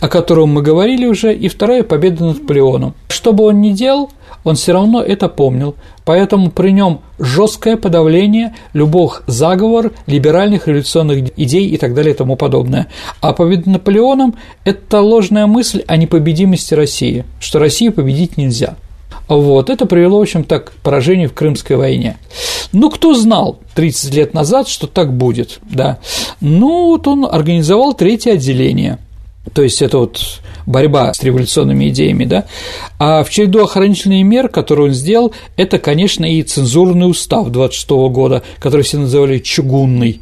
о 0.00 0.08
котором 0.08 0.50
мы 0.50 0.62
говорили 0.62 1.06
уже, 1.06 1.34
и 1.34 1.48
вторая 1.48 1.82
победа 1.82 2.24
над 2.24 2.40
Наполеоном. 2.40 2.94
Что 3.08 3.32
бы 3.32 3.44
он 3.44 3.60
ни 3.60 3.70
делал, 3.70 4.10
он 4.44 4.56
все 4.56 4.72
равно 4.72 5.02
это 5.02 5.28
помнил, 5.28 5.74
поэтому 6.04 6.50
при 6.50 6.70
нем 6.70 7.00
жесткое 7.18 7.76
подавление 7.76 8.54
любых 8.72 9.22
заговор, 9.26 9.92
либеральных 10.06 10.68
революционных 10.68 11.38
идей 11.38 11.68
и 11.68 11.76
так 11.76 11.94
далее 11.94 12.14
и 12.14 12.16
тому 12.16 12.36
подобное. 12.36 12.88
А 13.20 13.32
победа 13.32 13.70
Наполеоном– 13.70 14.34
это 14.64 15.00
ложная 15.00 15.46
мысль 15.46 15.82
о 15.86 15.96
непобедимости 15.96 16.74
России, 16.74 17.24
что 17.40 17.58
Россию 17.58 17.92
победить 17.92 18.36
нельзя. 18.36 18.76
Вот, 19.28 19.68
это 19.68 19.84
привело, 19.84 20.18
в 20.18 20.22
общем-то, 20.22 20.60
к 20.60 20.72
поражению 20.82 21.28
в 21.28 21.34
Крымской 21.34 21.76
войне. 21.76 22.16
Ну, 22.72 22.88
кто 22.88 23.12
знал 23.12 23.58
30 23.74 24.14
лет 24.14 24.34
назад, 24.34 24.68
что 24.68 24.86
так 24.86 25.12
будет, 25.12 25.60
да? 25.62 25.98
Ну, 26.40 26.88
вот 26.88 27.06
он 27.06 27.26
организовал 27.26 27.92
третье 27.92 28.32
отделение– 28.32 28.98
то 29.52 29.62
есть 29.62 29.82
это 29.82 29.98
вот 29.98 30.20
борьба 30.66 31.14
с 31.14 31.22
революционными 31.22 31.88
идеями, 31.88 32.24
да, 32.24 32.44
а 32.98 33.24
в 33.24 33.30
череду 33.30 33.64
охранительных 33.64 34.22
мер, 34.24 34.48
которые 34.48 34.88
он 34.88 34.92
сделал, 34.92 35.32
это, 35.56 35.78
конечно, 35.78 36.24
и 36.26 36.42
цензурный 36.42 37.10
устав 37.10 37.48
26 37.48 37.88
года, 38.10 38.42
который 38.58 38.82
все 38.82 38.98
называли 38.98 39.38
«чугунный», 39.38 40.20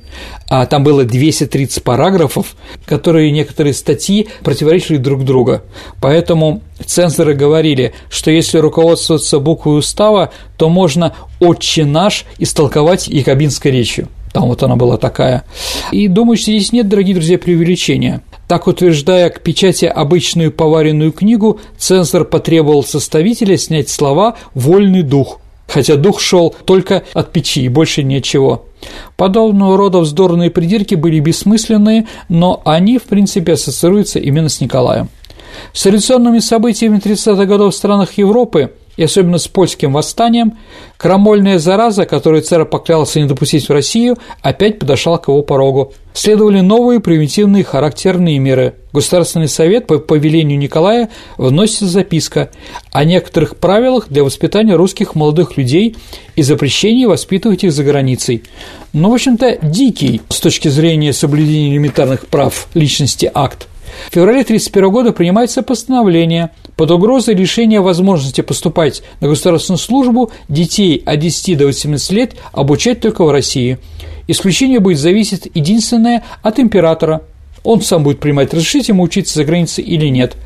а 0.48 0.66
там 0.66 0.84
было 0.84 1.04
230 1.04 1.82
параграфов, 1.82 2.54
которые 2.84 3.32
некоторые 3.32 3.74
статьи 3.74 4.28
противоречили 4.44 4.98
друг 4.98 5.24
другу, 5.24 5.62
поэтому 6.00 6.62
цензоры 6.84 7.34
говорили, 7.34 7.92
что 8.08 8.30
если 8.30 8.58
руководствоваться 8.58 9.40
буквой 9.40 9.80
устава, 9.80 10.30
то 10.56 10.68
можно 10.68 11.14
«отче 11.40 11.84
наш» 11.84 12.24
истолковать 12.38 13.08
якобинской 13.08 13.72
речью. 13.72 14.08
Там 14.32 14.48
вот 14.48 14.62
она 14.62 14.76
была 14.76 14.98
такая. 14.98 15.44
И 15.92 16.08
думаю, 16.08 16.36
что 16.36 16.50
здесь 16.50 16.70
нет, 16.70 16.88
дорогие 16.88 17.14
друзья, 17.14 17.38
преувеличения. 17.38 18.20
Так 18.48 18.68
утверждая 18.68 19.28
к 19.30 19.40
печати 19.40 19.86
обычную 19.86 20.52
поваренную 20.52 21.12
книгу, 21.12 21.60
цензор 21.78 22.24
потребовал 22.24 22.84
составителя 22.84 23.56
снять 23.56 23.88
слова 23.88 24.36
«вольный 24.54 25.02
дух», 25.02 25.40
хотя 25.66 25.96
дух 25.96 26.20
шел 26.20 26.54
только 26.64 27.02
от 27.12 27.32
печи 27.32 27.62
и 27.62 27.68
больше 27.68 28.04
ничего. 28.04 28.66
Подобного 29.16 29.76
рода 29.76 29.98
вздорные 29.98 30.50
придирки 30.50 30.94
были 30.94 31.18
бессмысленные, 31.18 32.06
но 32.28 32.62
они, 32.64 32.98
в 32.98 33.04
принципе, 33.04 33.54
ассоциируются 33.54 34.20
именно 34.20 34.48
с 34.48 34.60
Николаем. 34.60 35.08
С 35.72 35.84
революционными 35.86 36.38
событиями 36.38 36.98
30-х 36.98 37.44
годов 37.46 37.74
в 37.74 37.76
странах 37.76 38.12
Европы 38.18 38.72
и 38.96 39.02
особенно 39.02 39.38
с 39.38 39.48
польским 39.48 39.92
восстанием, 39.92 40.58
крамольная 40.96 41.58
зараза, 41.58 42.06
которую 42.06 42.42
царь 42.42 42.64
поклялся 42.64 43.20
не 43.20 43.26
допустить 43.26 43.68
в 43.68 43.72
Россию, 43.72 44.18
опять 44.42 44.78
подошла 44.78 45.18
к 45.18 45.28
его 45.28 45.42
порогу. 45.42 45.92
Следовали 46.14 46.60
новые 46.60 47.00
примитивные 47.00 47.62
характерные 47.62 48.38
меры. 48.38 48.74
Государственный 48.92 49.48
совет 49.48 49.86
по 49.86 49.98
повелению 49.98 50.58
Николая 50.58 51.10
вносит 51.36 51.80
записка 51.80 52.50
о 52.90 53.04
некоторых 53.04 53.56
правилах 53.56 54.06
для 54.08 54.24
воспитания 54.24 54.74
русских 54.74 55.14
молодых 55.14 55.58
людей 55.58 55.96
и 56.34 56.42
запрещении 56.42 57.04
воспитывать 57.04 57.64
их 57.64 57.72
за 57.72 57.84
границей. 57.84 58.44
Ну, 58.94 59.10
в 59.10 59.14
общем-то, 59.14 59.58
дикий 59.62 60.22
с 60.30 60.40
точки 60.40 60.68
зрения 60.68 61.12
соблюдения 61.12 61.72
элементарных 61.74 62.26
прав 62.28 62.68
личности 62.72 63.30
акт– 63.32 63.68
в 64.10 64.14
феврале 64.14 64.42
1931 64.42 64.90
года 64.90 65.12
принимается 65.12 65.62
постановление 65.62 66.50
под 66.76 66.90
угрозой 66.90 67.34
лишения 67.34 67.80
возможности 67.80 68.42
поступать 68.42 69.02
на 69.20 69.28
государственную 69.28 69.78
службу 69.78 70.30
детей 70.48 71.02
от 71.04 71.18
10 71.18 71.58
до 71.58 71.66
18 71.66 72.12
лет 72.12 72.36
обучать 72.52 73.00
только 73.00 73.24
в 73.24 73.30
России. 73.30 73.78
Исключение 74.28 74.80
будет 74.80 74.98
зависеть 74.98 75.48
единственное 75.54 76.22
от 76.42 76.58
императора. 76.58 77.22
Он 77.64 77.80
сам 77.80 78.04
будет 78.04 78.20
принимать, 78.20 78.54
разрешить 78.54 78.88
ему 78.88 79.02
учиться 79.02 79.34
за 79.34 79.44
границей 79.44 79.82
или 79.82 80.06
нет. 80.06 80.36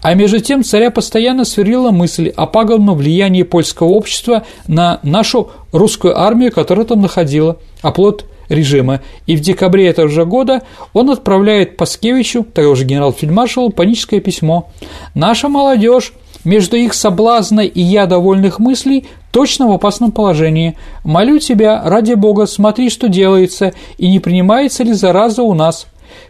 А 0.00 0.14
между 0.14 0.40
тем 0.40 0.64
царя 0.64 0.90
постоянно 0.90 1.44
сверлила 1.44 1.90
мысль 1.90 2.32
о 2.34 2.46
пагубном 2.46 2.96
влиянии 2.96 3.42
польского 3.42 3.88
общества 3.88 4.46
на 4.66 4.98
нашу 5.02 5.50
русскую 5.72 6.18
армию, 6.18 6.50
которая 6.50 6.86
там 6.86 7.02
находила, 7.02 7.58
оплот 7.82 8.24
режима, 8.52 9.00
и 9.26 9.36
в 9.36 9.40
декабре 9.40 9.88
этого 9.88 10.08
же 10.08 10.24
года 10.24 10.62
он 10.92 11.10
отправляет 11.10 11.76
Паскевичу, 11.76 12.44
того 12.44 12.74
же 12.74 12.84
генерал-фельдмаршалу, 12.84 13.70
паническое 13.70 14.20
письмо. 14.20 14.70
«Наша 15.14 15.48
молодежь 15.48 16.12
между 16.44 16.76
их 16.76 16.94
соблазна 16.94 17.60
и 17.60 17.80
я 17.80 18.06
довольных 18.06 18.58
мыслей 18.58 19.06
точно 19.30 19.68
в 19.68 19.72
опасном 19.72 20.12
положении. 20.12 20.76
Молю 21.04 21.38
тебя, 21.38 21.82
ради 21.84 22.14
Бога, 22.14 22.46
смотри, 22.46 22.90
что 22.90 23.08
делается, 23.08 23.72
и 23.98 24.08
не 24.10 24.18
принимается 24.18 24.84
ли 24.84 24.92
зараза 24.92 25.42
у 25.42 25.54
нас. 25.54 25.86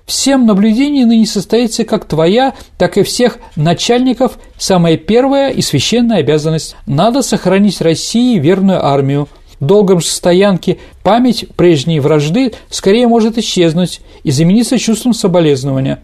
Всем 0.07 0.47
наблюдений 0.47 1.05
ныне 1.05 1.27
состоится 1.27 1.85
как 1.85 2.05
твоя, 2.05 2.55
так 2.79 2.99
и 2.99 3.03
всех 3.03 3.39
начальников 3.57 4.39
самая 4.57 4.97
первая 4.97 5.51
и 5.51 5.61
священная 5.63 6.19
обязанность. 6.19 6.77
Надо 6.87 7.23
сохранить 7.23 7.81
России 7.81 8.39
верную 8.39 8.85
армию, 8.85 9.29
долгом 9.67 10.01
же 10.01 10.07
стоянке 10.07 10.79
память 11.03 11.47
прежней 11.57 12.01
вражды 12.01 12.53
скорее 12.69 13.07
может 13.07 13.39
исчезнуть 13.39 14.01
и 14.25 14.31
замениться 14.31 14.79
чувством 14.79 15.15
соболезнования. 15.15 16.01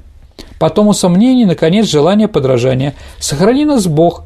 Потом 0.59 0.88
у 0.88 0.92
сомнений, 0.92 1.44
наконец, 1.44 1.86
желание 1.86 2.28
подражания. 2.28 2.94
Сохрани 3.18 3.64
нас 3.64 3.86
Бог. 3.86 4.24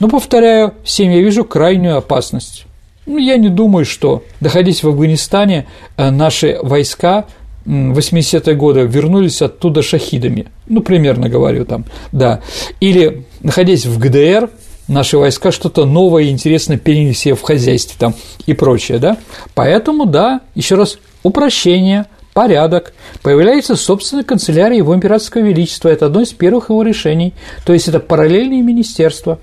Но, 0.00 0.08
повторяю, 0.08 0.74
всем 0.84 1.10
я 1.10 1.20
вижу 1.20 1.44
крайнюю 1.44 1.96
опасность. 1.96 2.66
Ну, 3.06 3.16
я 3.16 3.36
не 3.36 3.48
думаю, 3.48 3.84
что, 3.84 4.22
находясь 4.40 4.82
в 4.82 4.88
Афганистане, 4.88 5.66
э, 5.96 6.10
наши 6.10 6.58
войска 6.62 7.26
80-е 7.64 8.54
годы 8.54 8.80
вернулись 8.80 9.42
оттуда 9.42 9.82
шахидами. 9.82 10.46
Ну, 10.68 10.82
примерно 10.82 11.28
говорю 11.28 11.64
там, 11.64 11.84
да. 12.12 12.40
Или, 12.80 13.24
находясь 13.40 13.86
в 13.86 13.98
ГДР, 13.98 14.50
наши 14.88 15.18
войска 15.18 15.52
что-то 15.52 15.84
новое 15.84 16.24
и 16.24 16.30
интересное 16.30 16.78
переняли 16.78 17.12
себе 17.12 17.34
в 17.34 17.42
хозяйстве 17.42 17.96
там 17.98 18.14
и 18.46 18.54
прочее, 18.54 18.98
да. 18.98 19.18
Поэтому, 19.54 20.06
да, 20.06 20.40
еще 20.54 20.74
раз, 20.74 20.98
упрощение, 21.22 22.06
порядок, 22.32 22.94
появляется 23.22 23.76
собственная 23.76 24.24
канцелярия 24.24 24.78
его 24.78 24.94
императорского 24.94 25.42
величества, 25.42 25.88
это 25.88 26.06
одно 26.06 26.22
из 26.22 26.32
первых 26.32 26.70
его 26.70 26.82
решений, 26.82 27.34
то 27.64 27.72
есть 27.72 27.88
это 27.88 28.00
параллельные 28.00 28.62
министерства, 28.62 29.38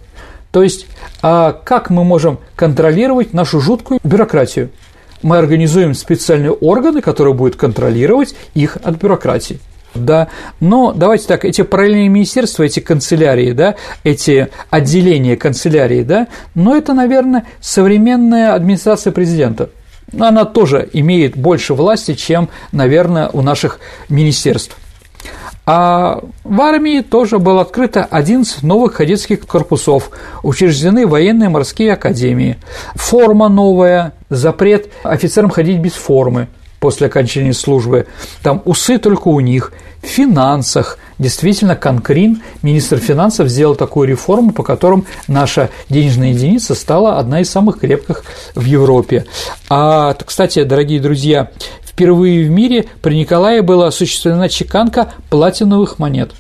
то 0.52 0.64
есть 0.64 0.88
а 1.22 1.52
как 1.52 1.90
мы 1.90 2.04
можем 2.04 2.40
контролировать 2.56 3.34
нашу 3.34 3.60
жуткую 3.60 4.00
бюрократию? 4.04 4.70
Мы 5.22 5.38
организуем 5.38 5.94
специальные 5.94 6.52
органы, 6.52 7.02
которые 7.02 7.34
будут 7.34 7.56
контролировать 7.56 8.36
их 8.54 8.78
от 8.84 8.96
бюрократии 8.96 9.60
да, 9.96 10.28
но 10.60 10.92
давайте 10.92 11.28
так, 11.28 11.46
эти 11.46 11.62
параллельные 11.62 12.10
министерства, 12.10 12.64
эти 12.64 12.80
канцелярии, 12.80 13.52
да, 13.52 13.76
эти 14.04 14.50
отделения 14.70 15.36
канцелярии, 15.36 16.04
да, 16.04 16.28
но 16.54 16.76
это, 16.76 16.94
наверное, 16.94 17.46
современная 17.62 18.54
администрация 18.54 19.12
президента. 19.12 19.70
Она 20.18 20.46
тоже 20.46 20.88
имеет 20.94 21.36
больше 21.36 21.74
власти, 21.74 22.14
чем, 22.14 22.50
наверное, 22.72 23.30
у 23.30 23.42
наших 23.42 23.80
министерств. 24.10 24.78
А 25.68 26.22
в 26.44 26.62
армии 26.62 27.02
тоже 27.02 27.40
было 27.40 27.62
открыто 27.62 28.04
11 28.04 28.62
новых 28.62 28.94
кадетских 28.94 29.48
корпусов, 29.48 30.12
учреждены 30.44 31.08
военные 31.08 31.50
морские 31.50 31.94
академии, 31.94 32.58
форма 32.94 33.50
новая, 33.50 34.14
запрет 34.30 34.90
офицерам 35.04 35.50
ходить 35.50 35.80
без 35.80 35.94
формы, 35.94 36.50
после 36.80 37.08
окончания 37.08 37.54
службы, 37.54 38.06
там 38.44 38.62
усы 38.66 39.00
только 39.00 39.30
у 39.30 39.40
них, 39.40 39.74
в 40.06 40.10
финансах. 40.10 40.98
Действительно, 41.18 41.76
Конкрин, 41.76 42.42
министр 42.62 42.98
финансов, 42.98 43.50
сделал 43.50 43.76
такую 43.76 44.08
реформу, 44.08 44.52
по 44.52 44.64
которым 44.64 45.06
наша 45.28 45.70
денежная 45.90 46.30
единица 46.30 46.76
стала 46.76 47.18
одна 47.18 47.42
из 47.42 47.50
самых 47.50 47.80
крепких 47.80 48.24
в 48.54 48.66
Европе. 48.66 49.26
А, 49.70 50.14
кстати, 50.14 50.64
дорогие 50.64 51.00
друзья, 51.00 51.52
впервые 51.84 52.46
в 52.46 52.50
мире 52.50 52.86
при 53.02 53.16
Николае 53.16 53.62
была 53.62 53.88
осуществлена 53.88 54.50
чеканка 54.50 55.14
платиновых 55.30 56.00
монет. 56.00 56.32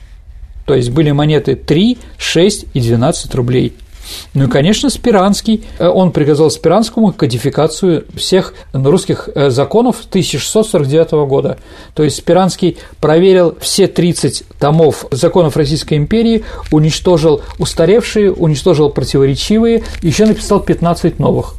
То 0.66 0.74
есть 0.74 0.89
были 0.89 1.11
монеты 1.11 1.55
3, 1.55 1.97
6 2.18 2.66
и 2.74 2.82
12 2.82 3.36
рублей– 3.36 3.76
ну 4.33 4.45
и, 4.45 4.47
конечно, 4.47 4.89
Спиранский, 4.89 5.63
э, 5.79 5.87
он 5.87 6.11
приказал 6.11 6.49
Спиранскому 6.49 7.13
кодификацию 7.13 8.05
всех 8.15 8.53
русских 8.73 9.29
э, 9.33 9.49
законов 9.49 9.97
1649 10.09 11.27
года. 11.27 11.57
То 11.93 12.03
есть 12.03 12.17
Спиранский 12.17 12.77
проверил 12.99 13.57
все 13.59 13.87
30 13.87 14.43
томов 14.59 15.05
законов 15.11 15.57
Российской 15.57 15.95
империи, 15.95 16.43
уничтожил 16.71 17.41
устаревшие, 17.59 18.31
уничтожил 18.31 18.89
противоречивые, 18.89 19.83
еще 20.01 20.25
написал 20.25 20.59
15 20.59 21.19
новых. 21.19 21.55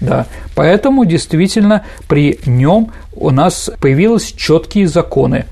Да, 0.00 0.26
поэтому 0.56 1.04
действительно 1.04 1.84
при 2.08 2.40
нем 2.44 2.92
у 3.14 3.30
нас 3.30 3.70
появились 3.80 4.32
четкие 4.32 4.88
законы. 4.88 5.46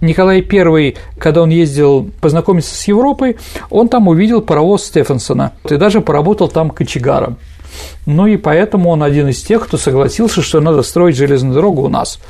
Николай 0.00 0.46
I, 0.50 0.96
когда 1.18 1.42
он 1.42 1.50
ездил 1.50 2.10
познакомиться 2.20 2.74
с 2.74 2.88
Европой, 2.88 3.36
он 3.70 3.88
там 3.88 4.08
увидел 4.08 4.42
паровоз 4.42 4.84
Стефансона 4.84 5.52
и 5.68 5.76
даже 5.76 6.00
поработал 6.00 6.48
там 6.48 6.70
кочегаром. 6.70 7.38
Ну 8.06 8.26
и 8.26 8.36
поэтому 8.36 8.90
он 8.90 9.02
один 9.02 9.28
из 9.28 9.42
тех, 9.42 9.64
кто 9.64 9.76
согласился, 9.76 10.42
что 10.42 10.60
надо 10.60 10.82
строить 10.82 11.16
железную 11.16 11.54
дорогу 11.54 11.82
у 11.82 11.88
нас. 11.88 12.20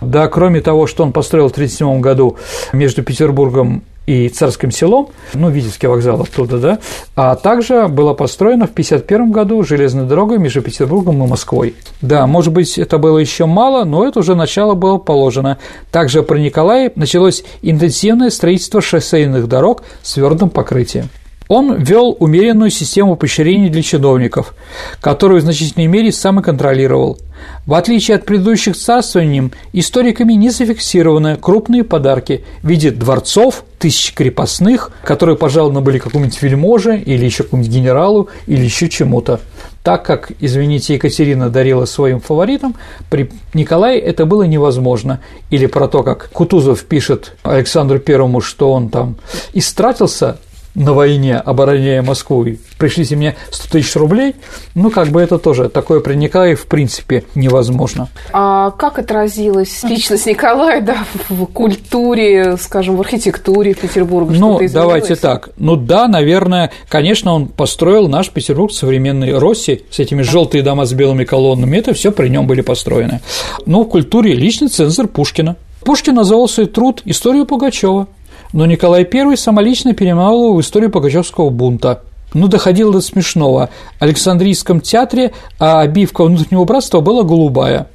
Да, 0.00 0.28
кроме 0.28 0.60
того, 0.60 0.86
что 0.86 1.02
он 1.02 1.12
построил 1.12 1.48
в 1.48 1.52
1937 1.52 2.00
году 2.00 2.36
между 2.72 3.02
Петербургом 3.02 3.82
и 4.06 4.28
Царским 4.28 4.70
селом, 4.70 5.08
ну, 5.34 5.48
Витебский 5.50 5.88
вокзал 5.88 6.22
оттуда, 6.22 6.58
да, 6.58 6.78
а 7.14 7.36
также 7.36 7.88
была 7.88 8.14
построена 8.14 8.66
в 8.66 8.72
1951 8.72 9.30
году 9.30 9.62
железная 9.62 10.04
дорога 10.04 10.38
между 10.38 10.62
Петербургом 10.62 11.22
и 11.22 11.26
Москвой. 11.26 11.74
Да, 12.00 12.26
может 12.26 12.52
быть, 12.52 12.78
это 12.78 12.98
было 12.98 13.18
еще 13.18 13.46
мало, 13.46 13.84
но 13.84 14.06
это 14.06 14.20
уже 14.20 14.34
начало 14.34 14.74
было 14.74 14.98
положено. 14.98 15.58
Также 15.90 16.22
при 16.22 16.40
Николае 16.40 16.90
началось 16.96 17.44
интенсивное 17.62 18.30
строительство 18.30 18.80
шоссейных 18.80 19.48
дорог 19.48 19.82
с 20.02 20.14
твердым 20.14 20.50
покрытием. 20.50 21.08
Он 21.52 21.74
ввел 21.74 22.16
умеренную 22.18 22.70
систему 22.70 23.14
поощрений 23.14 23.68
для 23.68 23.82
чиновников, 23.82 24.54
которую 25.02 25.42
в 25.42 25.44
значительной 25.44 25.86
мере 25.86 26.10
сам 26.10 26.40
и 26.40 26.42
контролировал. 26.42 27.18
В 27.66 27.74
отличие 27.74 28.14
от 28.14 28.24
предыдущих 28.24 28.74
царствований, 28.74 29.52
историками 29.74 30.32
не 30.32 30.48
зафиксированы 30.48 31.36
крупные 31.36 31.84
подарки 31.84 32.42
в 32.62 32.68
виде 32.70 32.90
дворцов, 32.90 33.66
тысяч 33.78 34.14
крепостных, 34.14 34.92
которые 35.04 35.36
пожалованы 35.36 35.82
были 35.82 35.98
какому-нибудь 35.98 36.40
вельможе 36.40 36.98
или 36.98 37.22
еще 37.22 37.42
какому-нибудь 37.42 37.74
генералу 37.74 38.30
или 38.46 38.64
еще 38.64 38.88
чему-то. 38.88 39.38
Так 39.82 40.06
как, 40.06 40.32
извините, 40.40 40.94
Екатерина 40.94 41.50
дарила 41.50 41.84
своим 41.84 42.20
фаворитам, 42.20 42.76
при 43.10 43.30
Николае 43.52 44.00
это 44.00 44.24
было 44.24 44.44
невозможно. 44.44 45.20
Или 45.50 45.66
про 45.66 45.86
то, 45.86 46.02
как 46.02 46.30
Кутузов 46.32 46.82
пишет 46.84 47.36
Александру 47.42 47.98
Первому, 47.98 48.40
что 48.40 48.72
он 48.72 48.88
там 48.88 49.16
истратился 49.52 50.38
на 50.74 50.92
войне, 50.92 51.36
обороняя 51.36 52.02
Москву, 52.02 52.44
и 52.44 52.56
пришлите 52.78 53.16
мне 53.16 53.36
100 53.50 53.68
тысяч 53.70 53.94
рублей, 53.96 54.34
ну, 54.74 54.90
как 54.90 55.08
бы 55.08 55.20
это 55.20 55.38
тоже 55.38 55.68
такое 55.68 56.00
при 56.00 56.14
Николае 56.14 56.56
в 56.56 56.66
принципе 56.66 57.24
невозможно. 57.34 58.08
А 58.32 58.70
как 58.72 58.98
отразилась 58.98 59.82
личность 59.82 60.26
Николая 60.26 60.80
да, 60.80 61.04
в 61.28 61.44
культуре, 61.46 62.56
скажем, 62.56 62.96
в 62.96 63.00
архитектуре 63.00 63.74
Петербурга? 63.74 64.32
Ну, 64.32 64.60
давайте 64.72 65.16
так. 65.16 65.50
Ну 65.56 65.76
да, 65.76 66.08
наверное, 66.08 66.70
конечно, 66.88 67.34
он 67.34 67.48
построил 67.48 68.08
наш 68.08 68.30
Петербург 68.30 68.72
современный 68.72 69.38
Росси 69.38 69.82
с 69.90 69.98
этими 69.98 70.22
желтые 70.22 70.62
дома 70.62 70.86
с 70.86 70.92
белыми 70.92 71.24
колоннами, 71.24 71.76
это 71.76 71.92
все 71.92 72.12
при 72.12 72.28
нем 72.28 72.46
были 72.46 72.62
построены. 72.62 73.20
Но 73.66 73.82
в 73.82 73.88
культуре 73.88 74.34
личный 74.34 74.68
цензор 74.68 75.08
Пушкина. 75.08 75.56
Пушкин 75.84 76.14
назвал 76.14 76.48
свой 76.48 76.66
труд 76.66 77.02
«Историю 77.04 77.44
Пугачева», 77.44 78.06
но 78.52 78.66
Николай 78.66 79.08
I 79.10 79.36
самолично 79.36 79.94
перемал 79.94 80.44
его 80.44 80.54
в 80.54 80.60
историю 80.60 80.90
Пугачевского 80.90 81.50
бунта. 81.50 82.02
Ну, 82.34 82.48
доходило 82.48 82.92
до 82.92 83.00
смешного. 83.00 83.68
В 83.98 84.02
Александрийском 84.02 84.80
театре 84.80 85.32
а 85.58 85.80
обивка 85.80 86.24
внутреннего 86.24 86.64
братства 86.64 87.00
была 87.00 87.24
голубая. 87.24 87.88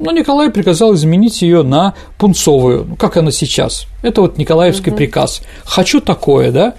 Но 0.00 0.10
Николай 0.10 0.50
приказал 0.50 0.94
изменить 0.94 1.42
ее 1.42 1.62
на 1.62 1.94
пунцовую, 2.18 2.84
ну, 2.88 2.96
как 2.96 3.16
она 3.16 3.30
сейчас. 3.30 3.86
Это 4.02 4.22
вот 4.22 4.38
Николаевский 4.38 4.90
угу. 4.90 4.98
приказ. 4.98 5.42
Хочу 5.64 6.00
такое, 6.00 6.50
да? 6.50 6.74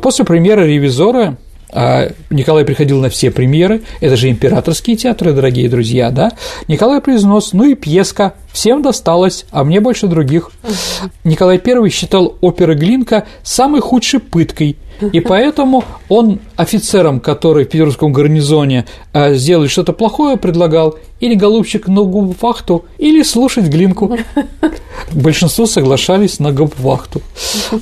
После 0.00 0.24
премьеры 0.24 0.68
«Ревизора» 0.68 1.36
а 1.72 2.10
Николай 2.30 2.64
приходил 2.64 3.00
на 3.00 3.08
все 3.08 3.30
премьеры, 3.30 3.82
это 4.00 4.16
же 4.16 4.28
императорские 4.28 4.96
театры, 4.96 5.32
дорогие 5.32 5.68
друзья, 5.68 6.10
да? 6.10 6.32
Николай 6.68 7.00
произнес, 7.00 7.52
ну 7.54 7.64
и 7.64 7.74
пьеска, 7.74 8.34
всем 8.52 8.82
досталось, 8.82 9.46
а 9.50 9.64
мне 9.64 9.80
больше 9.80 10.06
других. 10.06 10.50
Николай 11.24 11.60
I 11.64 11.88
считал 11.88 12.36
оперы 12.42 12.74
Глинка 12.74 13.26
самой 13.42 13.80
худшей 13.80 14.20
пыткой, 14.20 14.76
и 15.00 15.20
поэтому 15.20 15.84
он 16.08 16.40
офицерам, 16.56 17.20
которые 17.20 17.64
в 17.64 17.70
Петербургском 17.70 18.12
гарнизоне 18.12 18.84
а, 19.12 19.32
сделали 19.32 19.66
что-то 19.66 19.92
плохое, 19.92 20.36
предлагал 20.36 20.96
или 21.20 21.34
голубчик 21.34 21.88
на 21.88 22.02
губвахту, 22.02 22.84
или 22.98 23.22
слушать 23.22 23.66
Глинку. 23.66 24.16
Большинство 25.12 25.66
соглашались 25.66 26.38
на 26.38 26.52
губвахту. 26.52 27.22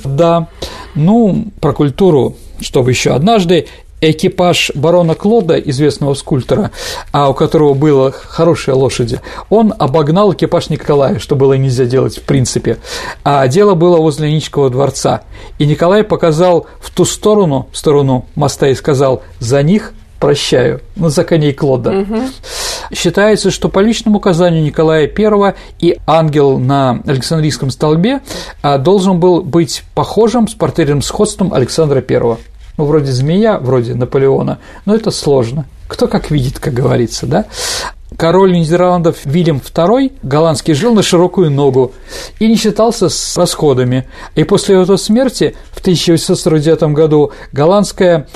Да, 0.05 0.49
ну, 0.95 1.47
про 1.61 1.73
культуру 1.73 2.37
чтобы 2.61 2.91
еще 2.91 3.11
однажды 3.11 3.67
экипаж 4.01 4.73
барона 4.75 5.15
Клода, 5.15 5.59
известного 5.59 6.15
скульптора, 6.15 6.71
а 7.13 7.29
у 7.29 7.35
которого 7.35 7.75
было 7.75 8.11
хорошие 8.13 8.75
лошади, 8.75 9.21
он 9.49 9.75
обогнал 9.79 10.33
экипаж 10.33 10.71
Николая, 10.71 11.19
что 11.19 11.37
было 11.37 11.55
нельзя 11.55 11.85
делать 11.85 12.17
в 12.17 12.23
принципе. 12.23 12.79
А 13.25 13.47
дело 13.49 13.75
было 13.75 13.99
возле 13.99 14.29
Ленинского 14.29 14.71
дворца. 14.71 15.23
И 15.59 15.67
Николай 15.67 16.05
показал 16.05 16.67
в 16.81 16.91
ту 16.91 17.05
сторону, 17.05 17.69
в 17.73 17.77
сторону 17.77 18.27
моста 18.35 18.69
и 18.69 18.75
сказал 18.75 19.23
«За 19.39 19.63
них 19.63 19.93
прощаю», 20.21 20.81
ну, 20.95 21.09
за 21.09 21.25
коней 21.25 21.53
Клода. 21.53 21.91
Угу. 21.91 22.21
Считается, 22.95 23.51
что 23.51 23.69
по 23.69 23.81
личному 23.81 24.19
указанию 24.19 24.63
Николая 24.63 25.11
I 25.17 25.55
и 25.81 25.99
ангел 26.07 26.59
на 26.59 27.01
Александрийском 27.07 27.71
столбе 27.71 28.21
а, 28.63 28.79
должен 28.79 29.19
был 29.19 29.43
быть 29.43 29.83
похожим 29.95 30.47
с 30.47 30.55
портретным 30.55 31.03
сходством 31.03 31.53
Александра 31.53 32.05
I 32.07 32.37
ну, 32.77 32.87
вроде 32.87 33.13
змея, 33.13 33.59
вроде 33.59 33.95
Наполеона, 33.95 34.59
но 34.87 34.95
это 34.95 35.11
сложно. 35.11 35.67
Кто 35.87 36.07
как 36.07 36.31
видит, 36.31 36.61
как 36.61 36.73
говорится, 36.73 37.27
да? 37.27 37.45
Король 38.21 38.53
Нидерландов 38.53 39.25
Вильям 39.25 39.63
II 39.65 40.13
голландский 40.23 40.75
жил 40.75 40.93
на 40.93 41.03
широкую 41.03 41.51
ногу 41.51 41.93
и 42.39 42.49
не 42.49 42.57
считался 42.57 43.09
с 43.09 43.39
расходами. 43.39 44.07
И 44.35 44.45
после 44.45 44.75
его 44.79 44.99
смерти 44.99 45.57
в 45.73 45.81
1849 45.81 46.93
году 46.93 47.33
голландская 47.53 48.27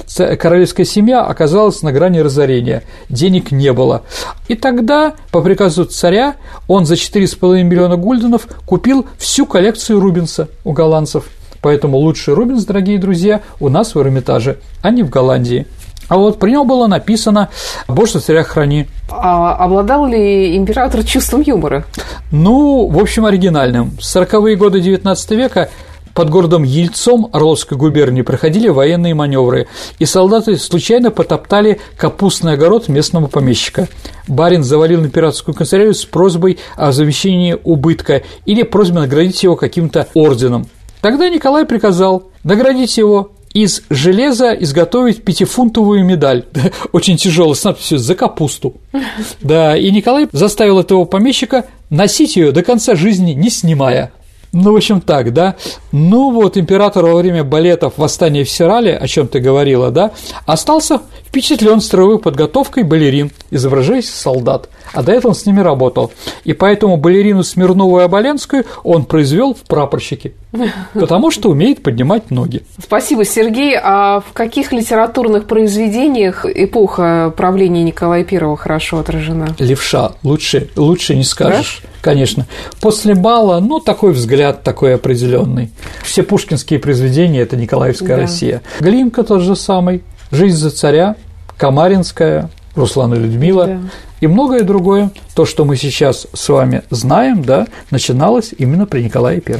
королевская 0.40 0.86
семья 0.86 1.20
оказалась 1.20 1.82
на 1.82 1.92
грани 1.92 2.20
разорения. 2.20 2.82
Денег 3.10 3.52
не 3.52 3.74
было. 3.74 4.04
И 4.48 4.54
тогда, 4.54 5.16
по 5.30 5.42
приказу 5.42 5.84
царя, 5.84 6.36
он 6.66 6.86
за 6.86 6.94
4,5 6.94 7.62
миллиона 7.62 7.98
гульденов 7.98 8.48
купил 8.64 9.04
всю 9.18 9.44
коллекцию 9.44 10.00
Рубинса 10.00 10.48
у 10.64 10.72
голландцев– 10.72 11.26
Поэтому 11.64 11.96
лучший 11.96 12.34
Рубинс, 12.34 12.66
дорогие 12.66 12.98
друзья, 12.98 13.40
у 13.58 13.70
нас 13.70 13.94
в 13.94 13.98
Эрмитаже, 13.98 14.58
а 14.82 14.90
не 14.90 15.02
в 15.02 15.08
Голландии. 15.08 15.66
А 16.08 16.16
вот 16.16 16.38
при 16.38 16.50
нем 16.50 16.66
было 16.66 16.86
написано 16.86 17.48
«Боже, 17.88 18.20
царя 18.20 18.42
храни». 18.42 18.86
А 19.10 19.56
обладал 19.56 20.06
ли 20.06 20.56
император 20.56 21.04
чувством 21.04 21.40
юмора? 21.40 21.84
Ну, 22.30 22.86
в 22.88 22.98
общем, 22.98 23.24
оригинальным. 23.26 23.90
В 23.92 24.00
40-е 24.00 24.56
годы 24.56 24.80
XIX 24.80 25.36
века 25.36 25.70
под 26.14 26.30
городом 26.30 26.62
Ельцом 26.62 27.28
Орловской 27.32 27.76
губернии 27.76 28.22
проходили 28.22 28.68
военные 28.68 29.14
маневры, 29.14 29.66
и 29.98 30.04
солдаты 30.04 30.56
случайно 30.56 31.10
потоптали 31.10 31.80
капустный 31.96 32.52
огород 32.52 32.88
местного 32.88 33.26
помещика. 33.26 33.88
Барин 34.28 34.62
завалил 34.62 35.04
императорскую 35.04 35.54
канцелярию 35.54 35.92
с 35.92 36.04
просьбой 36.04 36.58
о 36.76 36.92
завещании 36.92 37.58
убытка 37.64 38.22
или 38.46 38.62
просьбой 38.62 39.02
наградить 39.02 39.42
его 39.42 39.56
каким-то 39.56 40.06
орденом. 40.14 40.68
Тогда 41.00 41.28
Николай 41.28 41.66
приказал 41.66 42.28
наградить 42.44 42.96
его 42.96 43.32
из 43.54 43.82
железа 43.88 44.52
изготовить 44.52 45.24
пятифунтовую 45.24 46.04
медаль, 46.04 46.44
очень 46.92 47.16
тяжелая, 47.16 47.54
с 47.54 47.64
надписью 47.64 47.98
«За 47.98 48.14
капусту». 48.14 48.74
Да, 49.40 49.76
и 49.76 49.90
Николай 49.90 50.28
заставил 50.32 50.80
этого 50.80 51.04
помещика 51.04 51.66
носить 51.88 52.36
ее 52.36 52.50
до 52.52 52.62
конца 52.62 52.94
жизни, 52.94 53.32
не 53.32 53.50
снимая. 53.50 54.12
Ну, 54.52 54.72
в 54.72 54.76
общем, 54.76 55.00
так, 55.00 55.32
да. 55.32 55.56
Ну, 55.90 56.30
вот 56.30 56.56
император 56.56 57.04
во 57.04 57.16
время 57.16 57.42
балетов 57.42 57.94
«Восстание 57.96 58.44
в 58.44 58.50
Сирале», 58.50 58.96
о 58.96 59.08
чем 59.08 59.26
ты 59.26 59.40
говорила, 59.40 59.90
да, 59.90 60.12
остался 60.46 61.00
впечатлен 61.26 61.80
строевой 61.80 62.20
подготовкой 62.20 62.84
балерин, 62.84 63.32
изображаясь 63.50 64.08
солдат, 64.08 64.68
а 64.92 65.02
до 65.02 65.10
этого 65.10 65.30
он 65.30 65.34
с 65.34 65.46
ними 65.46 65.60
работал. 65.60 66.12
И 66.44 66.52
поэтому 66.52 66.96
балерину 66.96 67.42
Смирнову 67.42 67.98
и 67.98 68.04
Оболенскую 68.04 68.64
он 68.84 69.04
произвел 69.04 69.54
в 69.54 69.62
прапорщики, 69.62 70.34
потому 70.94 71.30
что 71.30 71.50
умеет 71.50 71.82
поднимать 71.82 72.30
ноги. 72.30 72.62
Спасибо, 72.82 73.24
Сергей. 73.24 73.76
А 73.80 74.20
в 74.20 74.32
каких 74.32 74.72
литературных 74.72 75.46
произведениях 75.46 76.46
эпоха 76.46 77.32
правления 77.36 77.82
Николая 77.82 78.26
I 78.30 78.56
хорошо 78.56 78.98
отражена? 78.98 79.54
Левша, 79.58 80.12
лучше, 80.22 80.70
лучше 80.76 81.14
не 81.14 81.24
скажешь. 81.24 81.80
Да? 81.82 81.88
Конечно. 82.00 82.46
После 82.80 83.14
бала, 83.14 83.60
ну, 83.60 83.80
такой 83.80 84.12
взгляд 84.12 84.62
такой 84.62 84.94
определенный. 84.94 85.70
Все 86.02 86.22
пушкинские 86.22 86.78
произведения– 86.78 87.40
это 87.42 87.56
Николаевская 87.56 88.16
да. 88.16 88.22
Россия. 88.22 88.62
Глинка 88.80 89.22
тот 89.22 89.40
же 89.40 89.56
самый, 89.56 90.02
«Жизнь 90.30 90.56
за 90.56 90.70
царя», 90.70 91.16
Камаринская, 91.56 92.50
Руслан 92.74 93.14
и 93.14 93.18
Людмила 93.18 93.66
да. 93.66 93.80
и 94.20 94.26
многое 94.26 94.62
другое. 94.62 95.10
То, 95.34 95.44
что 95.44 95.64
мы 95.64 95.76
сейчас 95.76 96.26
с 96.32 96.48
вами 96.48 96.82
знаем, 96.90 97.42
да, 97.44 97.66
начиналось 97.90 98.52
именно 98.56 98.86
при 98.86 99.02
Николае 99.02 99.42
I. 99.46 99.56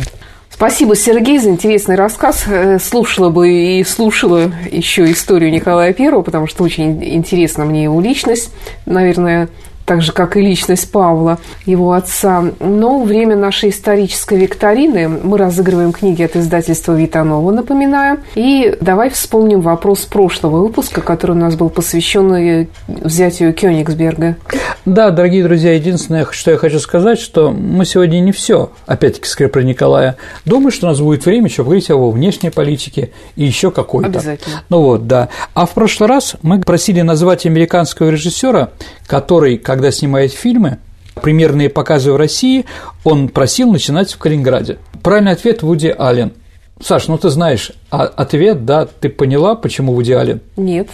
Спасибо, 0.54 0.94
Сергей, 0.94 1.38
за 1.38 1.50
интересный 1.50 1.96
рассказ. 1.96 2.44
Э, 2.46 2.78
слушала 2.78 3.28
бы 3.28 3.50
и 3.80 3.82
слушала 3.82 4.52
еще 4.70 5.10
историю 5.10 5.50
Николая 5.50 5.92
I, 5.98 6.22
потому 6.22 6.46
что 6.46 6.62
очень 6.62 7.02
интересна 7.04 7.64
мне 7.64 7.82
его 7.82 8.00
личность. 8.00 8.52
Наверное, 8.86 9.48
так 9.84 10.02
же, 10.02 10.12
как 10.12 10.36
и 10.36 10.40
личность 10.40 10.90
Павла, 10.90 11.38
его 11.66 11.92
отца. 11.92 12.44
Но 12.60 13.02
время 13.02 13.36
нашей 13.36 13.70
исторической 13.70 14.38
викторины 14.38 15.08
мы 15.08 15.38
разыгрываем 15.38 15.92
книги 15.92 16.22
от 16.22 16.36
издательства 16.36 16.94
Витанова, 16.94 17.50
напоминаю. 17.50 18.20
И 18.34 18.76
давай 18.80 19.10
вспомним 19.10 19.60
вопрос 19.60 20.00
прошлого 20.00 20.58
выпуска, 20.58 21.00
который 21.00 21.32
у 21.32 21.38
нас 21.38 21.54
был 21.54 21.68
посвящен 21.68 22.32
э, 22.34 22.66
взятию 22.88 23.52
Кёнигсберга. 23.52 24.36
Да, 24.84 25.10
дорогие 25.10 25.42
друзья, 25.42 25.72
единственное, 25.72 26.26
что 26.30 26.50
я 26.50 26.56
хочу 26.56 26.78
сказать, 26.78 27.18
что 27.18 27.50
мы 27.50 27.84
сегодня 27.84 28.20
не 28.20 28.32
все, 28.32 28.70
опять-таки, 28.86 29.26
скорее 29.28 29.50
про 29.50 29.62
Николая. 29.62 30.16
Думаю, 30.44 30.70
что 30.70 30.86
у 30.86 30.90
нас 30.90 31.00
будет 31.00 31.24
время 31.24 31.46
еще 31.46 31.64
говорить 31.64 31.90
о 31.90 31.94
его 31.94 32.10
внешней 32.10 32.50
политике 32.50 33.10
и 33.36 33.44
еще 33.44 33.70
какой-то. 33.70 34.10
Обязательно. 34.10 34.62
Ну 34.68 34.82
вот, 34.82 35.06
да. 35.06 35.28
А 35.54 35.66
в 35.66 35.70
прошлый 35.70 36.08
раз 36.08 36.36
мы 36.42 36.60
просили 36.60 37.00
назвать 37.00 37.46
американского 37.46 38.10
режиссера, 38.10 38.70
который, 39.06 39.58
когда 39.74 39.90
снимает 39.90 40.32
фильмы, 40.32 40.78
примерные 41.20 41.68
показы 41.68 42.12
в 42.12 42.16
России, 42.16 42.64
он 43.02 43.28
просил 43.28 43.72
начинать 43.72 44.12
в 44.12 44.18
Калининграде. 44.18 44.78
Правильный 45.02 45.32
ответ– 45.32 45.62
Вуди 45.62 45.88
Аллен. 45.88 46.32
Саш, 46.80 47.08
ну 47.08 47.18
ты 47.18 47.28
знаешь 47.28 47.72
а 47.90 48.02
ответ, 48.02 48.64
да, 48.64 48.86
ты 48.86 49.08
поняла, 49.08 49.56
почему 49.56 49.94
Вуди 49.94 50.12
Аллен? 50.12 50.40
Нет. 50.56 50.88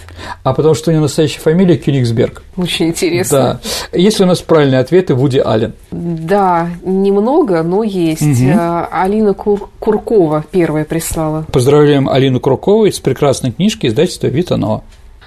А 0.45 0.55
потому 0.55 0.75
что 0.75 0.91
у 0.91 0.93
него 0.95 1.03
настоящая 1.03 1.41
фамилия 1.41 1.77
Кёнигсберг. 1.77 2.43
Очень 2.57 2.89
интересно. 2.89 3.61
Да. 3.93 3.99
Есть 3.99 4.19
ли 4.19 4.25
у 4.25 4.29
нас 4.29 4.41
правильные 4.41 4.81
ответы 4.81 5.15
Вуди 5.15 5.39
Аллен? 5.39 5.75
Да, 5.91 6.69
немного, 6.83 7.63
но 7.63 7.83
есть. 7.83 8.23
Угу. 8.23 8.59
Алина 8.91 9.35
Кур- 9.35 9.69
Куркова 9.79 10.45
первая 10.51 10.87
прислала. 10.87 11.47
Поздравляем 11.53 12.09
Алину 12.09 12.41
Куркову 12.41 12.87
с 12.87 12.99
прекрасной 12.99 13.53
книжки 13.53 13.87
издательства 13.87 14.29
Витанова. 14.29 14.85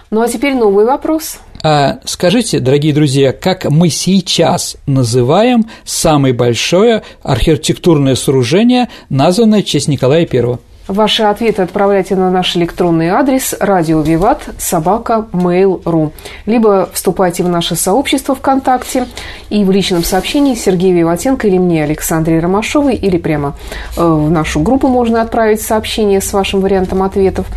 Ну 0.09 0.21
а 0.21 0.27
теперь 0.27 0.55
новый 0.55 0.85
вопрос. 0.85 1.39
А 1.65 1.99
скажите, 2.03 2.59
дорогие 2.59 2.93
друзья, 2.93 3.31
как 3.31 3.63
мы 3.69 3.87
сейчас 3.87 4.75
называем 4.85 5.65
самое 5.85 6.33
большое 6.33 7.03
архитектурное 7.21 8.15
сооружение, 8.15 8.89
названное 9.09 9.61
в 9.61 9.65
честь 9.65 9.87
Николая 9.87 10.27
I? 10.29 10.57
Ваши 10.89 11.23
ответы 11.23 11.61
отправляйте 11.61 12.17
на 12.17 12.29
наш 12.29 12.57
электронный 12.57 13.07
адрес 13.07 13.55
радио 13.61 14.01
Виват 14.01 14.41
собака 14.57 15.27
mail.ru 15.31 16.11
либо 16.45 16.89
вступайте 16.91 17.43
в 17.43 17.47
наше 17.47 17.77
сообщество 17.77 18.35
ВКонтакте 18.35 19.07
и 19.49 19.63
в 19.63 19.71
личном 19.71 20.03
сообщении 20.03 20.55
Сергея 20.55 20.93
Виватенко 20.93 21.47
или 21.47 21.57
мне, 21.57 21.85
Александре 21.85 22.39
Ромашовой, 22.39 22.95
или 22.95 23.17
прямо 23.17 23.55
э, 23.95 24.03
в 24.03 24.29
нашу 24.29 24.59
группу 24.59 24.89
можно 24.89 25.21
отправить 25.21 25.61
сообщение 25.61 26.19
с 26.19 26.33
вашим 26.33 26.59
вариантом 26.59 27.01
ответов. 27.03 27.47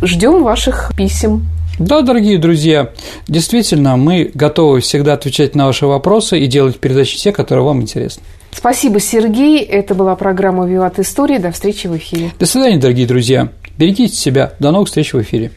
Ждем 0.00 0.44
ваших 0.44 0.92
писем. 0.96 1.55
Да, 1.78 2.00
дорогие 2.00 2.38
друзья, 2.38 2.92
действительно, 3.28 3.96
мы 3.96 4.30
готовы 4.32 4.80
всегда 4.80 5.12
отвечать 5.12 5.54
на 5.54 5.66
ваши 5.66 5.86
вопросы 5.86 6.38
и 6.38 6.46
делать 6.46 6.78
передачи 6.78 7.18
те, 7.18 7.32
которые 7.32 7.64
вам 7.64 7.82
интересны. 7.82 8.22
Спасибо, 8.50 8.98
Сергей. 9.00 9.60
Это 9.62 9.94
была 9.94 10.16
программа 10.16 10.66
«Виват 10.66 10.98
Истории». 10.98 11.36
До 11.36 11.52
встречи 11.52 11.86
в 11.86 11.96
эфире. 11.98 12.32
До 12.38 12.46
свидания, 12.46 12.78
дорогие 12.78 13.06
друзья. 13.06 13.50
Берегите 13.76 14.16
себя. 14.16 14.54
До 14.58 14.70
новых 14.70 14.88
встреч 14.88 15.12
в 15.12 15.20
эфире. 15.20 15.50